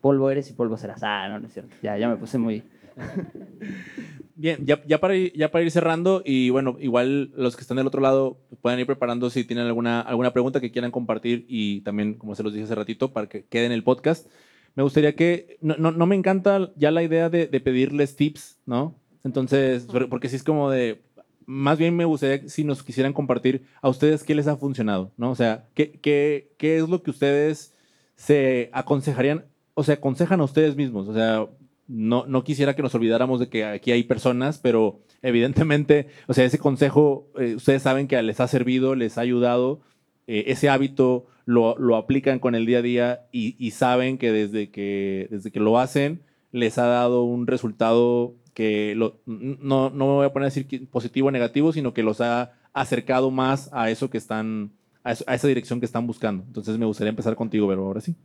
Polvo 0.00 0.30
eres 0.30 0.50
y 0.50 0.52
polvo 0.52 0.76
serás. 0.76 1.02
Ah, 1.02 1.28
no, 1.28 1.38
no 1.38 1.46
es 1.46 1.52
cierto. 1.52 1.74
Ya, 1.82 1.96
ya 1.98 2.08
me 2.08 2.16
puse 2.16 2.38
muy... 2.38 2.62
Bien, 4.38 4.66
ya, 4.66 4.82
ya, 4.86 5.00
para 5.00 5.16
ir, 5.16 5.32
ya 5.32 5.50
para 5.50 5.64
ir 5.64 5.70
cerrando, 5.70 6.22
y 6.22 6.50
bueno, 6.50 6.76
igual 6.78 7.32
los 7.36 7.56
que 7.56 7.62
están 7.62 7.78
del 7.78 7.86
otro 7.86 8.02
lado 8.02 8.38
pueden 8.60 8.78
ir 8.78 8.84
preparando 8.86 9.30
si 9.30 9.44
tienen 9.44 9.64
alguna, 9.64 10.02
alguna 10.02 10.34
pregunta 10.34 10.60
que 10.60 10.70
quieran 10.70 10.90
compartir 10.90 11.46
y 11.48 11.80
también, 11.80 12.14
como 12.14 12.34
se 12.34 12.42
los 12.42 12.52
dije 12.52 12.64
hace 12.64 12.74
ratito, 12.74 13.14
para 13.14 13.30
que 13.30 13.46
quede 13.46 13.64
en 13.64 13.72
el 13.72 13.82
podcast. 13.82 14.28
Me 14.74 14.82
gustaría 14.82 15.16
que, 15.16 15.56
no, 15.62 15.76
no, 15.78 15.90
no 15.90 16.04
me 16.04 16.16
encanta 16.16 16.70
ya 16.76 16.90
la 16.90 17.02
idea 17.02 17.30
de, 17.30 17.46
de, 17.46 17.60
pedirles 17.60 18.14
tips, 18.14 18.58
¿no? 18.66 18.94
Entonces, 19.24 19.86
porque 20.10 20.28
si 20.28 20.36
es 20.36 20.42
como 20.42 20.70
de, 20.70 21.00
más 21.46 21.78
bien 21.78 21.96
me 21.96 22.04
gustaría 22.04 22.46
si 22.46 22.62
nos 22.62 22.82
quisieran 22.82 23.14
compartir 23.14 23.64
a 23.80 23.88
ustedes 23.88 24.22
qué 24.22 24.34
les 24.34 24.48
ha 24.48 24.58
funcionado, 24.58 25.12
¿no? 25.16 25.30
O 25.30 25.34
sea, 25.34 25.66
qué, 25.72 25.92
qué, 25.92 26.52
qué 26.58 26.76
es 26.76 26.86
lo 26.86 27.02
que 27.02 27.10
ustedes 27.10 27.74
se 28.16 28.68
aconsejarían, 28.74 29.46
o 29.72 29.82
sea, 29.82 29.94
aconsejan 29.94 30.40
a 30.42 30.44
ustedes 30.44 30.76
mismos, 30.76 31.08
o 31.08 31.14
sea, 31.14 31.46
no, 31.88 32.26
no 32.26 32.44
quisiera 32.44 32.74
que 32.74 32.82
nos 32.82 32.94
olvidáramos 32.94 33.40
de 33.40 33.48
que 33.48 33.64
aquí 33.64 33.92
hay 33.92 34.04
personas, 34.04 34.58
pero 34.58 35.00
evidentemente, 35.22 36.08
o 36.26 36.34
sea, 36.34 36.44
ese 36.44 36.58
consejo, 36.58 37.28
eh, 37.38 37.54
ustedes 37.56 37.82
saben 37.82 38.08
que 38.08 38.20
les 38.22 38.40
ha 38.40 38.48
servido, 38.48 38.94
les 38.94 39.18
ha 39.18 39.22
ayudado, 39.22 39.80
eh, 40.26 40.44
ese 40.48 40.68
hábito 40.68 41.26
lo, 41.44 41.78
lo, 41.78 41.96
aplican 41.96 42.40
con 42.40 42.54
el 42.54 42.66
día 42.66 42.78
a 42.78 42.82
día 42.82 43.26
y, 43.30 43.70
saben 43.70 44.18
que 44.18 44.32
desde, 44.32 44.70
que 44.70 45.28
desde 45.30 45.52
que 45.52 45.60
lo 45.60 45.78
hacen 45.78 46.22
les 46.50 46.78
ha 46.78 46.86
dado 46.86 47.22
un 47.22 47.46
resultado 47.46 48.34
que 48.52 48.94
no, 48.96 49.20
no 49.26 49.90
me 49.90 50.04
voy 50.04 50.26
a 50.26 50.32
poner 50.32 50.46
a 50.46 50.52
decir 50.52 50.88
positivo 50.88 51.28
o 51.28 51.30
negativo, 51.30 51.72
sino 51.72 51.94
que 51.94 52.02
los 52.02 52.20
ha 52.20 52.54
acercado 52.72 53.30
más 53.30 53.68
a 53.72 53.90
eso 53.90 54.10
que 54.10 54.18
están, 54.18 54.72
a, 55.04 55.10
a 55.26 55.34
esa 55.34 55.46
dirección 55.46 55.78
que 55.78 55.86
están 55.86 56.06
buscando. 56.06 56.42
Entonces 56.46 56.78
me 56.78 56.86
gustaría 56.86 57.10
empezar 57.10 57.36
contigo, 57.36 57.68
pero 57.68 57.86
ahora 57.86 58.00
sí 58.00 58.16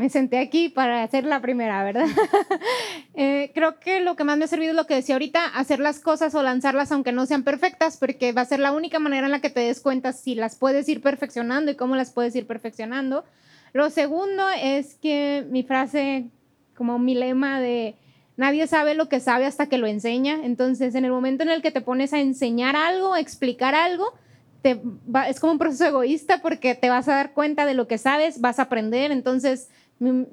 me 0.00 0.08
senté 0.08 0.38
aquí 0.38 0.70
para 0.70 1.02
hacer 1.02 1.24
la 1.24 1.42
primera, 1.42 1.84
¿verdad? 1.84 2.06
eh, 3.14 3.50
creo 3.52 3.78
que 3.78 4.00
lo 4.00 4.16
que 4.16 4.24
más 4.24 4.38
me 4.38 4.46
ha 4.46 4.48
servido 4.48 4.70
es 4.70 4.76
lo 4.76 4.86
que 4.86 4.94
decía 4.94 5.14
ahorita, 5.14 5.44
hacer 5.44 5.78
las 5.78 6.00
cosas 6.00 6.34
o 6.34 6.42
lanzarlas 6.42 6.90
aunque 6.90 7.12
no 7.12 7.26
sean 7.26 7.44
perfectas, 7.44 7.98
porque 7.98 8.32
va 8.32 8.40
a 8.40 8.46
ser 8.46 8.60
la 8.60 8.72
única 8.72 8.98
manera 8.98 9.26
en 9.26 9.32
la 9.32 9.42
que 9.42 9.50
te 9.50 9.60
des 9.60 9.82
cuenta 9.82 10.14
si 10.14 10.34
las 10.34 10.56
puedes 10.56 10.88
ir 10.88 11.02
perfeccionando 11.02 11.70
y 11.70 11.74
cómo 11.74 11.96
las 11.96 12.12
puedes 12.12 12.34
ir 12.34 12.46
perfeccionando. 12.46 13.26
Lo 13.74 13.90
segundo 13.90 14.42
es 14.58 14.94
que 14.94 15.44
mi 15.50 15.64
frase, 15.64 16.30
como 16.74 16.98
mi 16.98 17.14
lema 17.14 17.60
de 17.60 17.94
nadie 18.38 18.66
sabe 18.68 18.94
lo 18.94 19.10
que 19.10 19.20
sabe 19.20 19.44
hasta 19.44 19.68
que 19.68 19.76
lo 19.76 19.86
enseña, 19.86 20.38
entonces 20.44 20.94
en 20.94 21.04
el 21.04 21.10
momento 21.10 21.42
en 21.42 21.50
el 21.50 21.60
que 21.60 21.72
te 21.72 21.82
pones 21.82 22.14
a 22.14 22.20
enseñar 22.20 22.74
algo, 22.74 23.12
a 23.12 23.20
explicar 23.20 23.74
algo, 23.74 24.14
te 24.62 24.80
va, 25.14 25.28
es 25.28 25.40
como 25.40 25.52
un 25.52 25.58
proceso 25.58 25.84
egoísta 25.84 26.40
porque 26.40 26.74
te 26.74 26.88
vas 26.88 27.06
a 27.08 27.16
dar 27.16 27.32
cuenta 27.32 27.66
de 27.66 27.74
lo 27.74 27.86
que 27.86 27.98
sabes, 27.98 28.40
vas 28.40 28.58
a 28.58 28.62
aprender, 28.62 29.10
entonces 29.12 29.68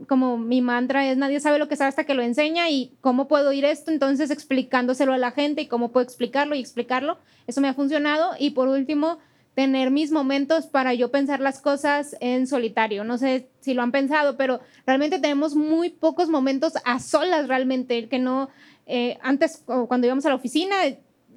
como 0.07 0.37
mi 0.37 0.61
mantra 0.61 1.09
es 1.09 1.17
nadie 1.17 1.39
sabe 1.39 1.59
lo 1.59 1.67
que 1.67 1.75
sabe 1.75 1.89
hasta 1.89 2.05
que 2.05 2.13
lo 2.13 2.21
enseña 2.23 2.69
y 2.69 2.93
cómo 3.01 3.27
puedo 3.27 3.51
ir 3.51 3.65
esto, 3.65 3.91
entonces 3.91 4.31
explicándoselo 4.31 5.13
a 5.13 5.17
la 5.17 5.31
gente 5.31 5.61
y 5.61 5.67
cómo 5.67 5.91
puedo 5.91 6.05
explicarlo 6.05 6.55
y 6.55 6.59
explicarlo. 6.59 7.17
Eso 7.47 7.59
me 7.59 7.67
ha 7.67 7.73
funcionado. 7.73 8.31
Y 8.39 8.51
por 8.51 8.69
último, 8.69 9.19
tener 9.57 9.89
mis 9.89 10.11
momentos 10.11 10.67
para 10.67 10.93
yo 10.93 11.09
pensar 11.09 11.39
las 11.39 11.59
cosas 11.59 12.15
en 12.19 12.45
solitario. 12.45 13.03
No 13.03 13.17
sé 13.17 13.49
si 13.59 13.73
lo 13.73 13.81
han 13.81 13.91
pensado, 13.91 14.37
pero 14.37 14.61
realmente 14.85 15.17
tenemos 15.19 15.55
muy 15.55 15.89
pocos 15.89 16.29
momentos 16.29 16.73
a 16.85 16.99
solas 16.99 17.47
realmente, 17.47 18.07
que 18.07 18.19
no, 18.19 18.49
eh, 18.85 19.17
antes 19.21 19.63
cuando 19.65 20.05
íbamos 20.05 20.25
a 20.27 20.29
la 20.29 20.35
oficina, 20.35 20.75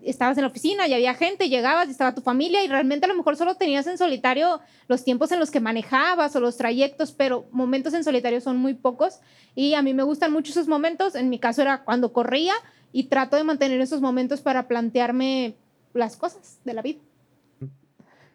estabas 0.03 0.37
en 0.39 0.43
la 0.43 0.49
oficina 0.49 0.87
y 0.87 0.95
había 0.95 1.15
gente, 1.15 1.49
llegabas 1.49 1.89
y 1.89 1.91
estaba 1.91 2.15
tu 2.15 2.21
familia 2.21 2.65
y 2.65 2.69
realmente 2.69 3.07
a 3.07 3.09
lo 3.09 3.15
mejor 3.15 3.37
solo 3.37 3.55
tenías 3.55 3.87
en 3.87 3.99
solitario 3.99 4.61
los 4.89 5.05
tiempos 5.05 5.33
en 5.33 5.39
los 5.39 5.51
que 5.51 5.61
manejabas 5.61 6.35
o 6.37 6.41
los 6.41 6.57
trayectos, 6.57 7.13
pero 7.13 7.47
momentos 7.51 7.95
en 7.95 8.05
solitario 8.05 8.41
son 8.41 8.57
muy 8.57 8.75
pocos 8.75 9.21
y 9.55 9.75
a 9.75 9.83
mí 9.83 9.95
me 9.95 10.03
gustan 10.03 10.33
mucho 10.33 10.53
esos 10.53 10.69
momentos. 10.69 11.15
En 11.15 11.29
mi 11.29 11.39
caso 11.39 11.63
era 11.63 11.85
cuando 11.85 12.13
corría 12.13 12.55
y 12.93 13.05
trato 13.05 13.37
de 13.37 13.45
mantener 13.45 13.81
esos 13.81 14.01
momentos 14.01 14.41
para 14.41 14.67
plantearme 14.67 15.55
las 15.93 16.17
cosas 16.17 16.59
de 16.65 16.75
la 16.75 16.83
vida. 16.83 17.01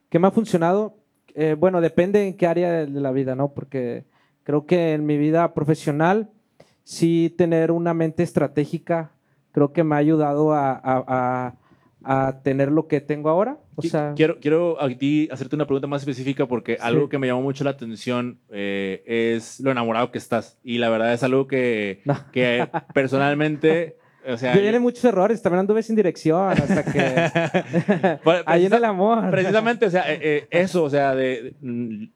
¿Qué 0.09 0.19
me 0.19 0.27
ha 0.27 0.31
funcionado? 0.31 0.95
Eh, 1.33 1.55
bueno, 1.57 1.81
depende 1.81 2.27
en 2.27 2.37
qué 2.37 2.47
área 2.47 2.85
de 2.85 3.01
la 3.01 3.11
vida, 3.11 3.35
¿no? 3.35 3.53
Porque 3.53 4.05
creo 4.43 4.65
que 4.65 4.93
en 4.93 5.05
mi 5.05 5.17
vida 5.17 5.53
profesional 5.53 6.29
sí 6.83 7.33
tener 7.37 7.71
una 7.71 7.93
mente 7.93 8.23
estratégica 8.23 9.11
creo 9.55 9.71
que 9.71 9.85
me 9.85 9.95
ha 9.95 9.99
ayudado 9.99 10.53
a, 10.53 10.73
a, 10.73 11.03
a, 11.07 11.55
a 12.03 12.41
tener 12.41 12.73
lo 12.73 12.89
que 12.89 12.99
tengo 12.99 13.29
ahora. 13.29 13.57
O 13.77 13.81
sea, 13.83 14.11
quiero, 14.13 14.37
quiero 14.41 14.81
aquí 14.81 15.29
hacerte 15.31 15.55
una 15.55 15.65
pregunta 15.65 15.87
más 15.87 16.01
específica 16.01 16.45
porque 16.45 16.73
sí. 16.73 16.79
algo 16.81 17.07
que 17.07 17.17
me 17.17 17.27
llamó 17.27 17.41
mucho 17.41 17.63
la 17.63 17.69
atención 17.69 18.37
eh, 18.49 19.01
es 19.05 19.61
lo 19.61 19.71
enamorado 19.71 20.11
que 20.11 20.17
estás. 20.17 20.59
Y 20.61 20.79
la 20.79 20.89
verdad 20.89 21.13
es 21.13 21.23
algo 21.23 21.47
que, 21.47 22.01
no. 22.03 22.17
que 22.33 22.67
personalmente... 22.93 23.95
O 24.27 24.35
sea, 24.35 24.55
yo 24.55 24.61
tiene 24.61 24.79
muchos 24.79 25.05
errores, 25.05 25.41
también 25.41 25.59
anduve 25.59 25.83
sin 25.83 25.95
dirección 25.95 26.49
hasta 26.49 26.83
que 26.83 28.19
ahí 28.45 28.65
en 28.65 28.73
el 28.73 28.83
amor. 28.83 29.29
Precisamente, 29.29 29.85
o 29.85 29.89
sea, 29.89 30.11
eh, 30.11 30.19
eh, 30.21 30.47
eso, 30.49 30.83
o 30.83 30.89
sea, 30.89 31.15
de, 31.15 31.53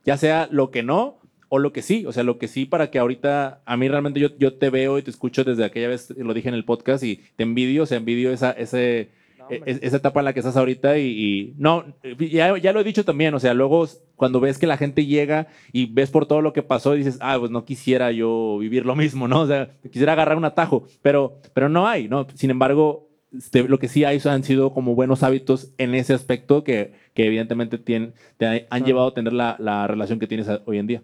ya 0.03 0.17
sea 0.17 0.49
lo 0.51 0.71
que 0.71 0.83
no 0.83 1.19
o 1.49 1.59
lo 1.59 1.73
que 1.73 1.81
sí, 1.81 2.05
o 2.05 2.11
sea, 2.11 2.23
lo 2.23 2.37
que 2.37 2.47
sí 2.47 2.65
para 2.65 2.89
que 2.91 2.99
ahorita, 2.99 3.61
a 3.65 3.77
mí 3.77 3.87
realmente 3.89 4.19
yo, 4.19 4.29
yo 4.37 4.53
te 4.53 4.69
veo 4.69 4.97
y 4.97 5.01
te 5.01 5.09
escucho 5.09 5.43
desde 5.43 5.65
aquella 5.65 5.87
vez, 5.89 6.11
lo 6.17 6.33
dije 6.33 6.47
en 6.49 6.55
el 6.55 6.63
podcast 6.65 7.03
y 7.03 7.21
te 7.35 7.43
envidio, 7.43 7.83
o 7.83 7.85
sea, 7.85 7.97
envidio 7.97 8.31
esa, 8.31 8.51
ese, 8.51 9.09
no, 9.37 9.47
es- 9.65 9.79
esa 9.81 9.97
etapa 9.97 10.19
en 10.21 10.25
la 10.25 10.33
que 10.33 10.39
estás 10.41 10.55
ahorita 10.57 10.97
y, 10.99 11.05
y- 11.07 11.53
no, 11.57 11.85
ya, 12.19 12.57
ya 12.57 12.71
lo 12.71 12.79
he 12.79 12.83
dicho 12.83 13.03
también, 13.03 13.33
o 13.33 13.39
sea, 13.39 13.53
luego 13.53 13.87
cuando 14.15 14.39
ves 14.39 14.57
que 14.59 14.67
la 14.67 14.77
gente 14.77 15.05
llega 15.05 15.47
y 15.73 15.87
ves 15.87 16.11
por 16.11 16.25
todo 16.27 16.41
lo 16.41 16.53
que 16.53 16.61
pasó 16.61 16.93
y 16.93 16.99
dices, 16.99 17.17
ah, 17.21 17.37
pues 17.39 17.49
no 17.51 17.65
quisiera 17.65 18.11
yo 18.11 18.57
vivir 18.59 18.85
lo 18.85 18.95
mismo, 18.95 19.27
¿no? 19.27 19.41
O 19.41 19.47
sea, 19.47 19.71
quisiera 19.91 20.13
agarrar 20.13 20.37
un 20.37 20.45
atajo, 20.45 20.85
pero, 21.01 21.39
pero 21.53 21.67
no 21.69 21.87
hay, 21.87 22.07
¿no? 22.09 22.27
Sin 22.35 22.51
embargo, 22.51 23.07
este, 23.35 23.63
lo 23.63 23.79
que 23.79 23.87
sí 23.87 24.03
hay 24.03 24.19
han 24.25 24.43
sido 24.43 24.73
como 24.73 24.93
buenos 24.95 25.23
hábitos 25.23 25.71
en 25.77 25.95
ese 25.95 26.13
aspecto 26.13 26.63
que, 26.63 26.93
que 27.13 27.25
evidentemente 27.27 27.77
tienen, 27.77 28.13
te 28.37 28.67
han 28.69 28.83
llevado 28.85 29.07
a 29.07 29.13
tener 29.13 29.33
la, 29.33 29.55
la 29.59 29.87
relación 29.87 30.19
que 30.19 30.27
tienes 30.27 30.47
hoy 30.65 30.77
en 30.79 30.87
día. 30.87 31.03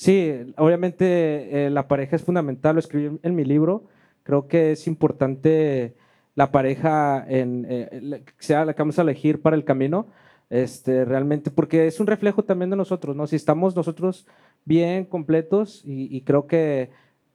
Sí, 0.00 0.32
obviamente 0.56 1.66
eh, 1.66 1.68
la 1.68 1.86
pareja 1.86 2.16
es 2.16 2.22
fundamental, 2.22 2.74
lo 2.74 2.80
escribí 2.80 3.18
en 3.22 3.34
mi 3.34 3.44
libro. 3.44 3.84
Creo 4.22 4.48
que 4.48 4.72
es 4.72 4.86
importante 4.86 5.94
la 6.34 6.50
pareja, 6.50 7.22
en, 7.28 7.66
eh, 7.68 8.24
sea 8.38 8.64
la 8.64 8.72
que 8.72 8.80
vamos 8.80 8.98
a 8.98 9.02
elegir 9.02 9.42
para 9.42 9.56
el 9.56 9.64
camino, 9.66 10.06
este, 10.48 11.04
realmente, 11.04 11.50
porque 11.50 11.86
es 11.86 12.00
un 12.00 12.06
reflejo 12.06 12.44
también 12.44 12.70
de 12.70 12.76
nosotros, 12.76 13.14
¿no? 13.14 13.26
Si 13.26 13.36
estamos 13.36 13.76
nosotros 13.76 14.26
bien 14.64 15.04
completos 15.04 15.82
y, 15.84 16.16
y 16.16 16.22
creo 16.22 16.46
que 16.46 16.88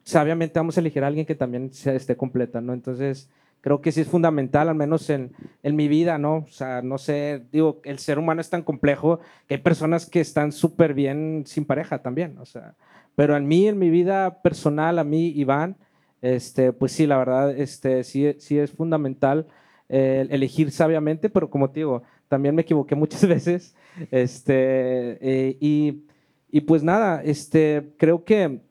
sabiamente 0.04 0.58
vamos 0.60 0.76
a 0.78 0.80
elegir 0.80 1.04
a 1.04 1.08
alguien 1.08 1.28
que 1.28 1.36
también 1.36 1.72
sea, 1.72 1.94
esté 1.94 2.18
completa, 2.18 2.62
¿no? 2.62 2.74
Entonces, 2.74 3.30
creo 3.66 3.82
que 3.82 3.92
sí 3.92 4.02
es 4.02 4.08
fundamental, 4.08 4.70
al 4.70 4.76
menos 4.76 5.10
en, 5.10 5.32
en 5.64 5.76
mi 5.76 5.88
vida, 5.88 6.20
¿no? 6.20 6.46
O 6.48 6.52
sea, 6.52 6.84
no 6.84 7.00
sé, 7.00 7.48
digo, 7.52 7.82
el 7.84 7.98
ser 7.98 8.20
humano 8.20 8.40
es 8.40 8.52
tan 8.52 8.62
complejo 8.62 9.20
que 9.48 9.56
hay 9.56 9.60
personas 9.60 10.08
que 10.08 10.22
están 10.22 10.52
súper 10.52 10.94
bien 10.94 11.46
sin 11.48 11.66
pareja 11.66 12.04
también, 12.04 12.38
o 12.38 12.46
sea, 12.46 12.76
pero 13.16 13.36
en 13.36 13.48
mí, 13.48 13.68
en 13.68 13.80
mi 13.80 13.90
vida 13.90 14.44
personal, 14.44 15.00
a 15.00 15.04
mí, 15.04 15.30
Iván, 15.30 15.78
este, 16.22 16.74
pues 16.74 16.92
sí, 16.92 17.08
la 17.08 17.18
verdad, 17.18 17.58
este, 17.58 18.04
sí, 18.04 18.36
sí 18.38 18.60
es 18.60 18.72
fundamental 18.72 19.48
eh, 19.90 20.28
elegir 20.30 20.70
sabiamente, 20.70 21.32
pero 21.32 21.50
como 21.50 21.72
te 21.72 21.80
digo, 21.80 22.04
también 22.28 22.54
me 22.54 22.62
equivoqué 22.62 22.94
muchas 23.04 23.28
veces, 23.28 23.76
este, 24.12 25.18
eh, 25.22 25.58
y, 25.60 26.04
y 26.52 26.62
pues 26.62 26.84
nada, 26.84 27.24
este, 27.24 27.96
creo 27.98 28.26
que, 28.26 28.62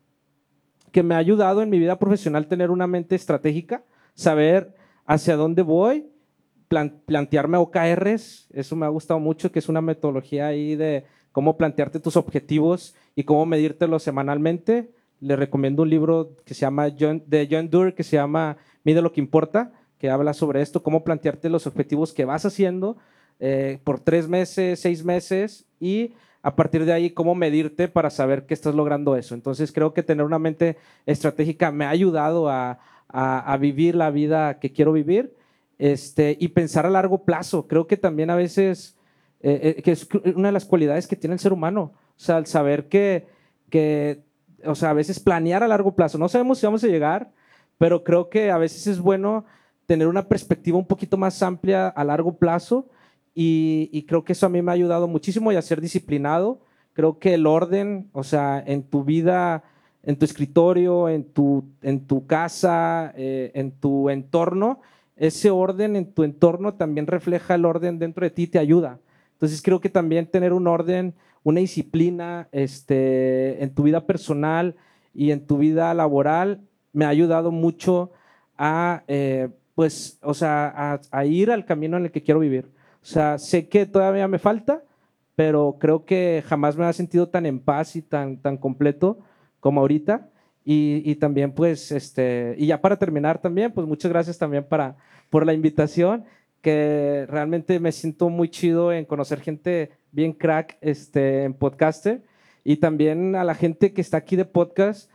que 0.92 1.02
me 1.02 1.16
ha 1.16 1.18
ayudado 1.18 1.62
en 1.62 1.70
mi 1.70 1.80
vida 1.80 1.98
profesional 1.98 2.46
tener 2.46 2.70
una 2.70 2.86
mente 2.86 3.16
estratégica, 3.16 3.82
saber 4.14 4.83
hacia 5.06 5.36
dónde 5.36 5.62
voy, 5.62 6.06
plan- 6.68 7.00
plantearme 7.06 7.58
OKRs, 7.58 8.48
eso 8.52 8.76
me 8.76 8.86
ha 8.86 8.88
gustado 8.90 9.20
mucho, 9.20 9.52
que 9.52 9.58
es 9.58 9.68
una 9.68 9.80
metodología 9.80 10.46
ahí 10.48 10.76
de 10.76 11.04
cómo 11.32 11.56
plantearte 11.56 12.00
tus 12.00 12.16
objetivos 12.16 12.94
y 13.14 13.24
cómo 13.24 13.46
medírtelos 13.46 14.02
semanalmente. 14.02 14.90
Le 15.20 15.36
recomiendo 15.36 15.82
un 15.82 15.90
libro 15.90 16.36
que 16.44 16.54
se 16.54 16.62
llama 16.62 16.90
de 16.90 17.48
John 17.50 17.70
Doerr 17.70 17.94
que 17.94 18.02
se 18.02 18.16
llama 18.16 18.56
Mide 18.84 19.02
lo 19.02 19.12
que 19.12 19.20
importa, 19.20 19.72
que 19.98 20.10
habla 20.10 20.34
sobre 20.34 20.60
esto, 20.62 20.82
cómo 20.82 21.02
plantearte 21.04 21.48
los 21.48 21.66
objetivos 21.66 22.12
que 22.12 22.24
vas 22.24 22.44
haciendo 22.44 22.96
eh, 23.40 23.78
por 23.84 24.00
tres 24.00 24.28
meses, 24.28 24.80
seis 24.80 25.04
meses 25.04 25.66
y 25.80 26.14
a 26.42 26.54
partir 26.56 26.84
de 26.84 26.92
ahí 26.92 27.10
cómo 27.10 27.34
medirte 27.34 27.88
para 27.88 28.10
saber 28.10 28.44
que 28.44 28.54
estás 28.54 28.74
logrando 28.74 29.16
eso. 29.16 29.34
Entonces 29.34 29.72
creo 29.72 29.94
que 29.94 30.02
tener 30.02 30.26
una 30.26 30.38
mente 30.38 30.76
estratégica 31.06 31.72
me 31.72 31.86
ha 31.86 31.90
ayudado 31.90 32.50
a, 32.50 32.78
a- 33.08 33.56
vivir 33.58 33.94
la 33.94 34.10
vida 34.10 34.58
que 34.58 34.72
quiero 34.72 34.92
vivir 34.92 35.34
este, 35.78 36.36
y 36.40 36.48
pensar 36.48 36.86
a 36.86 36.90
largo 36.90 37.24
plazo. 37.24 37.66
Creo 37.66 37.86
que 37.86 37.96
también 37.96 38.30
a 38.30 38.36
veces, 38.36 38.96
eh, 39.40 39.74
eh, 39.78 39.82
que 39.82 39.92
es 39.92 40.08
una 40.34 40.48
de 40.48 40.52
las 40.52 40.64
cualidades 40.64 41.06
que 41.06 41.16
tiene 41.16 41.34
el 41.34 41.40
ser 41.40 41.52
humano, 41.52 41.92
o 42.16 42.20
sea, 42.20 42.38
el 42.38 42.46
saber 42.46 42.88
que, 42.88 43.26
que, 43.70 44.22
o 44.64 44.74
sea, 44.74 44.90
a 44.90 44.94
veces 44.94 45.20
planear 45.20 45.62
a 45.62 45.68
largo 45.68 45.94
plazo. 45.94 46.18
No 46.18 46.28
sabemos 46.28 46.58
si 46.58 46.66
vamos 46.66 46.84
a 46.84 46.88
llegar, 46.88 47.32
pero 47.78 48.04
creo 48.04 48.28
que 48.30 48.50
a 48.50 48.58
veces 48.58 48.86
es 48.86 49.00
bueno 49.00 49.44
tener 49.86 50.06
una 50.08 50.28
perspectiva 50.28 50.78
un 50.78 50.86
poquito 50.86 51.16
más 51.16 51.42
amplia 51.42 51.88
a 51.88 52.04
largo 52.04 52.36
plazo 52.38 52.88
y, 53.34 53.90
y 53.92 54.04
creo 54.06 54.24
que 54.24 54.32
eso 54.32 54.46
a 54.46 54.48
mí 54.48 54.62
me 54.62 54.70
ha 54.70 54.74
ayudado 54.74 55.08
muchísimo 55.08 55.52
y 55.52 55.56
a 55.56 55.62
ser 55.62 55.80
disciplinado. 55.80 56.60
Creo 56.94 57.18
que 57.18 57.34
el 57.34 57.46
orden, 57.46 58.08
o 58.12 58.22
sea, 58.22 58.62
en 58.64 58.84
tu 58.84 59.02
vida, 59.04 59.64
en 60.06 60.16
tu 60.16 60.24
escritorio, 60.24 61.08
en 61.08 61.24
tu, 61.24 61.64
en 61.82 62.06
tu 62.06 62.26
casa, 62.26 63.12
eh, 63.16 63.50
en 63.54 63.72
tu 63.72 64.10
entorno, 64.10 64.80
ese 65.16 65.50
orden 65.50 65.96
en 65.96 66.12
tu 66.12 66.24
entorno 66.24 66.74
también 66.74 67.06
refleja 67.06 67.54
el 67.54 67.64
orden 67.64 67.98
dentro 67.98 68.24
de 68.24 68.30
ti, 68.30 68.46
te 68.46 68.58
ayuda. 68.58 68.98
Entonces 69.32 69.62
creo 69.62 69.80
que 69.80 69.88
también 69.88 70.26
tener 70.26 70.52
un 70.52 70.66
orden, 70.66 71.14
una 71.42 71.60
disciplina 71.60 72.48
este, 72.52 73.62
en 73.62 73.74
tu 73.74 73.84
vida 73.84 74.06
personal 74.06 74.76
y 75.14 75.30
en 75.30 75.46
tu 75.46 75.58
vida 75.58 75.94
laboral 75.94 76.60
me 76.92 77.04
ha 77.04 77.08
ayudado 77.08 77.50
mucho 77.50 78.10
a, 78.58 79.04
eh, 79.08 79.48
pues, 79.74 80.18
o 80.22 80.34
sea, 80.34 80.72
a, 80.76 81.00
a 81.10 81.24
ir 81.24 81.50
al 81.50 81.64
camino 81.64 81.96
en 81.96 82.04
el 82.04 82.10
que 82.10 82.22
quiero 82.22 82.40
vivir. 82.40 82.66
O 83.02 83.06
sea, 83.06 83.38
sé 83.38 83.68
que 83.68 83.86
todavía 83.86 84.28
me 84.28 84.38
falta, 84.38 84.82
pero 85.36 85.76
creo 85.78 86.04
que 86.04 86.42
jamás 86.46 86.76
me 86.76 86.84
ha 86.84 86.92
sentido 86.92 87.28
tan 87.28 87.46
en 87.46 87.60
paz 87.60 87.96
y 87.96 88.02
tan, 88.02 88.38
tan 88.38 88.56
completo 88.56 89.18
como 89.64 89.80
ahorita. 89.80 90.28
Y, 90.62 91.00
y 91.10 91.14
también, 91.14 91.52
pues, 91.52 91.90
este, 91.90 92.54
y 92.58 92.66
ya 92.66 92.82
para 92.82 92.98
terminar 92.98 93.40
también, 93.40 93.72
pues 93.72 93.86
muchas 93.86 94.10
gracias 94.12 94.36
también 94.36 94.64
para, 94.64 94.96
por 95.30 95.46
la 95.46 95.54
invitación, 95.54 96.24
que 96.60 97.24
realmente 97.30 97.80
me 97.80 97.90
siento 97.90 98.28
muy 98.28 98.50
chido 98.50 98.92
en 98.92 99.06
conocer 99.06 99.40
gente 99.40 99.92
bien 100.12 100.34
crack 100.34 100.76
este, 100.82 101.44
en 101.44 101.54
podcaster 101.54 102.22
y 102.62 102.76
también 102.76 103.36
a 103.36 103.44
la 103.44 103.54
gente 103.54 103.94
que 103.94 104.02
está 104.02 104.18
aquí 104.18 104.36
de 104.36 104.44
podcast. 104.44 105.10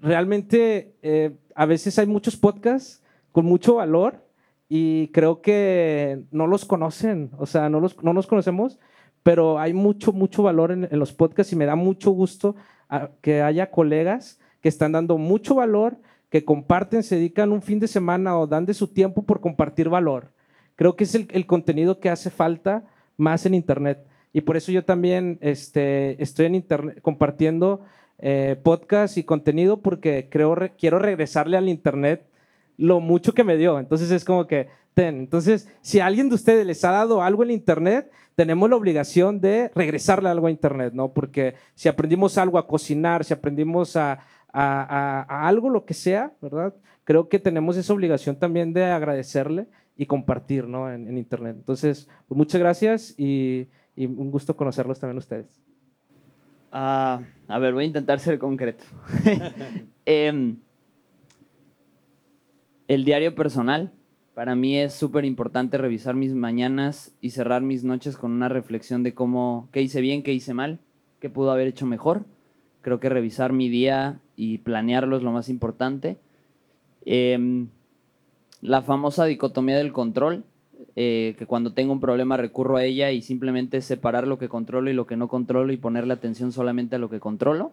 Realmente, 0.00 0.94
eh, 1.02 1.32
a 1.56 1.66
veces 1.66 1.98
hay 1.98 2.06
muchos 2.06 2.36
podcasts 2.36 3.02
con 3.32 3.46
mucho 3.46 3.74
valor 3.74 4.24
y 4.68 5.08
creo 5.08 5.42
que 5.42 6.22
no 6.30 6.46
los 6.46 6.64
conocen, 6.64 7.32
o 7.36 7.46
sea, 7.46 7.68
no 7.68 7.80
los, 7.80 8.00
no 8.04 8.12
los 8.12 8.28
conocemos, 8.28 8.78
pero 9.22 9.58
hay 9.58 9.72
mucho, 9.72 10.12
mucho 10.12 10.42
valor 10.42 10.72
en, 10.72 10.88
los 10.92 11.12
podcasts 11.12 11.52
y 11.52 11.56
me 11.56 11.66
da 11.66 11.76
mucho 11.76 12.10
gusto 12.10 12.56
a- 12.88 13.10
que 13.20 13.42
haya 13.42 13.70
colegas 13.70 14.38
que 14.60 14.68
están 14.68 14.92
dando 14.92 15.18
mucho 15.18 15.54
valor, 15.54 15.96
que 16.30 16.44
comparten, 16.44 17.02
se 17.02 17.16
dedican 17.16 17.52
un 17.52 17.62
fin 17.62 17.78
de 17.80 17.88
semana 17.88 18.38
o 18.38 18.46
dan 18.46 18.66
de 18.66 18.74
su 18.74 18.88
tiempo 18.88 19.22
por 19.22 19.40
compartir 19.40 19.88
valor. 19.88 20.32
Creo 20.76 20.96
que 20.96 21.04
es 21.04 21.14
el, 21.14 21.46
contenido 21.46 22.00
que 22.00 22.10
hace 22.10 22.30
falta 22.30 22.84
más 23.16 23.46
en 23.46 23.54
Internet. 23.54 24.04
Y 24.32 24.42
por 24.42 24.56
eso 24.56 24.70
yo 24.72 24.84
también 24.84 25.38
este, 25.40 26.22
estoy 26.22 26.46
en 26.46 26.54
Internet 26.54 27.00
compartiendo 27.02 27.82
eh, 28.18 28.56
podcast 28.62 29.16
y 29.16 29.24
contenido 29.24 29.80
porque 29.80 30.28
creo, 30.30 30.54
re- 30.54 30.72
quiero 30.76 30.98
regresarle 30.98 31.56
al 31.56 31.68
Internet 31.68 32.26
lo 32.76 33.00
mucho 33.00 33.32
que 33.32 33.44
me 33.44 33.56
dio. 33.56 33.78
Entonces 33.78 34.10
es 34.10 34.24
como 34.24 34.46
que, 34.46 34.68
Entonces, 35.06 35.68
si 35.80 36.00
alguien 36.00 36.28
de 36.28 36.34
ustedes 36.34 36.66
les 36.66 36.84
ha 36.84 36.90
dado 36.90 37.22
algo 37.22 37.42
en 37.44 37.50
Internet, 37.50 38.10
tenemos 38.34 38.68
la 38.70 38.76
obligación 38.76 39.40
de 39.40 39.70
regresarle 39.74 40.28
algo 40.28 40.46
a 40.46 40.50
Internet, 40.50 40.92
¿no? 40.94 41.12
Porque 41.12 41.54
si 41.74 41.88
aprendimos 41.88 42.38
algo 42.38 42.58
a 42.58 42.66
cocinar, 42.66 43.24
si 43.24 43.34
aprendimos 43.34 43.96
a, 43.96 44.12
a- 44.52 45.24
a- 45.28 45.48
algo, 45.48 45.70
lo 45.70 45.84
que 45.84 45.94
sea, 45.94 46.32
¿verdad? 46.40 46.74
Creo 47.04 47.28
que 47.28 47.38
tenemos 47.38 47.76
esa 47.76 47.92
obligación 47.92 48.36
también 48.36 48.72
de 48.72 48.84
agradecerle 48.84 49.66
y 49.96 50.06
compartir, 50.06 50.68
¿no? 50.68 50.92
En, 50.92 51.16
Internet. 51.18 51.56
Entonces, 51.58 52.08
pues 52.28 52.36
muchas 52.36 52.60
gracias 52.60 53.14
y, 53.18 53.68
y 53.96 54.06
un 54.06 54.30
gusto 54.30 54.56
conocerlos 54.56 55.00
también 55.00 55.18
ustedes. 55.18 55.46
Ah, 56.70 57.20
a 57.48 57.58
ver, 57.58 57.72
voy 57.74 57.84
a 57.84 57.86
intentar 57.86 58.20
ser 58.20 58.38
concreto. 58.38 58.84
Em, 60.04 60.56
el 62.86 63.04
diario 63.04 63.34
personal. 63.34 63.92
Para 64.38 64.54
mí 64.54 64.78
es 64.78 64.94
súper 64.94 65.24
importante 65.24 65.78
revisar 65.78 66.14
mis 66.14 66.32
mañanas 66.32 67.12
y 67.20 67.30
cerrar 67.30 67.60
mis 67.60 67.82
noches 67.82 68.16
con 68.16 68.30
una 68.30 68.48
reflexión 68.48 69.02
de 69.02 69.12
cómo, 69.12 69.68
qué 69.72 69.82
hice 69.82 70.00
bien, 70.00 70.22
qué 70.22 70.32
hice 70.32 70.54
mal, 70.54 70.78
qué 71.18 71.28
pudo 71.28 71.50
haber 71.50 71.66
hecho 71.66 71.86
mejor. 71.86 72.24
Creo 72.80 73.00
que 73.00 73.08
revisar 73.08 73.52
mi 73.52 73.68
día 73.68 74.20
y 74.36 74.58
planearlo 74.58 75.16
es 75.16 75.24
lo 75.24 75.32
más 75.32 75.48
importante. 75.48 76.18
Em, 77.04 77.66
la 78.60 78.82
famosa 78.82 79.24
dicotomía 79.24 79.76
del 79.76 79.92
control, 79.92 80.44
eh, 80.94 81.34
que 81.36 81.46
cuando 81.46 81.72
tengo 81.72 81.92
un 81.92 81.98
problema 81.98 82.36
recurro 82.36 82.76
a 82.76 82.84
ella 82.84 83.10
y 83.10 83.22
simplemente 83.22 83.80
separar 83.80 84.28
lo 84.28 84.38
que 84.38 84.48
controlo 84.48 84.88
y 84.88 84.94
lo 84.94 85.08
que 85.08 85.16
no 85.16 85.26
controlo 85.26 85.72
y 85.72 85.78
ponerle 85.78 86.14
atención 86.14 86.52
solamente 86.52 86.94
a 86.94 87.00
lo 87.00 87.10
que 87.10 87.18
controlo, 87.18 87.72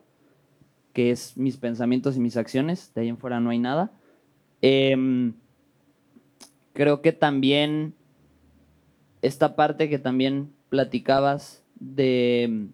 que 0.94 1.12
es 1.12 1.38
mis 1.38 1.58
pensamientos 1.58 2.18
y 2.18 2.22
mis 2.22 2.38
acciones, 2.38 2.92
de 2.96 3.02
ahí 3.02 3.10
en 3.10 3.20
fuera 3.20 3.40
no 3.40 3.52
hay 3.52 3.60
nada. 3.60 3.92
Em, 4.64 5.36
creo 6.76 7.02
que 7.02 7.14
también 7.14 7.96
esta 9.22 9.56
parte 9.56 9.90
que 9.90 9.98
también 9.98 10.52
platicabas 10.70 11.64
de, 11.80 12.68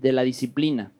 de 0.00 0.12
la 0.12 0.22
disciplina. 0.22 0.92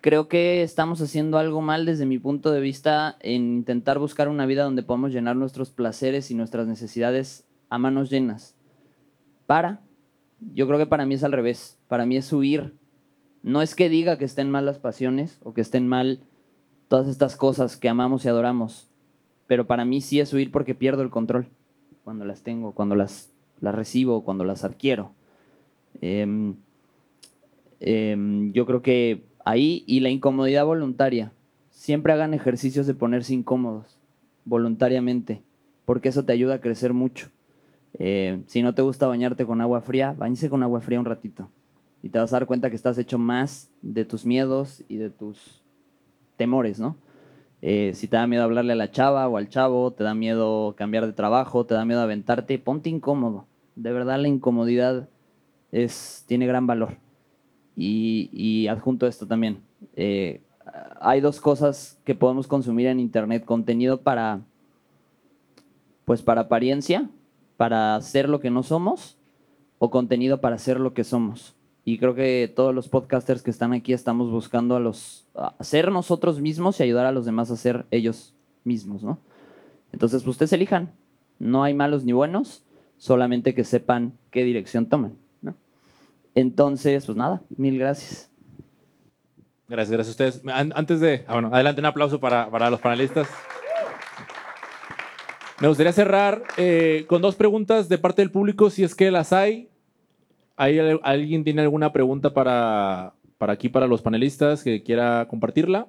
Creo 0.00 0.28
que 0.28 0.62
estamos 0.62 1.00
haciendo 1.00 1.38
algo 1.38 1.60
mal 1.60 1.84
desde 1.84 2.06
mi 2.06 2.18
punto 2.18 2.50
de 2.50 2.60
vista 2.60 3.16
en 3.20 3.58
intentar 3.58 3.98
buscar 3.98 4.28
una 4.28 4.46
vida 4.46 4.64
donde 4.64 4.82
podamos 4.82 5.12
llenar 5.12 5.36
nuestros 5.36 5.70
placeres 5.70 6.30
y 6.30 6.34
nuestras 6.34 6.66
necesidades 6.66 7.44
a 7.68 7.78
manos 7.78 8.08
llenas. 8.08 8.56
Para, 9.46 9.82
yo 10.40 10.66
creo 10.66 10.78
que 10.78 10.86
para 10.86 11.04
mí 11.04 11.14
es 11.14 11.24
al 11.24 11.32
revés. 11.32 11.78
Para 11.88 12.06
mí 12.06 12.16
es 12.16 12.32
huir. 12.32 12.74
No 13.42 13.60
es 13.60 13.74
que 13.74 13.88
diga 13.88 14.16
que 14.16 14.24
estén 14.24 14.50
mal 14.50 14.64
las 14.66 14.78
pasiones 14.78 15.38
o 15.42 15.52
que 15.52 15.60
estén 15.60 15.88
mal 15.88 16.20
todas 16.88 17.06
estas 17.06 17.36
cosas 17.36 17.76
que 17.76 17.88
amamos 17.88 18.24
y 18.24 18.28
adoramos, 18.28 18.87
pero 19.48 19.66
para 19.66 19.84
mí 19.84 20.00
sí 20.00 20.20
es 20.20 20.32
huir 20.32 20.52
porque 20.52 20.76
pierdo 20.76 21.02
el 21.02 21.10
control. 21.10 21.48
cuando 22.04 22.24
las 22.24 22.42
tengo, 22.42 22.72
cuando 22.72 22.94
las, 22.94 23.30
las 23.60 23.74
recibo, 23.74 24.24
cuando 24.24 24.42
las 24.44 24.64
adquiero. 24.64 25.12
Em, 26.00 26.54
em, 27.80 28.50
yo 28.52 28.64
creo 28.64 28.80
que 28.80 29.24
ahí 29.44 29.84
y 29.86 30.00
la 30.00 30.08
incomodidad 30.08 30.64
voluntaria. 30.64 31.32
Siempre 31.70 32.12
hagan 32.14 32.32
ejercicios 32.32 32.86
de 32.86 32.94
ponerse 32.94 33.34
incómodos 33.34 33.98
voluntariamente, 34.46 35.42
porque 35.84 36.08
eso 36.08 36.24
te 36.24 36.32
ayuda 36.32 36.54
a 36.54 36.60
crecer 36.60 36.94
mucho. 36.94 37.28
Eh, 37.98 38.42
si 38.46 38.62
no 38.62 38.74
te 38.74 38.82
gusta 38.82 39.06
bañarte 39.06 39.44
con 39.44 39.60
agua 39.60 39.82
fría, 39.82 40.14
bañese 40.16 40.48
con 40.48 40.62
agua 40.62 40.80
fría 40.80 41.00
un 41.00 41.06
ratito. 41.06 41.50
Y 42.02 42.08
te 42.08 42.18
vas 42.18 42.32
a 42.32 42.36
dar 42.36 42.46
cuenta 42.46 42.70
que 42.70 42.76
estás 42.76 42.96
hecho 42.96 43.18
más 43.18 43.70
de 43.82 44.04
tus 44.04 44.24
miedos 44.24 44.82
y 44.88 44.96
de 44.96 45.10
tus 45.10 45.62
temores, 46.36 46.80
¿no? 46.80 46.96
Eh, 47.60 47.92
si 47.94 48.06
te 48.06 48.16
da 48.16 48.26
miedo 48.26 48.44
hablarle 48.44 48.72
a 48.72 48.76
la 48.76 48.90
chava 48.90 49.28
o 49.28 49.36
al 49.36 49.48
chavo, 49.48 49.92
te 49.92 50.04
da 50.04 50.14
miedo 50.14 50.74
cambiar 50.76 51.06
de 51.06 51.12
trabajo, 51.12 51.66
te 51.66 51.74
da 51.74 51.84
miedo 51.84 52.00
aventarte, 52.00 52.58
ponte 52.58 52.88
incómodo. 52.88 53.46
De 53.74 53.92
verdad 53.92 54.20
la 54.20 54.28
incomodidad 54.28 55.08
es, 55.72 56.24
tiene 56.26 56.46
gran 56.46 56.66
valor. 56.66 56.96
Y, 57.76 58.66
adjunto 58.68 59.06
esto 59.06 59.26
también. 59.26 59.62
Eh, 59.94 60.42
hay 61.00 61.20
dos 61.20 61.40
cosas 61.40 62.00
que 62.04 62.14
podemos 62.14 62.46
consumir 62.46 62.88
en 62.88 62.98
internet, 62.98 63.44
contenido 63.44 64.00
para, 64.00 64.40
pues 66.04 66.22
para 66.22 66.42
apariencia, 66.42 67.08
para 67.56 68.00
ser 68.00 68.28
lo 68.28 68.40
que 68.40 68.50
no 68.50 68.62
somos, 68.62 69.16
o 69.78 69.90
contenido 69.90 70.40
para 70.40 70.58
ser 70.58 70.80
lo 70.80 70.92
que 70.92 71.04
somos. 71.04 71.54
Y 71.90 71.96
creo 71.98 72.14
que 72.14 72.52
todos 72.54 72.74
los 72.74 72.86
podcasters 72.90 73.40
que 73.42 73.50
están 73.50 73.72
aquí 73.72 73.94
estamos 73.94 74.30
buscando 74.30 74.76
a 74.76 74.80
los 74.80 75.26
a 75.34 75.54
ser 75.64 75.90
nosotros 75.90 76.38
mismos 76.38 76.78
y 76.78 76.82
ayudar 76.82 77.06
a 77.06 77.12
los 77.12 77.24
demás 77.24 77.50
a 77.50 77.56
ser 77.56 77.86
ellos 77.90 78.34
mismos, 78.62 79.02
¿no? 79.02 79.18
Entonces, 79.92 80.22
pues, 80.22 80.34
ustedes 80.34 80.52
elijan. 80.52 80.92
No 81.38 81.62
hay 81.62 81.72
malos 81.72 82.04
ni 82.04 82.12
buenos, 82.12 82.62
solamente 82.98 83.54
que 83.54 83.64
sepan 83.64 84.12
qué 84.30 84.44
dirección 84.44 84.84
toman, 84.86 85.14
¿no? 85.40 85.54
Entonces, 86.34 87.06
pues 87.06 87.16
nada, 87.16 87.40
mil 87.56 87.78
gracias. 87.78 88.30
Gracias, 89.66 89.90
gracias 89.92 90.08
a 90.08 90.10
ustedes. 90.26 90.42
An- 90.54 90.72
Antes 90.76 91.00
de. 91.00 91.24
ah, 91.26 91.32
bueno, 91.34 91.48
adelante, 91.54 91.80
un 91.80 91.86
aplauso 91.86 92.20
para, 92.20 92.50
para 92.50 92.68
los 92.68 92.80
panelistas. 92.80 93.28
Me 95.60 95.68
gustaría 95.68 95.92
cerrar 95.92 96.42
eh, 96.58 97.06
con 97.08 97.22
dos 97.22 97.34
preguntas 97.34 97.88
de 97.88 97.96
parte 97.96 98.20
del 98.20 98.30
público, 98.30 98.68
si 98.68 98.84
es 98.84 98.94
que 98.94 99.10
las 99.10 99.32
hay. 99.32 99.70
¿Hay 100.60 100.78
al- 100.78 101.00
¿Alguien 101.04 101.44
tiene 101.44 101.62
alguna 101.62 101.92
pregunta 101.92 102.34
para, 102.34 103.14
para 103.38 103.52
aquí, 103.52 103.68
para 103.68 103.86
los 103.86 104.02
panelistas, 104.02 104.64
que 104.64 104.82
quiera 104.82 105.26
compartirla? 105.28 105.86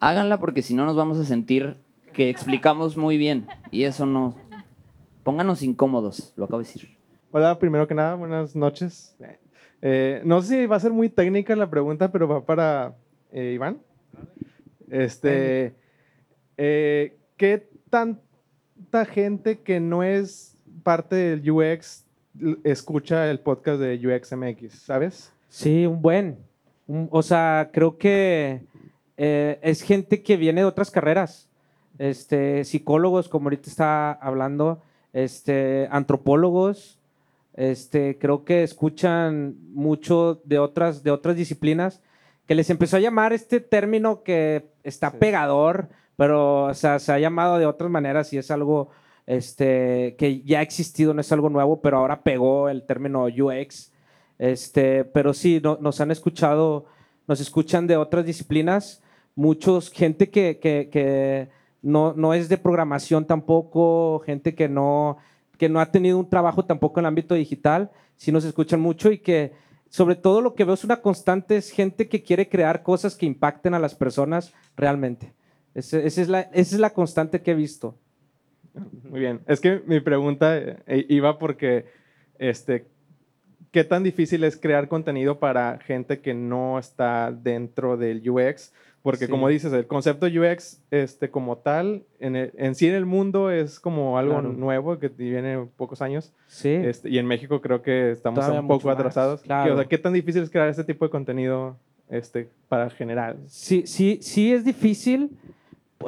Háganla 0.00 0.40
porque 0.40 0.62
si 0.62 0.74
no 0.74 0.84
nos 0.84 0.96
vamos 0.96 1.18
a 1.18 1.24
sentir 1.24 1.76
que 2.12 2.28
explicamos 2.28 2.96
muy 2.96 3.16
bien. 3.16 3.46
Y 3.70 3.84
eso 3.84 4.04
no. 4.04 4.34
Pónganos 5.22 5.62
incómodos, 5.62 6.32
lo 6.36 6.44
acabo 6.46 6.58
de 6.60 6.66
decir. 6.66 6.96
Hola, 7.30 7.58
primero 7.58 7.86
que 7.86 7.94
nada, 7.94 8.16
buenas 8.16 8.54
noches. 8.56 9.16
Eh, 9.80 10.20
no 10.24 10.42
sé 10.42 10.60
si 10.62 10.66
va 10.66 10.76
a 10.76 10.80
ser 10.80 10.92
muy 10.92 11.08
técnica 11.08 11.54
la 11.56 11.70
pregunta, 11.70 12.10
pero 12.10 12.26
va 12.26 12.44
para 12.44 12.96
eh, 13.32 13.52
Iván. 13.54 13.78
Este, 14.90 15.74
eh, 16.56 17.16
¿Qué 17.36 17.68
tanta 17.90 19.04
gente 19.06 19.60
que 19.60 19.80
no 19.80 20.02
es 20.02 20.56
parte 20.82 21.16
del 21.16 21.50
UX 21.50 22.03
escucha 22.64 23.30
el 23.30 23.40
podcast 23.40 23.80
de 23.80 23.94
UXMX, 24.06 24.74
sabes? 24.78 25.32
Sí, 25.48 25.86
un 25.86 26.02
buen. 26.02 26.38
Un- 26.86 27.08
o 27.10 27.22
sea, 27.22 27.70
creo 27.72 27.96
que 27.98 28.62
eh, 29.16 29.58
es 29.62 29.82
gente 29.82 30.22
que 30.22 30.36
viene 30.36 30.62
de 30.62 30.66
otras 30.66 30.90
carreras. 30.90 31.48
Este, 31.98 32.64
psicólogos, 32.64 33.28
como 33.28 33.46
ahorita 33.46 33.70
está 33.70 34.12
hablando, 34.12 34.82
este, 35.12 35.86
antropólogos, 35.92 36.98
este, 37.54 38.18
creo 38.18 38.44
que 38.44 38.64
escuchan 38.64 39.54
mucho 39.72 40.40
de 40.44 40.58
otras, 40.58 41.04
de 41.04 41.12
otras 41.12 41.36
disciplinas, 41.36 42.02
que 42.48 42.56
les 42.56 42.68
empezó 42.68 42.96
a 42.96 43.00
llamar 43.00 43.32
este 43.32 43.60
término 43.60 44.24
que 44.24 44.66
está 44.82 45.12
Sí. 45.12 45.18
pegador, 45.20 45.88
pero 46.16 46.64
o 46.64 46.74
sea, 46.74 46.98
se 46.98 47.12
ha 47.12 47.18
llamado 47.20 47.58
de 47.58 47.66
otras 47.66 47.88
maneras 47.90 48.32
y 48.32 48.38
es 48.38 48.50
algo 48.50 48.90
este, 49.26 50.14
que 50.18 50.42
ya 50.42 50.58
ha 50.60 50.62
existido, 50.62 51.14
no 51.14 51.20
es 51.20 51.32
algo 51.32 51.48
nuevo, 51.48 51.80
pero 51.80 51.98
ahora 51.98 52.22
pegó 52.22 52.68
el 52.68 52.84
término 52.84 53.24
UX. 53.26 53.92
Este, 54.38 55.04
pero 55.04 55.32
sí, 55.32 55.60
no- 55.62 55.78
nos 55.80 56.00
han 56.00 56.10
escuchado, 56.10 56.86
nos 57.26 57.40
escuchan 57.40 57.86
de 57.86 57.96
otras 57.96 58.26
disciplinas, 58.26 59.02
muchos, 59.34 59.90
gente 59.90 60.28
que, 60.30 60.58
que- 60.60 61.48
no, 61.82 62.14
no 62.14 62.32
es 62.34 62.48
de 62.48 62.56
programación 62.58 63.26
tampoco, 63.26 64.20
gente 64.24 64.54
que 64.54 64.68
no, 64.68 65.18
que 65.58 65.68
no 65.68 65.80
ha 65.80 65.90
tenido 65.90 66.18
un 66.18 66.28
trabajo 66.28 66.64
tampoco 66.64 66.98
en 66.98 67.04
el 67.04 67.08
ámbito 67.08 67.34
digital, 67.34 67.90
sí 68.16 68.32
nos 68.32 68.44
escuchan 68.44 68.80
mucho 68.80 69.10
y 69.12 69.18
que 69.18 69.52
sobre 69.90 70.16
todo 70.16 70.40
lo 70.40 70.54
que 70.54 70.64
veo 70.64 70.74
es 70.74 70.82
una 70.84 71.00
constante, 71.02 71.56
es 71.56 71.70
gente 71.70 72.08
que 72.08 72.22
quiere 72.22 72.48
crear 72.48 72.82
cosas 72.82 73.14
que 73.16 73.26
impacten 73.26 73.74
a 73.74 73.78
las 73.78 73.94
personas 73.94 74.52
realmente. 74.76 75.34
Esa, 75.74 75.98
es 76.00 76.28
la, 76.28 76.40
esa 76.40 76.74
es 76.76 76.80
la 76.80 76.90
constante 76.90 77.42
que 77.42 77.50
he 77.52 77.54
visto. 77.54 77.96
Muy 79.10 79.20
bien. 79.20 79.40
Es 79.46 79.60
que 79.60 79.80
mi 79.86 80.00
pregunta 80.00 80.56
eh, 80.58 81.06
iba 81.08 81.38
porque, 81.38 81.86
este, 82.38 82.86
¿qué 83.70 83.84
tan 83.84 84.02
difícil 84.02 84.44
es 84.44 84.56
crear 84.56 84.88
contenido 84.88 85.38
para 85.38 85.78
gente 85.78 86.20
que 86.20 86.34
no 86.34 86.78
está 86.78 87.32
dentro 87.32 87.96
del 87.96 88.28
UX? 88.28 88.72
Porque 89.02 89.26
Sí. 89.26 89.30
como 89.30 89.48
dices, 89.48 89.70
el 89.74 89.86
concepto 89.86 90.24
UX, 90.26 90.80
este, 90.90 91.28
como 91.30 91.58
tal, 91.58 92.04
en, 92.20 92.36
el- 92.36 92.52
en 92.56 92.74
sí 92.74 92.88
en 92.88 92.94
el 92.94 93.04
mundo 93.04 93.50
es 93.50 93.78
como 93.78 94.16
algo 94.18 94.32
Claro. 94.40 94.52
nuevo 94.54 94.98
que 94.98 95.10
tiene 95.10 95.66
pocos 95.76 96.00
años. 96.00 96.32
Sí. 96.46 96.70
Este, 96.70 97.10
y 97.10 97.18
en 97.18 97.26
México 97.26 97.60
creo 97.60 97.82
que 97.82 98.10
estamos 98.12 98.38
Todavía 98.40 98.62
un 98.62 98.68
poco 98.68 98.90
atrasados. 98.90 99.42
claro. 99.42 99.64
¿Qué, 99.66 99.72
o 99.72 99.76
sea, 99.76 99.84
¿Qué 99.84 99.98
tan 99.98 100.14
difícil 100.14 100.42
es 100.42 100.48
crear 100.50 100.68
este 100.68 100.84
tipo 100.84 101.04
de 101.04 101.10
contenido 101.10 101.76
este, 102.08 102.48
para 102.68 102.88
general? 102.88 103.36
Sí, 103.46 103.82
sí, 103.86 104.18
sí 104.22 104.54
es 104.54 104.64
difícil, 104.64 105.36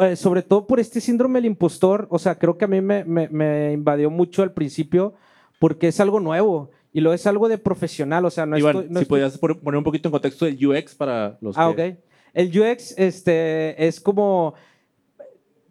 eh, 0.05 0.17
sobre 0.17 0.43
todo 0.43 0.67
por 0.67 0.81
este 0.81 1.01
síndrome 1.01 1.39
del 1.39 1.47
impostor. 1.47 2.07
O 2.11 2.19
sea, 2.19 2.39
creo 2.39 2.57
que 2.59 2.65
a 2.65 2.69
mí 2.69 2.81
me, 2.81 3.05
me- 3.05 3.29
me 3.29 3.73
invadió 3.73 4.11
mucho 4.11 4.43
al 4.43 4.53
principio 4.53 5.15
porque 5.59 5.89
es 5.89 6.01
algo 6.01 6.21
nuevo 6.21 6.71
y 6.93 7.01
lo 7.01 7.13
es 7.13 7.27
algo 7.27 7.49
de 7.49 7.59
profesional. 7.59 8.25
O 8.25 8.31
sea, 8.31 8.47
no 8.47 8.59
Iván, 8.59 8.77
estoy... 8.77 8.91
no 8.91 8.99
si 9.01 9.03
estoy- 9.05 9.21
podías 9.21 9.39
poner 9.39 9.79
un 9.79 9.85
poquito 9.85 10.09
en 10.09 10.13
contexto 10.13 10.47
el 10.47 10.67
UX 10.67 10.95
para 10.95 11.39
los 11.41 11.57
Ah, 11.59 11.73
que... 11.77 11.89
ok. 11.91 11.99
El 12.35 12.49
UX 12.61 12.95
este, 12.99 13.87
es 13.87 14.01
como. 14.01 14.55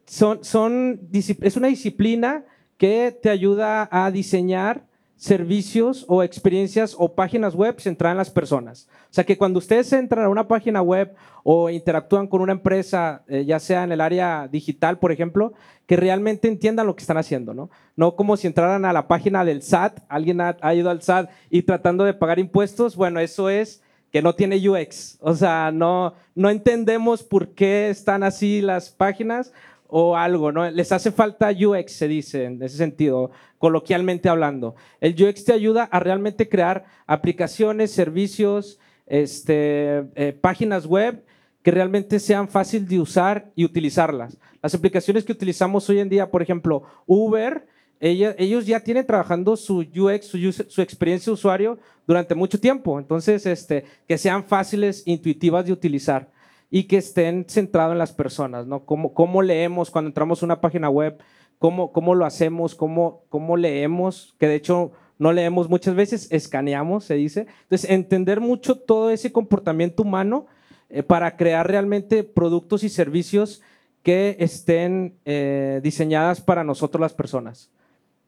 Son, 0.05 0.43
son, 0.43 0.99
es 1.13 1.57
una 1.57 1.67
disciplina 1.67 2.45
que 2.77 3.17
te 3.21 3.29
ayuda 3.29 3.87
a 3.91 4.11
diseñar 4.11 4.85
servicios 5.15 6.05
o 6.07 6.23
experiencias 6.23 6.95
o 6.97 7.13
páginas 7.13 7.55
web 7.55 7.79
centradas 7.79 8.13
en 8.13 8.17
las 8.17 8.29
personas. 8.29 8.87
O 9.09 9.13
sea 9.13 9.23
que 9.23 9.37
cuando 9.37 9.59
ustedes 9.59 9.91
entran 9.93 10.25
a 10.25 10.29
una 10.29 10.47
página 10.47 10.81
web 10.81 11.15
o 11.43 11.69
interactúan 11.69 12.27
con 12.27 12.41
una 12.41 12.51
empresa, 12.51 13.23
eh, 13.27 13.45
ya 13.45 13.59
sea 13.59 13.83
en 13.83 13.91
el 13.91 14.01
área 14.01 14.47
digital, 14.47 14.99
por 14.99 15.11
ejemplo, 15.11 15.53
que 15.85 15.95
realmente 15.95 16.47
entiendan 16.47 16.87
lo 16.87 16.95
que 16.95 17.01
están 17.01 17.17
haciendo, 17.17 17.53
¿no? 17.53 17.69
No 17.95 18.15
como 18.15 18.35
si 18.35 18.47
entraran 18.47 18.83
a 18.85 18.93
la 18.93 19.07
página 19.07 19.45
del 19.45 19.61
SAT, 19.61 19.99
alguien 20.09 20.41
ha, 20.41 20.57
ha 20.61 20.73
ido 20.73 20.89
al 20.89 21.01
SAT 21.01 21.29
y 21.49 21.61
tratando 21.61 22.03
de 22.03 22.13
pagar 22.13 22.39
impuestos, 22.39 22.95
bueno, 22.95 23.19
eso 23.19 23.49
es 23.49 23.81
que 24.11 24.21
no 24.21 24.33
tiene 24.33 24.69
UX. 24.69 25.17
O 25.19 25.33
sea, 25.33 25.71
no, 25.73 26.13
no 26.35 26.49
entendemos 26.49 27.21
por 27.21 27.49
qué 27.49 27.89
están 27.89 28.23
así 28.23 28.61
las 28.61 28.89
páginas 28.89 29.51
o 29.87 30.15
algo, 30.15 30.51
¿no? 30.51 30.69
Les 30.69 30.91
hace 30.91 31.11
falta 31.11 31.51
UX, 31.51 31.91
se 31.91 32.07
dice, 32.07 32.45
en 32.45 32.61
ese 32.61 32.77
sentido, 32.77 33.31
coloquialmente 33.57 34.29
hablando. 34.29 34.75
El 34.99 35.21
UX 35.21 35.45
te 35.45 35.53
ayuda 35.53 35.83
a 35.83 35.99
realmente 35.99 36.49
crear 36.49 36.85
aplicaciones, 37.05 37.91
servicios, 37.91 38.79
este, 39.05 40.05
eh, 40.15 40.37
páginas 40.39 40.85
web 40.85 41.23
que 41.61 41.71
realmente 41.71 42.19
sean 42.19 42.47
fácil 42.47 42.87
de 42.87 42.99
usar 42.99 43.51
y 43.55 43.65
utilizarlas. 43.65 44.37
Las 44.61 44.75
aplicaciones 44.75 45.23
que 45.23 45.31
utilizamos 45.31 45.89
hoy 45.89 45.99
en 45.99 46.09
día, 46.09 46.29
por 46.29 46.41
ejemplo, 46.41 46.83
Uber, 47.05 47.65
ellos 47.99 48.65
ya 48.65 48.79
tienen 48.81 49.05
trabajando 49.05 49.55
su 49.55 49.79
UX, 49.79 50.27
su 50.67 50.81
experiencia 50.81 51.31
de 51.31 51.33
usuario 51.33 51.79
durante 52.05 52.35
mucho 52.35 52.59
tiempo. 52.59 52.99
Entonces, 52.99 53.45
este, 53.45 53.85
que 54.07 54.17
sean 54.17 54.43
fáciles, 54.43 55.01
intuitivas 55.05 55.65
de 55.65 55.71
utilizar 55.71 56.29
y 56.69 56.83
que 56.83 56.97
estén 56.97 57.45
centrados 57.47 57.93
en 57.93 57.99
las 57.99 58.13
personas, 58.13 58.67
¿no? 58.67 58.85
¿Cómo, 58.85 59.13
cómo 59.13 59.41
leemos 59.41 59.91
cuando 59.91 60.09
entramos 60.09 60.41
a 60.41 60.45
una 60.45 60.61
página 60.61 60.89
web? 60.89 61.17
¿Cómo, 61.59 61.91
cómo 61.91 62.15
lo 62.15 62.25
hacemos? 62.25 62.75
¿Cómo, 62.75 63.23
¿Cómo 63.29 63.57
leemos? 63.57 64.35
Que 64.39 64.47
de 64.47 64.55
hecho 64.55 64.91
no 65.17 65.31
leemos 65.31 65.69
muchas 65.69 65.95
veces, 65.95 66.27
escaneamos, 66.31 67.05
se 67.05 67.15
dice. 67.15 67.47
Entonces, 67.63 67.89
entender 67.89 68.41
mucho 68.41 68.75
todo 68.75 69.09
ese 69.09 69.31
comportamiento 69.31 70.03
humano 70.03 70.47
eh, 70.89 71.03
para 71.03 71.37
crear 71.37 71.67
realmente 71.67 72.23
productos 72.23 72.83
y 72.83 72.89
servicios 72.89 73.61
que 74.03 74.35
estén 74.39 75.15
eh, 75.25 75.79
diseñadas 75.81 76.41
para 76.41 76.63
nosotros 76.63 77.01
las 77.01 77.13
personas. 77.13 77.71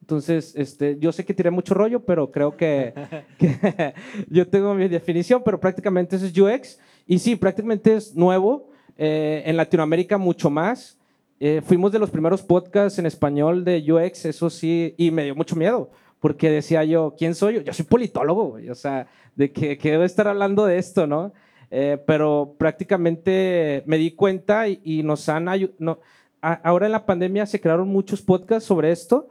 Entonces, 0.00 0.54
este, 0.56 0.98
yo 0.98 1.12
sé 1.12 1.24
que 1.24 1.34
tiré 1.34 1.50
mucho 1.50 1.74
rollo, 1.74 2.00
pero 2.00 2.32
creo 2.32 2.56
que, 2.56 2.94
que 3.38 3.94
yo 4.30 4.48
tengo 4.48 4.74
mi 4.74 4.88
definición, 4.88 5.42
pero 5.44 5.60
prácticamente 5.60 6.16
eso 6.16 6.26
es 6.26 6.36
UX. 6.36 6.78
Y 7.08 7.18
sí, 7.18 7.34
prácticamente 7.36 7.96
es 7.96 8.14
nuevo, 8.14 8.68
eh, 8.98 9.42
en 9.46 9.56
Latinoamérica 9.56 10.18
mucho 10.18 10.50
más. 10.50 10.96
eh, 11.40 11.62
fuimos 11.64 11.90
de 11.92 11.98
los 12.00 12.10
primeros 12.10 12.42
podcasts 12.42 12.98
en 12.98 13.06
español 13.06 13.64
de 13.64 13.80
UX, 13.92 14.24
eso 14.26 14.50
sí, 14.50 14.94
y 14.98 15.10
me 15.12 15.24
dio 15.24 15.34
mucho 15.36 15.54
miedo, 15.56 15.88
porque 16.20 16.50
decía 16.50 16.82
yo, 16.84 17.14
¿quién 17.16 17.34
soy 17.34 17.54
yo? 17.54 17.60
Yo 17.62 17.72
soy 17.72 17.84
politólogo, 17.86 18.44
güey, 18.50 18.68
o 18.70 18.74
sea, 18.74 19.06
de 19.36 19.52
que, 19.52 19.78
que 19.78 19.92
debo 19.92 20.02
estar 20.02 20.26
hablando 20.26 20.66
de 20.66 20.78
esto, 20.78 21.06
¿no? 21.06 21.32
Eh, 21.70 21.96
pero 22.06 22.56
prácticamente 22.58 23.82
me 23.86 23.98
di 23.98 24.10
cuenta 24.10 24.68
y, 24.68 24.80
y 24.82 25.02
nos 25.02 25.28
han 25.28 25.48
ayudado. 25.48 26.00
ahora 26.40 26.86
en 26.86 26.92
la 26.92 27.06
pandemia 27.06 27.46
se 27.46 27.60
crearon 27.60 27.88
muchos 27.88 28.20
podcasts 28.20 28.66
sobre 28.66 28.90
esto 28.90 29.28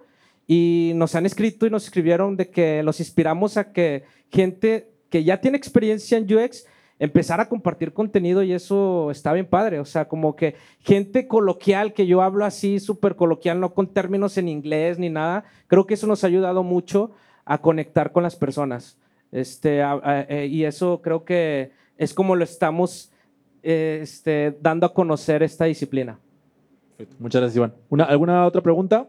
y 0.48 0.94
nos 0.96 1.14
han 1.16 1.26
escrito 1.26 1.66
y 1.68 1.70
nos 1.70 1.84
escribieron 1.86 2.38
de 2.38 2.50
que 2.50 2.84
los 2.84 3.00
inspiramos 3.00 3.58
a 3.58 3.72
que 3.74 4.04
gente 4.32 4.90
que 5.10 5.24
ya 5.24 5.42
tiene 5.42 5.58
experiencia 5.58 6.18
en 6.18 6.34
UX 6.34 6.66
empezar 7.00 7.40
a 7.40 7.48
compartir 7.48 7.94
contenido 7.94 8.44
y 8.44 8.54
eso 8.54 9.12
está 9.12 9.34
bien 9.34 9.46
padre. 9.46 9.80
O 9.80 9.86
sea, 9.86 10.08
como 10.08 10.36
que 10.36 10.56
gente 10.80 11.28
coloquial, 11.28 11.94
que 11.94 12.08
yo 12.08 12.22
hablo 12.22 12.46
así 12.46 12.80
súper 12.80 13.16
coloquial, 13.16 13.60
no 13.60 13.74
con 13.74 13.88
términos 13.88 14.38
en 14.38 14.48
inglés 14.48 14.98
ni 15.00 15.10
nada, 15.10 15.46
creo 15.68 15.86
que 15.86 15.94
eso 15.94 16.08
nos 16.08 16.24
ha 16.24 16.28
ayudado 16.28 16.64
mucho 16.64 17.12
a 17.46 17.60
conectar 17.60 18.12
con 18.12 18.24
las 18.24 18.36
personas. 18.36 18.98
Este, 19.32 19.82
eh, 19.82 20.48
y 20.50 20.64
eso 20.64 21.02
creo 21.02 21.24
que 21.24 21.72
es 21.98 22.14
como 22.14 22.36
lo 22.36 22.44
estamos 22.44 23.12
eh, 23.64 24.00
este, 24.02 24.58
dando 24.62 24.86
a 24.86 24.94
conocer 24.94 25.44
esta 25.44 25.66
disciplina. 25.66 26.20
Muchas 27.20 27.42
gracias, 27.42 27.58
Iván. 27.58 27.74
¿Una, 27.90 28.06
¿Alguna 28.06 28.46
otra 28.46 28.62
pregunta? 28.62 29.08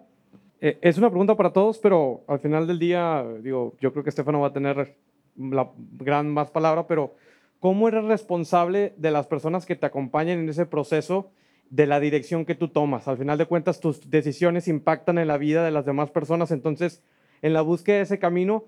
Eh, 0.60 0.78
es 0.82 0.98
una 0.98 1.08
pregunta 1.08 1.36
para 1.36 1.52
todos, 1.52 1.78
pero 1.78 2.22
al 2.26 2.40
final 2.40 2.66
del 2.66 2.78
día, 2.78 3.24
digo, 3.42 3.74
yo 3.80 3.92
creo 3.92 4.02
que 4.02 4.10
Estefano 4.10 4.40
va 4.40 4.48
a 4.48 4.52
tener 4.52 4.96
la 5.36 5.70
gran 5.98 6.28
más 6.28 6.50
palabra, 6.50 6.86
pero 6.86 7.14
¿cómo 7.60 7.88
eres 7.88 8.04
responsable 8.04 8.94
de 8.96 9.10
las 9.10 9.26
personas 9.26 9.66
que 9.66 9.76
te 9.76 9.86
acompañan 9.86 10.38
en 10.38 10.48
ese 10.48 10.66
proceso 10.66 11.30
de 11.70 11.86
la 11.86 12.00
dirección 12.00 12.44
que 12.44 12.54
tú 12.54 12.68
tomas? 12.68 13.08
Al 13.08 13.18
final 13.18 13.38
de 13.38 13.46
cuentas, 13.46 13.80
tus 13.80 14.10
decisiones 14.10 14.68
impactan 14.68 15.18
en 15.18 15.28
la 15.28 15.38
vida 15.38 15.64
de 15.64 15.70
las 15.70 15.84
demás 15.84 16.10
personas, 16.10 16.50
entonces, 16.50 17.02
en 17.42 17.52
la 17.52 17.60
búsqueda 17.60 17.96
de 17.96 18.02
ese 18.02 18.18
camino, 18.18 18.64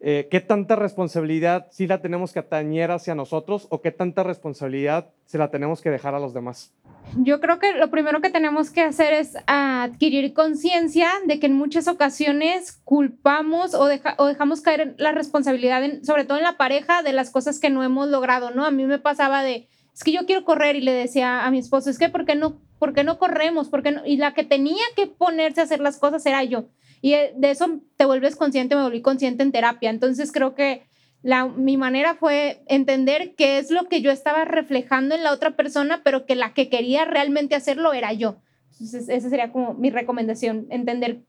eh, 0.00 0.28
¿qué 0.30 0.40
tanta 0.40 0.76
responsabilidad 0.76 1.68
sí 1.70 1.86
la 1.86 2.02
tenemos 2.02 2.32
que 2.32 2.38
atañer 2.38 2.90
hacia 2.90 3.14
nosotros 3.14 3.66
o 3.70 3.80
qué 3.80 3.90
tanta 3.90 4.22
responsabilidad 4.22 5.10
se 5.24 5.38
la 5.38 5.50
tenemos 5.50 5.80
que 5.80 5.90
dejar 5.90 6.14
a 6.14 6.20
los 6.20 6.34
demás? 6.34 6.74
Yo 7.16 7.40
creo 7.40 7.58
que 7.58 7.72
lo 7.72 7.90
primero 7.90 8.20
que 8.20 8.30
tenemos 8.30 8.70
que 8.70 8.82
hacer 8.82 9.14
es 9.14 9.36
adquirir 9.46 10.34
conciencia 10.34 11.08
de 11.26 11.38
que 11.40 11.46
en 11.46 11.54
muchas 11.54 11.88
ocasiones 11.88 12.80
culpamos 12.84 13.74
o, 13.74 13.88
o 14.18 14.26
dejamos 14.26 14.60
caer 14.60 14.94
la 14.98 15.12
responsabilidad, 15.12 15.82
sobre 16.02 16.24
todo 16.24 16.38
en 16.38 16.44
la 16.44 16.56
pareja, 16.56 17.02
de 17.02 17.12
las 17.12 17.30
cosas 17.30 17.58
que 17.58 17.70
no 17.70 17.82
hemos 17.82 18.08
logrado, 18.08 18.50
¿no? 18.50 18.64
A 18.64 18.70
mí 18.70 18.84
me 18.84 18.98
pasaba 18.98 19.42
de, 19.42 19.68
es 19.94 20.04
que 20.04 20.12
yo 20.12 20.26
quiero 20.26 20.44
correr 20.44 20.76
y 20.76 20.82
le 20.82 20.92
decía 20.92 21.46
a 21.46 21.50
mi 21.50 21.58
esposo, 21.58 21.88
es 21.88 21.98
que 21.98 22.10
¿por 22.10 22.26
qué 22.26 22.34
no, 22.34 22.60
por 22.78 23.02
no 23.02 23.18
corremos? 23.18 23.68
¿Por 23.68 23.90
no? 23.90 24.04
Y 24.04 24.18
la 24.18 24.34
que 24.34 24.44
tenía 24.44 24.84
que 24.94 25.06
ponerse 25.06 25.62
a 25.62 25.64
hacer 25.64 25.80
las 25.80 25.98
cosas 25.98 26.26
era 26.26 26.44
yo. 26.44 26.68
Y 27.00 27.14
eh, 27.14 27.32
de 27.36 27.50
eso 27.50 27.80
te 27.96 28.04
vuelves 28.04 28.36
consciente, 28.36 28.76
me 28.76 28.82
volví 28.82 29.02
consciente 29.02 29.42
en 29.42 29.52
terapia. 29.52 29.90
Entonces 29.90 30.32
creo 30.32 30.54
que 30.54 30.86
la, 31.22 31.46
mi 31.46 31.76
manera 31.76 32.14
fue 32.14 32.62
entender 32.66 33.34
qué 33.36 33.58
es 33.58 33.70
lo 33.70 33.88
que 33.88 34.00
yo 34.00 34.10
estaba 34.10 34.44
reflejando 34.44 35.14
en 35.14 35.24
la 35.24 35.32
otra 35.32 35.56
persona, 35.56 36.02
pero 36.04 36.26
que 36.26 36.36
la 36.36 36.54
que 36.54 36.68
quería 36.68 37.04
realmente 37.04 37.54
hacerlo 37.54 37.92
era 37.92 38.12
yo. 38.12 38.36
Entonces, 38.72 39.08
esa 39.08 39.30
sería 39.30 39.52
como 39.52 39.74
mi 39.74 39.90
recomendación, 39.90 40.66
entender, 40.70 41.22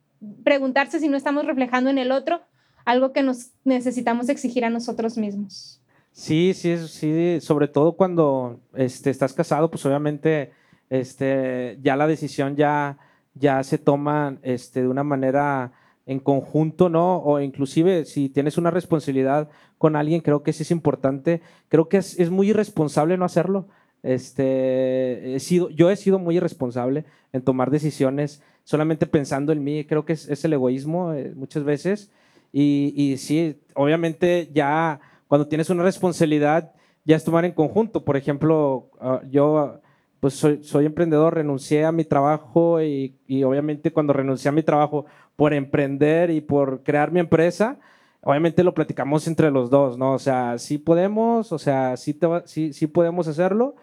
preguntarse 0.44 1.00
si 1.00 1.08
no 1.08 1.18
estamos 1.18 1.46
reflejando 1.46 1.90
en 1.90 1.98
el 1.98 2.12
otro 2.12 2.42
algo 2.86 3.12
que 3.12 3.24
nos 3.24 3.52
necesitamos 3.66 4.30
exigir 4.30 4.64
a 4.64 4.70
nosotros 4.70 5.18
mismos. 5.18 5.82
Sí, 6.12 6.54
sí, 6.56 6.78
sí, 6.88 7.40
sobre 7.42 7.68
todo 7.68 7.98
cuando 7.98 8.60
este, 8.74 9.10
estás 9.10 9.34
casado, 9.34 9.70
pues 9.70 9.86
obviamente 9.86 10.52
este, 10.90 11.78
ya 11.82 11.96
la 11.96 12.08
decisión 12.08 12.56
ya, 12.56 12.98
ya 13.40 13.64
se 13.64 13.78
toma 13.78 14.38
este, 14.42 14.82
de 14.82 14.88
una 14.88 15.04
manera 15.04 15.72
en 16.06 16.20
conjunto, 16.20 16.90
¿no? 16.90 17.18
O 17.18 17.40
inclusive 17.42 18.06
si 18.06 18.30
tienes 18.30 18.58
una 18.58 18.72
responsabilidad 18.72 19.50
con 19.78 19.96
alguien, 19.96 20.22
creo 20.22 20.42
que 20.42 20.52
eso 20.52 20.64
es 20.64 20.72
importante. 20.72 21.42
Creo 21.68 21.90
que 21.90 21.98
es, 21.98 22.30
muy 22.30 22.50
irresponsable 22.50 23.18
no 23.18 23.26
hacerlo. 23.26 23.68
Este, 24.04 25.36
he 25.36 25.40
sido, 25.40 25.70
yo 25.70 25.92
he 25.92 25.96
sido 25.98 26.18
muy 26.18 26.38
irresponsable 26.38 27.06
en 27.34 27.42
tomar 27.42 27.72
decisiones 27.72 28.42
solamente 28.64 29.06
pensando 29.06 29.52
en 29.52 29.64
mí. 29.64 29.86
Creo 29.86 30.06
que 30.06 30.14
es, 30.14 30.46
el 30.46 30.54
egoísmo 30.54 31.14
eh, 31.14 31.34
muchas 31.36 31.64
veces. 31.64 32.10
Y, 32.54 32.94
y, 32.96 33.18
sí, 33.18 33.60
obviamente 33.76 34.50
ya 34.54 35.02
cuando 35.28 35.48
tienes 35.48 35.70
una 35.70 35.84
responsabilidad, 35.84 36.72
ya 37.04 37.18
es 37.18 37.24
tomar 37.26 37.44
en 37.44 37.52
conjunto. 37.52 38.06
Por 38.06 38.16
ejemplo, 38.16 38.92
ah, 39.02 39.22
yo 39.30 39.82
pues 40.20 40.34
soy, 40.34 40.64
soy, 40.64 40.86
emprendedor, 40.86 41.36
renuncié 41.36 41.86
a 41.86 41.92
mi 41.92 42.04
trabajo 42.06 42.82
y, 42.82 43.16
y, 43.28 43.44
obviamente 43.44 43.92
cuando 43.92 44.14
renuncié 44.14 44.50
a 44.50 44.52
mi 44.52 44.64
trabajo 44.64 45.06
por 45.36 45.54
emprender 45.54 46.32
y 46.32 46.42
por 46.42 46.84
crear 46.84 47.12
mi 47.12 47.20
empresa, 47.20 47.80
obviamente 48.22 48.64
lo 48.64 48.74
platicamos 48.74 49.28
entre 49.28 49.52
los 49.52 49.70
dos, 49.70 49.98
¿no? 49.98 50.14
O 50.14 50.20
sea, 50.20 50.58
sí 50.58 50.78
podemos, 50.78 51.52
o 51.52 51.60
sea, 51.60 51.98
sí, 51.98 52.14
te 52.14 52.28
sí, 52.46 52.74
sí 52.74 52.88
podemos 52.88 53.28
hacerlo 53.28 53.76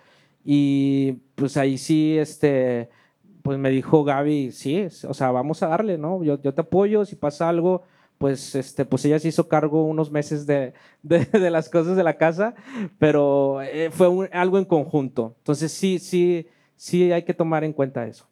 y 0.44 1.12
pues 1.36 1.56
ahí 1.56 1.78
sí, 1.78 2.18
este, 2.18 2.90
pues 3.42 3.58
me 3.58 3.70
dijo 3.70 4.04
Gaby, 4.04 4.52
sí, 4.52 4.86
o 5.08 5.14
sea, 5.14 5.30
vamos 5.30 5.62
a 5.62 5.68
darle, 5.68 5.98
¿no? 5.98 6.22
Yo, 6.24 6.40
yo 6.42 6.54
te 6.54 6.62
apoyo, 6.62 7.04
si 7.04 7.16
pasa 7.16 7.48
algo, 7.48 7.82
pues, 8.18 8.54
este, 8.54 8.84
pues 8.84 9.04
ella 9.04 9.18
se 9.18 9.28
hizo 9.28 9.48
cargo 9.48 9.84
unos 9.84 10.10
meses 10.10 10.46
de, 10.46 10.74
de, 11.02 11.26
las 11.50 11.68
cosas 11.68 11.96
de 11.96 12.04
la 12.04 12.16
casa, 12.16 12.54
pero 12.98 13.60
eh, 13.62 13.90
fue 13.90 14.28
algo 14.32 14.58
en 14.58 14.64
conjunto. 14.64 15.34
Entonces 15.38 15.72
sí, 15.72 15.98
sí, 15.98 16.46
sí 16.76 17.12
hay 17.12 17.24
que 17.24 17.34
tomar 17.34 17.64
en 17.64 17.72
cuenta 17.72 18.06
eso. 18.06 18.26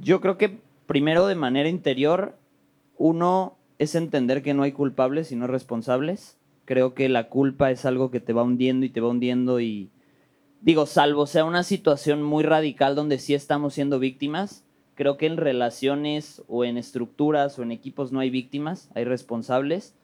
Yo 0.00 0.20
creo 0.20 0.38
que 0.38 0.58
primero 0.86 1.26
de 1.26 1.34
manera 1.34 1.68
interior, 1.68 2.36
uno 2.96 3.56
es 3.78 3.94
entender 3.94 4.42
que 4.42 4.54
no 4.54 4.62
hay 4.62 4.72
culpables 4.72 5.28
sino 5.28 5.46
responsables. 5.46 6.38
Creo 6.64 6.94
que 6.94 7.08
la 7.08 7.28
culpa 7.28 7.70
es 7.70 7.84
algo 7.84 8.10
que 8.10 8.20
te 8.20 8.32
va 8.32 8.42
hundiendo 8.42 8.86
y 8.86 8.90
te 8.90 9.00
va 9.00 9.08
hundiendo 9.08 9.60
y 9.60 9.90
digo, 10.60 10.86
salvo 10.86 11.26
sea 11.26 11.44
una 11.44 11.62
situación 11.62 12.22
muy 12.22 12.42
radical 12.42 12.94
donde 12.94 13.18
sí 13.18 13.34
estamos 13.34 13.74
siendo 13.74 13.98
víctimas, 13.98 14.63
Creo 14.94 15.16
que 15.16 15.26
en 15.26 15.36
relaciones 15.36 16.42
o 16.46 16.64
en 16.64 16.76
estructuras 16.76 17.58
o 17.58 17.62
en 17.62 17.72
equipos 17.72 18.12
no 18.12 18.20
hay 18.20 18.30
víctimas, 18.30 18.90
hay 18.94 19.04
responsables. 19.04 19.94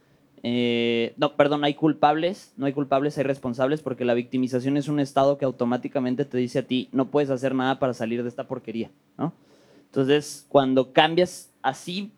Eh, 0.43 1.15
no, 1.17 1.37
perdón, 1.37 1.65
hay 1.65 1.75
culpables, 1.75 2.53
no 2.57 2.67
hay 2.67 2.73
culpables, 2.73 3.17
hay 3.19 3.25
responsables, 3.25 3.83
porque 3.83 4.05
la 4.05 4.15
victimización 4.15 4.77
es 4.77 4.89
un 4.89 4.99
estado 4.99 5.39
que 5.39 5.45
automáticamente 5.45 6.25
te 6.25 6.39
dice 6.39 6.61
a 6.61 6.67
ti, 6.67 6.89
no 6.93 7.11
puedes 7.11 7.31
hacer 7.31 7.55
nada 7.55 7.79
para 7.79 7.95
salir 7.95 8.23
de 8.23 8.29
esta 8.29 8.49
porquería, 8.49 8.91
¿no? 9.19 9.33
Entonces, 9.87 10.47
cuando 10.49 10.93
cambias 10.93 11.53
así, 11.63 12.13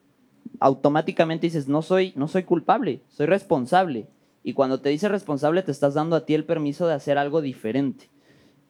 automáticamente 0.60 1.46
dices, 1.46 1.68
no 1.68 1.82
soy, 1.82 2.12
no 2.16 2.28
soy 2.28 2.44
culpable, 2.44 3.00
soy 3.08 3.26
responsable. 3.26 4.06
Y 4.44 4.54
cuando 4.54 4.80
te 4.80 4.88
dice 4.88 5.08
responsable, 5.08 5.62
te 5.62 5.72
estás 5.72 5.94
dando 5.94 6.16
a 6.16 6.24
ti 6.24 6.34
el 6.34 6.44
permiso 6.44 6.86
de 6.86 6.94
hacer 6.94 7.18
algo 7.18 7.40
diferente. 7.40 8.08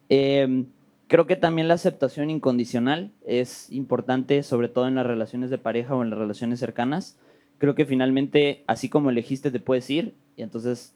Eh, 0.08 0.66
Creo 1.12 1.26
que 1.26 1.36
también 1.36 1.68
la 1.68 1.74
aceptación 1.74 2.30
incondicional 2.30 3.12
es 3.26 3.70
importante, 3.70 4.42
sobre 4.42 4.70
todo 4.70 4.88
en 4.88 4.94
las 4.94 5.06
relaciones 5.06 5.50
de 5.50 5.58
pareja 5.58 5.94
o 5.94 6.02
en 6.02 6.08
las 6.08 6.18
relaciones 6.18 6.58
cercanas. 6.58 7.18
Creo 7.58 7.74
que 7.74 7.84
finalmente, 7.84 8.64
así 8.66 8.88
como 8.88 9.10
elegiste, 9.10 9.50
te 9.50 9.60
puedes 9.60 9.90
ir 9.90 10.14
y 10.38 10.42
entonces, 10.42 10.94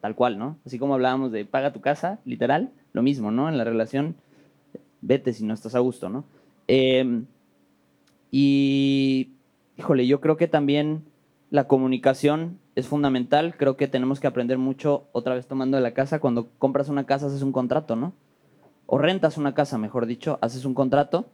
tal 0.00 0.14
cual, 0.14 0.38
¿no? 0.38 0.56
Así 0.64 0.78
como 0.78 0.94
hablábamos 0.94 1.32
de 1.32 1.44
paga 1.46 1.72
tu 1.72 1.80
casa, 1.80 2.20
literal, 2.24 2.70
lo 2.92 3.02
mismo, 3.02 3.32
¿no? 3.32 3.48
En 3.48 3.58
la 3.58 3.64
relación, 3.64 4.14
vete 5.00 5.32
si 5.32 5.44
no 5.44 5.52
estás 5.52 5.74
a 5.74 5.80
gusto, 5.80 6.08
¿no? 6.10 6.22
Em, 6.68 7.26
y, 8.30 9.32
híjole, 9.76 10.06
yo 10.06 10.20
creo 10.20 10.36
que 10.36 10.46
también 10.46 11.02
la 11.50 11.66
comunicación 11.66 12.60
es 12.76 12.86
fundamental. 12.86 13.56
Creo 13.56 13.76
que 13.76 13.88
tenemos 13.88 14.20
que 14.20 14.28
aprender 14.28 14.58
mucho, 14.58 15.08
otra 15.10 15.34
vez 15.34 15.48
tomando 15.48 15.80
la 15.80 15.92
casa, 15.92 16.20
cuando 16.20 16.50
compras 16.60 16.88
una 16.88 17.04
casa 17.04 17.26
haces 17.26 17.42
un 17.42 17.50
contrato, 17.50 17.96
¿no? 17.96 18.12
O 18.86 18.98
rentas 18.98 19.36
una 19.36 19.54
casa, 19.54 19.78
mejor 19.78 20.06
dicho, 20.06 20.38
haces 20.40 20.64
un 20.64 20.74
contrato 20.74 21.26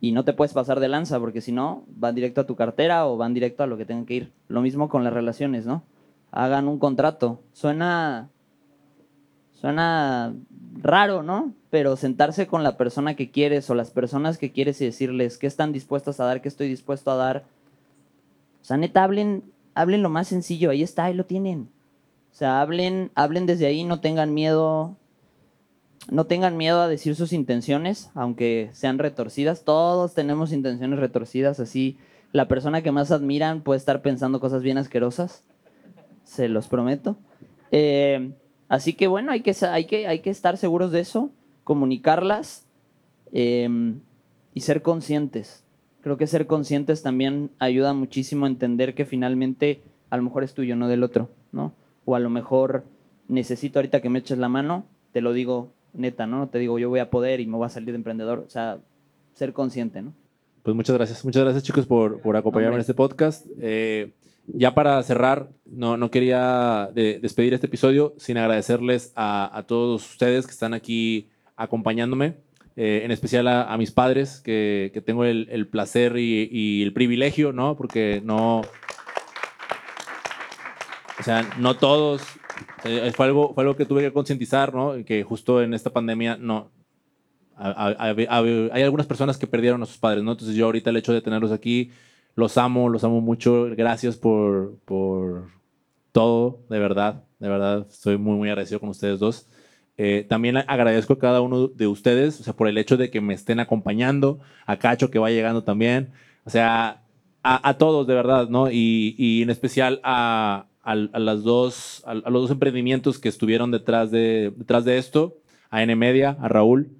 y 0.00 0.12
no 0.12 0.24
te 0.24 0.32
puedes 0.32 0.52
pasar 0.52 0.80
de 0.80 0.88
lanza 0.88 1.18
porque 1.18 1.40
si 1.40 1.52
no, 1.52 1.84
van 1.88 2.14
directo 2.14 2.42
a 2.42 2.46
tu 2.46 2.56
cartera 2.56 3.06
o 3.06 3.16
van 3.16 3.34
directo 3.34 3.62
a 3.62 3.66
lo 3.66 3.76
que 3.76 3.84
tengan 3.84 4.06
que 4.06 4.14
ir. 4.14 4.32
Lo 4.48 4.60
mismo 4.60 4.88
con 4.88 5.04
las 5.04 5.12
relaciones, 5.12 5.66
¿no? 5.66 5.82
Hagan 6.30 6.68
un 6.68 6.78
contrato. 6.78 7.40
Suena 7.52 8.30
suena 9.60 10.34
raro, 10.80 11.22
¿no? 11.22 11.52
Pero 11.68 11.96
sentarse 11.96 12.46
con 12.46 12.62
la 12.62 12.76
persona 12.76 13.14
que 13.14 13.30
quieres 13.30 13.68
o 13.68 13.74
las 13.74 13.90
personas 13.90 14.38
que 14.38 14.52
quieres 14.52 14.80
y 14.80 14.86
decirles 14.86 15.36
qué 15.36 15.46
están 15.46 15.72
dispuestas 15.72 16.18
a 16.18 16.24
dar, 16.24 16.40
qué 16.40 16.48
estoy 16.48 16.68
dispuesto 16.68 17.10
a 17.10 17.16
dar. 17.16 17.44
O 18.62 18.64
sea, 18.64 18.78
neta, 18.78 19.04
hablen, 19.04 19.44
hablen 19.74 20.02
lo 20.02 20.08
más 20.08 20.28
sencillo, 20.28 20.70
ahí 20.70 20.82
está, 20.82 21.04
ahí 21.04 21.14
lo 21.14 21.26
tienen. 21.26 21.68
O 22.32 22.34
sea, 22.34 22.60
hablen, 22.60 23.10
hablen 23.14 23.44
desde 23.46 23.66
ahí, 23.66 23.84
no 23.84 24.00
tengan 24.00 24.32
miedo, 24.32 24.96
no 26.08 26.26
tengan 26.26 26.56
miedo 26.56 26.80
a 26.80 26.88
decir 26.88 27.14
sus 27.14 27.32
intenciones, 27.32 28.10
aunque 28.14 28.70
sean 28.72 28.98
retorcidas. 28.98 29.64
Todos 29.64 30.14
tenemos 30.14 30.52
intenciones 30.52 30.98
retorcidas, 30.98 31.60
así 31.60 31.98
la 32.32 32.48
persona 32.48 32.82
que 32.82 32.92
más 32.92 33.10
admiran 33.10 33.62
puede 33.62 33.78
estar 33.78 34.02
pensando 34.02 34.40
cosas 34.40 34.62
bien 34.62 34.78
asquerosas, 34.78 35.44
se 36.24 36.48
los 36.48 36.68
prometo. 36.68 37.16
Eh, 37.70 38.32
así 38.68 38.94
que 38.94 39.06
bueno, 39.06 39.32
hay 39.32 39.42
que, 39.42 39.54
hay, 39.66 39.84
que, 39.86 40.06
hay 40.06 40.20
que 40.20 40.30
estar 40.30 40.56
seguros 40.56 40.92
de 40.92 41.00
eso, 41.00 41.30
comunicarlas. 41.64 42.66
Em, 43.32 44.00
y 44.54 44.60
ser 44.60 44.82
conscientes. 44.82 45.64
Creo 46.00 46.16
que 46.16 46.26
ser 46.26 46.46
conscientes 46.46 47.02
también 47.02 47.50
ayuda 47.58 47.92
muchísimo 47.92 48.46
a 48.46 48.48
entender 48.48 48.94
que 48.94 49.04
finalmente 49.04 49.82
a 50.08 50.16
lo 50.16 50.22
mejor 50.24 50.42
es 50.42 50.54
tuyo, 50.54 50.74
no 50.74 50.88
del 50.88 51.04
otro, 51.04 51.30
¿no? 51.52 51.72
O 52.04 52.16
a 52.16 52.18
lo 52.20 52.30
mejor 52.30 52.84
necesito 53.28 53.78
ahorita 53.78 54.00
que 54.00 54.08
me 54.08 54.18
eches 54.18 54.38
la 54.38 54.48
mano, 54.48 54.86
te 55.12 55.20
lo 55.20 55.32
digo 55.32 55.72
neta, 55.92 56.26
¿no? 56.26 56.38
No 56.38 56.48
te 56.48 56.58
digo 56.58 56.78
yo 56.78 56.88
voy 56.88 57.00
a 57.00 57.10
poder 57.10 57.40
y 57.40 57.46
me 57.46 57.56
voy 57.56 57.66
a 57.66 57.70
salir 57.70 57.90
de 57.90 57.96
emprendedor. 57.96 58.44
O 58.46 58.50
sea, 58.50 58.78
ser 59.34 59.52
consciente, 59.52 60.02
¿no? 60.02 60.12
Pues 60.62 60.76
muchas 60.76 60.94
gracias. 60.96 61.24
Muchas 61.24 61.42
gracias, 61.42 61.62
chicos, 61.64 61.86
por, 61.86 62.20
por 62.20 62.36
acompañarme 62.36 62.76
en 62.76 62.80
este 62.80 62.94
podcast. 62.94 63.46
Eh, 63.60 64.12
ya 64.46 64.74
para 64.74 65.02
cerrar, 65.02 65.48
no, 65.64 65.96
no 65.96 66.10
quería 66.10 66.90
de- 66.94 67.18
despedir 67.20 67.54
este 67.54 67.66
episodio 67.66 68.14
sin 68.18 68.36
agradecerles 68.36 69.12
a, 69.16 69.56
a 69.56 69.62
todos 69.62 70.04
ustedes 70.10 70.46
que 70.46 70.52
están 70.52 70.74
aquí 70.74 71.28
acompañándome, 71.56 72.36
eh, 72.76 73.02
en 73.04 73.10
especial 73.10 73.46
a, 73.48 73.72
a 73.72 73.76
mis 73.78 73.90
padres, 73.90 74.40
que, 74.40 74.90
que 74.92 75.00
tengo 75.00 75.24
el, 75.24 75.48
el 75.50 75.66
placer 75.68 76.16
y, 76.18 76.48
y 76.50 76.82
el 76.82 76.92
privilegio, 76.92 77.52
¿no? 77.52 77.76
Porque 77.76 78.20
no. 78.24 78.62
O 81.18 81.22
sea, 81.22 81.48
no 81.58 81.76
todos. 81.76 82.22
Eh, 82.84 83.12
fue, 83.14 83.26
algo, 83.26 83.54
fue 83.54 83.62
algo 83.64 83.76
que 83.76 83.86
tuve 83.86 84.02
que 84.02 84.12
concientizar, 84.12 84.74
¿no? 84.74 84.94
Que 85.04 85.22
justo 85.22 85.62
en 85.62 85.74
esta 85.74 85.90
pandemia 85.90 86.36
no, 86.36 86.70
a- 87.56 87.70
a- 87.70 88.10
a- 88.10 88.38
hay 88.72 88.82
algunas 88.82 89.06
personas 89.06 89.36
que 89.38 89.46
perdieron 89.46 89.82
a 89.82 89.86
sus 89.86 89.98
padres, 89.98 90.24
¿no? 90.24 90.32
Entonces 90.32 90.56
yo 90.56 90.66
ahorita 90.66 90.90
el 90.90 90.96
hecho 90.96 91.12
de 91.12 91.20
tenerlos 91.20 91.52
aquí, 91.52 91.90
los 92.34 92.56
amo, 92.58 92.88
los 92.88 93.04
amo 93.04 93.20
mucho. 93.20 93.68
Gracias 93.76 94.16
por, 94.16 94.78
por 94.84 95.48
todo, 96.12 96.60
de 96.70 96.78
verdad, 96.78 97.24
de 97.38 97.48
verdad. 97.48 97.86
Estoy 97.90 98.18
muy, 98.18 98.36
muy 98.36 98.48
agradecido 98.48 98.80
con 98.80 98.88
ustedes 98.90 99.18
dos. 99.20 99.46
Eh, 99.98 100.24
también 100.28 100.56
agradezco 100.56 101.12
a 101.14 101.18
cada 101.18 101.42
uno 101.42 101.68
de 101.68 101.86
ustedes, 101.86 102.40
o 102.40 102.42
sea, 102.44 102.54
por 102.54 102.68
el 102.68 102.78
hecho 102.78 102.96
de 102.96 103.10
que 103.10 103.20
me 103.20 103.34
estén 103.34 103.60
acompañando, 103.60 104.38
a 104.66 104.78
Cacho 104.78 105.10
que 105.10 105.18
va 105.18 105.30
llegando 105.30 105.62
también, 105.62 106.12
o 106.44 106.50
sea, 106.50 107.02
a, 107.42 107.68
a 107.68 107.74
todos, 107.76 108.06
de 108.06 108.14
verdad, 108.14 108.48
¿no? 108.48 108.70
Y, 108.70 109.14
y 109.18 109.42
en 109.42 109.50
especial 109.50 110.00
a, 110.02 110.66
a- 110.82 110.94
las 110.94 111.42
dos, 111.42 112.02
a, 112.06 112.12
a 112.12 112.30
los 112.30 112.42
dos 112.42 112.50
emprendimientos 112.50 113.18
que 113.18 113.28
estuvieron 113.28 113.70
detrás 113.70 114.10
de, 114.10 114.52
detrás 114.56 114.84
de 114.84 114.98
esto, 114.98 115.36
a 115.70 115.82
N 115.82 115.94
Media, 115.96 116.36
a 116.40 116.48
Raúl, 116.48 116.90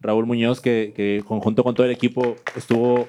Raúl 0.00 0.26
Muñoz, 0.26 0.60
que, 0.60 0.92
que 0.94 1.22
junto 1.24 1.64
con 1.64 1.74
todo 1.74 1.86
el 1.86 1.92
equipo 1.92 2.36
estuvo. 2.56 3.08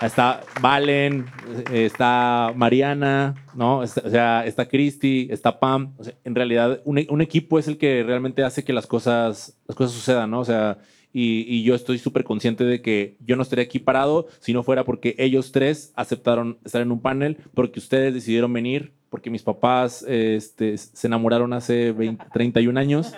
Está 0.00 0.42
Valen, 0.60 1.26
eh, 1.72 1.84
está 1.84 2.52
Mariana, 2.54 3.34
¿no? 3.56 3.82
Está- 3.82 4.02
o 4.06 4.10
sea, 4.10 4.46
está 4.46 4.68
Cristi, 4.68 5.26
está 5.28 5.58
Pam. 5.58 5.94
O 5.98 6.04
sea, 6.04 6.14
en 6.22 6.36
realidad, 6.36 6.80
un, 6.84 7.04
un 7.08 7.20
equipo 7.20 7.58
es 7.58 7.66
el 7.66 7.78
que 7.78 8.04
realmente 8.04 8.44
hace 8.44 8.62
que 8.62 8.72
las 8.72 8.86
cosas, 8.86 9.58
las 9.66 9.76
cosas 9.76 9.92
sucedan, 9.96 10.30
¿no? 10.30 10.38
O 10.38 10.44
sea, 10.44 10.78
y, 11.12 11.44
y 11.52 11.64
yo 11.64 11.74
estoy 11.74 11.98
súper 11.98 12.22
consciente 12.22 12.62
de 12.62 12.80
que 12.80 13.16
yo 13.26 13.34
no 13.34 13.42
estaría 13.42 13.64
aquí 13.64 13.80
parado 13.80 14.28
si 14.38 14.52
no 14.52 14.62
fuera 14.62 14.84
porque 14.84 15.16
ellos 15.18 15.50
tres 15.50 15.92
aceptaron 15.96 16.58
estar 16.64 16.80
en 16.80 16.92
un 16.92 17.00
panel, 17.00 17.38
porque 17.54 17.80
ustedes 17.80 18.14
decidieron 18.14 18.52
venir, 18.52 18.92
porque 19.10 19.30
mis 19.30 19.42
papás 19.42 20.04
este, 20.08 20.76
se 20.78 21.06
enamoraron 21.06 21.52
hace 21.52 21.92
20, 21.92 22.24
31 22.32 22.76
años. 22.80 23.12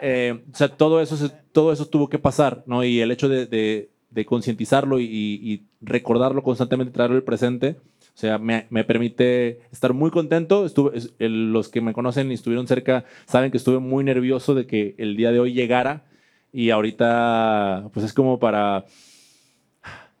Eh, 0.00 0.42
o 0.52 0.56
sea, 0.56 0.68
todo 0.68 1.00
eso, 1.00 1.30
todo 1.52 1.72
eso 1.72 1.86
tuvo 1.86 2.08
que 2.08 2.18
pasar, 2.18 2.62
¿no? 2.66 2.84
Y 2.84 3.00
el 3.00 3.10
hecho 3.10 3.28
de, 3.28 3.46
de- 3.46 3.90
de 4.10 4.24
concientizarlo 4.24 5.00
y, 5.00 5.06
y 5.06 5.64
recordarlo 5.80 6.44
constantemente, 6.44 6.92
traerlo 6.92 7.16
al 7.16 7.24
presente, 7.24 7.78
o 8.14 8.16
sea, 8.16 8.38
me, 8.38 8.68
me 8.70 8.84
permite 8.84 9.58
estar 9.72 9.92
muy 9.92 10.12
contento. 10.12 10.64
Estuve, 10.66 10.92
el- 11.18 11.52
los 11.52 11.68
que 11.68 11.80
me 11.80 11.92
conocen 11.92 12.30
y 12.30 12.34
estuvieron 12.34 12.68
cerca 12.68 13.04
saben 13.26 13.50
que 13.50 13.56
estuve 13.56 13.80
muy 13.80 14.04
nervioso 14.04 14.54
de 14.54 14.66
que 14.68 14.94
el 14.98 15.16
día 15.16 15.32
de 15.32 15.40
hoy 15.40 15.52
llegara 15.52 16.04
y 16.52 16.70
ahorita, 16.70 17.88
pues 17.92 18.06
es 18.06 18.12
como 18.12 18.38
para 18.38 18.84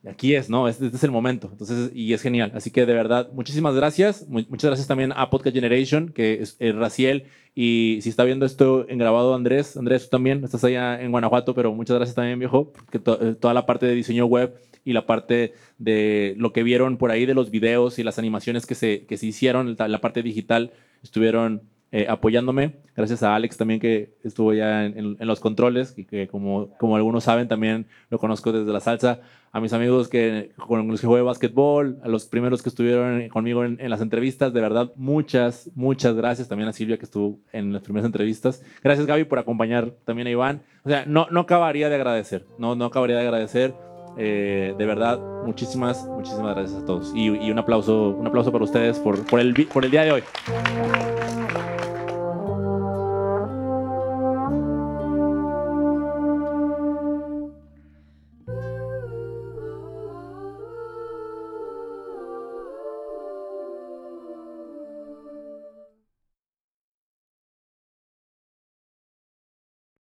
aquí 0.08 0.34
es, 0.34 0.50
¿no? 0.50 0.68
Este, 0.68 0.86
este 0.86 0.96
es 0.96 1.04
el 1.04 1.10
momento. 1.10 1.48
Entonces, 1.52 1.90
y 1.94 2.12
es 2.12 2.22
genial. 2.22 2.52
Así 2.54 2.70
que 2.70 2.86
de 2.86 2.94
verdad, 2.94 3.30
muchísimas 3.32 3.74
gracias. 3.74 4.26
Mu- 4.28 4.44
muchas 4.48 4.68
gracias 4.68 4.86
también 4.88 5.12
a 5.16 5.30
Podcast 5.30 5.54
Generation, 5.54 6.10
que 6.10 6.42
es 6.42 6.56
Raciel. 6.74 7.24
Y 7.54 8.00
si 8.02 8.08
está 8.08 8.24
viendo 8.24 8.46
esto 8.46 8.84
en 8.88 8.98
grabado, 8.98 9.34
Andrés, 9.34 9.76
Andrés, 9.76 10.04
tú 10.04 10.10
también 10.10 10.42
estás 10.42 10.64
allá 10.64 11.00
en 11.00 11.12
Guanajuato, 11.12 11.54
pero 11.54 11.72
muchas 11.72 11.96
gracias 11.96 12.16
también, 12.16 12.38
viejo, 12.38 12.72
to- 13.04 13.18
eh, 13.22 13.34
toda 13.34 13.54
la 13.54 13.64
parte 13.64 13.86
de 13.86 13.94
diseño 13.94 14.26
web 14.26 14.54
y 14.84 14.92
la 14.92 15.06
parte 15.06 15.54
de 15.78 16.34
lo 16.36 16.52
que 16.52 16.62
vieron 16.64 16.96
por 16.96 17.10
ahí 17.12 17.26
de 17.26 17.34
los 17.34 17.50
videos 17.50 17.98
y 17.98 18.02
las 18.02 18.18
animaciones 18.18 18.66
que 18.66 18.74
se, 18.74 19.06
que 19.06 19.16
se 19.16 19.26
hicieron, 19.26 19.76
la 19.78 20.00
parte 20.00 20.22
digital, 20.22 20.72
estuvieron 21.02 21.62
eh, 21.96 22.06
apoyándome. 22.08 22.72
Gracias 22.96 23.22
a 23.22 23.36
Alex 23.36 23.56
también 23.56 23.78
que 23.78 24.14
estuvo 24.24 24.52
ya 24.52 24.84
en, 24.84 24.98
en- 24.98 25.16
en 25.20 25.26
los 25.28 25.38
controles 25.38 25.94
y 25.96 26.04
que 26.04 26.26
como, 26.26 26.70
como 26.78 26.96
algunos 26.96 27.22
saben 27.22 27.46
también 27.46 27.86
lo 28.10 28.18
conozco 28.18 28.50
desde 28.50 28.72
la 28.72 28.80
salsa. 28.80 29.20
A 29.52 29.60
mis 29.60 29.72
amigos 29.72 30.08
que, 30.08 30.50
con 30.56 30.88
los 30.88 31.00
que 31.00 31.06
jugué 31.06 31.22
básquetbol, 31.22 32.00
a 32.02 32.08
los 32.08 32.26
primeros 32.26 32.60
que 32.62 32.68
estuvieron 32.68 33.28
conmigo 33.28 33.64
en, 33.64 33.78
en 33.80 33.88
las 33.90 34.00
entrevistas, 34.00 34.52
de 34.52 34.60
verdad, 34.60 34.90
muchas, 34.96 35.70
muchas 35.76 36.16
gracias. 36.16 36.48
También 36.48 36.68
a 36.68 36.72
Silvia 36.72 36.98
que 36.98 37.04
estuvo 37.04 37.38
en 37.52 37.72
las 37.72 37.82
primeras 37.82 38.06
entrevistas. 38.06 38.64
Gracias 38.82 39.06
Gaby 39.06 39.22
por 39.24 39.38
acompañar 39.38 39.92
también 40.04 40.26
a 40.26 40.30
Iván. 40.30 40.62
O 40.84 40.88
sea, 40.88 41.04
no, 41.06 41.28
no 41.30 41.40
acabaría 41.40 41.88
de 41.88 41.94
agradecer, 41.94 42.44
no, 42.58 42.74
no 42.74 42.86
acabaría 42.86 43.14
de 43.16 43.22
agradecer. 43.22 43.72
Eh, 44.18 44.74
de 44.78 44.86
verdad, 44.86 45.20
muchísimas, 45.44 46.04
muchísimas 46.08 46.54
gracias 46.56 46.82
a 46.82 46.84
todos. 46.84 47.12
Y, 47.14 47.26
y 47.36 47.50
un 47.52 47.58
aplauso, 47.60 48.10
un 48.10 48.26
aplauso 48.26 48.50
para 48.50 48.64
ustedes 48.64 48.98
por, 48.98 49.24
por, 49.26 49.38
el, 49.38 49.54
por 49.72 49.84
el 49.84 49.90
día 49.92 50.02
de 50.02 50.12
hoy. 50.12 50.22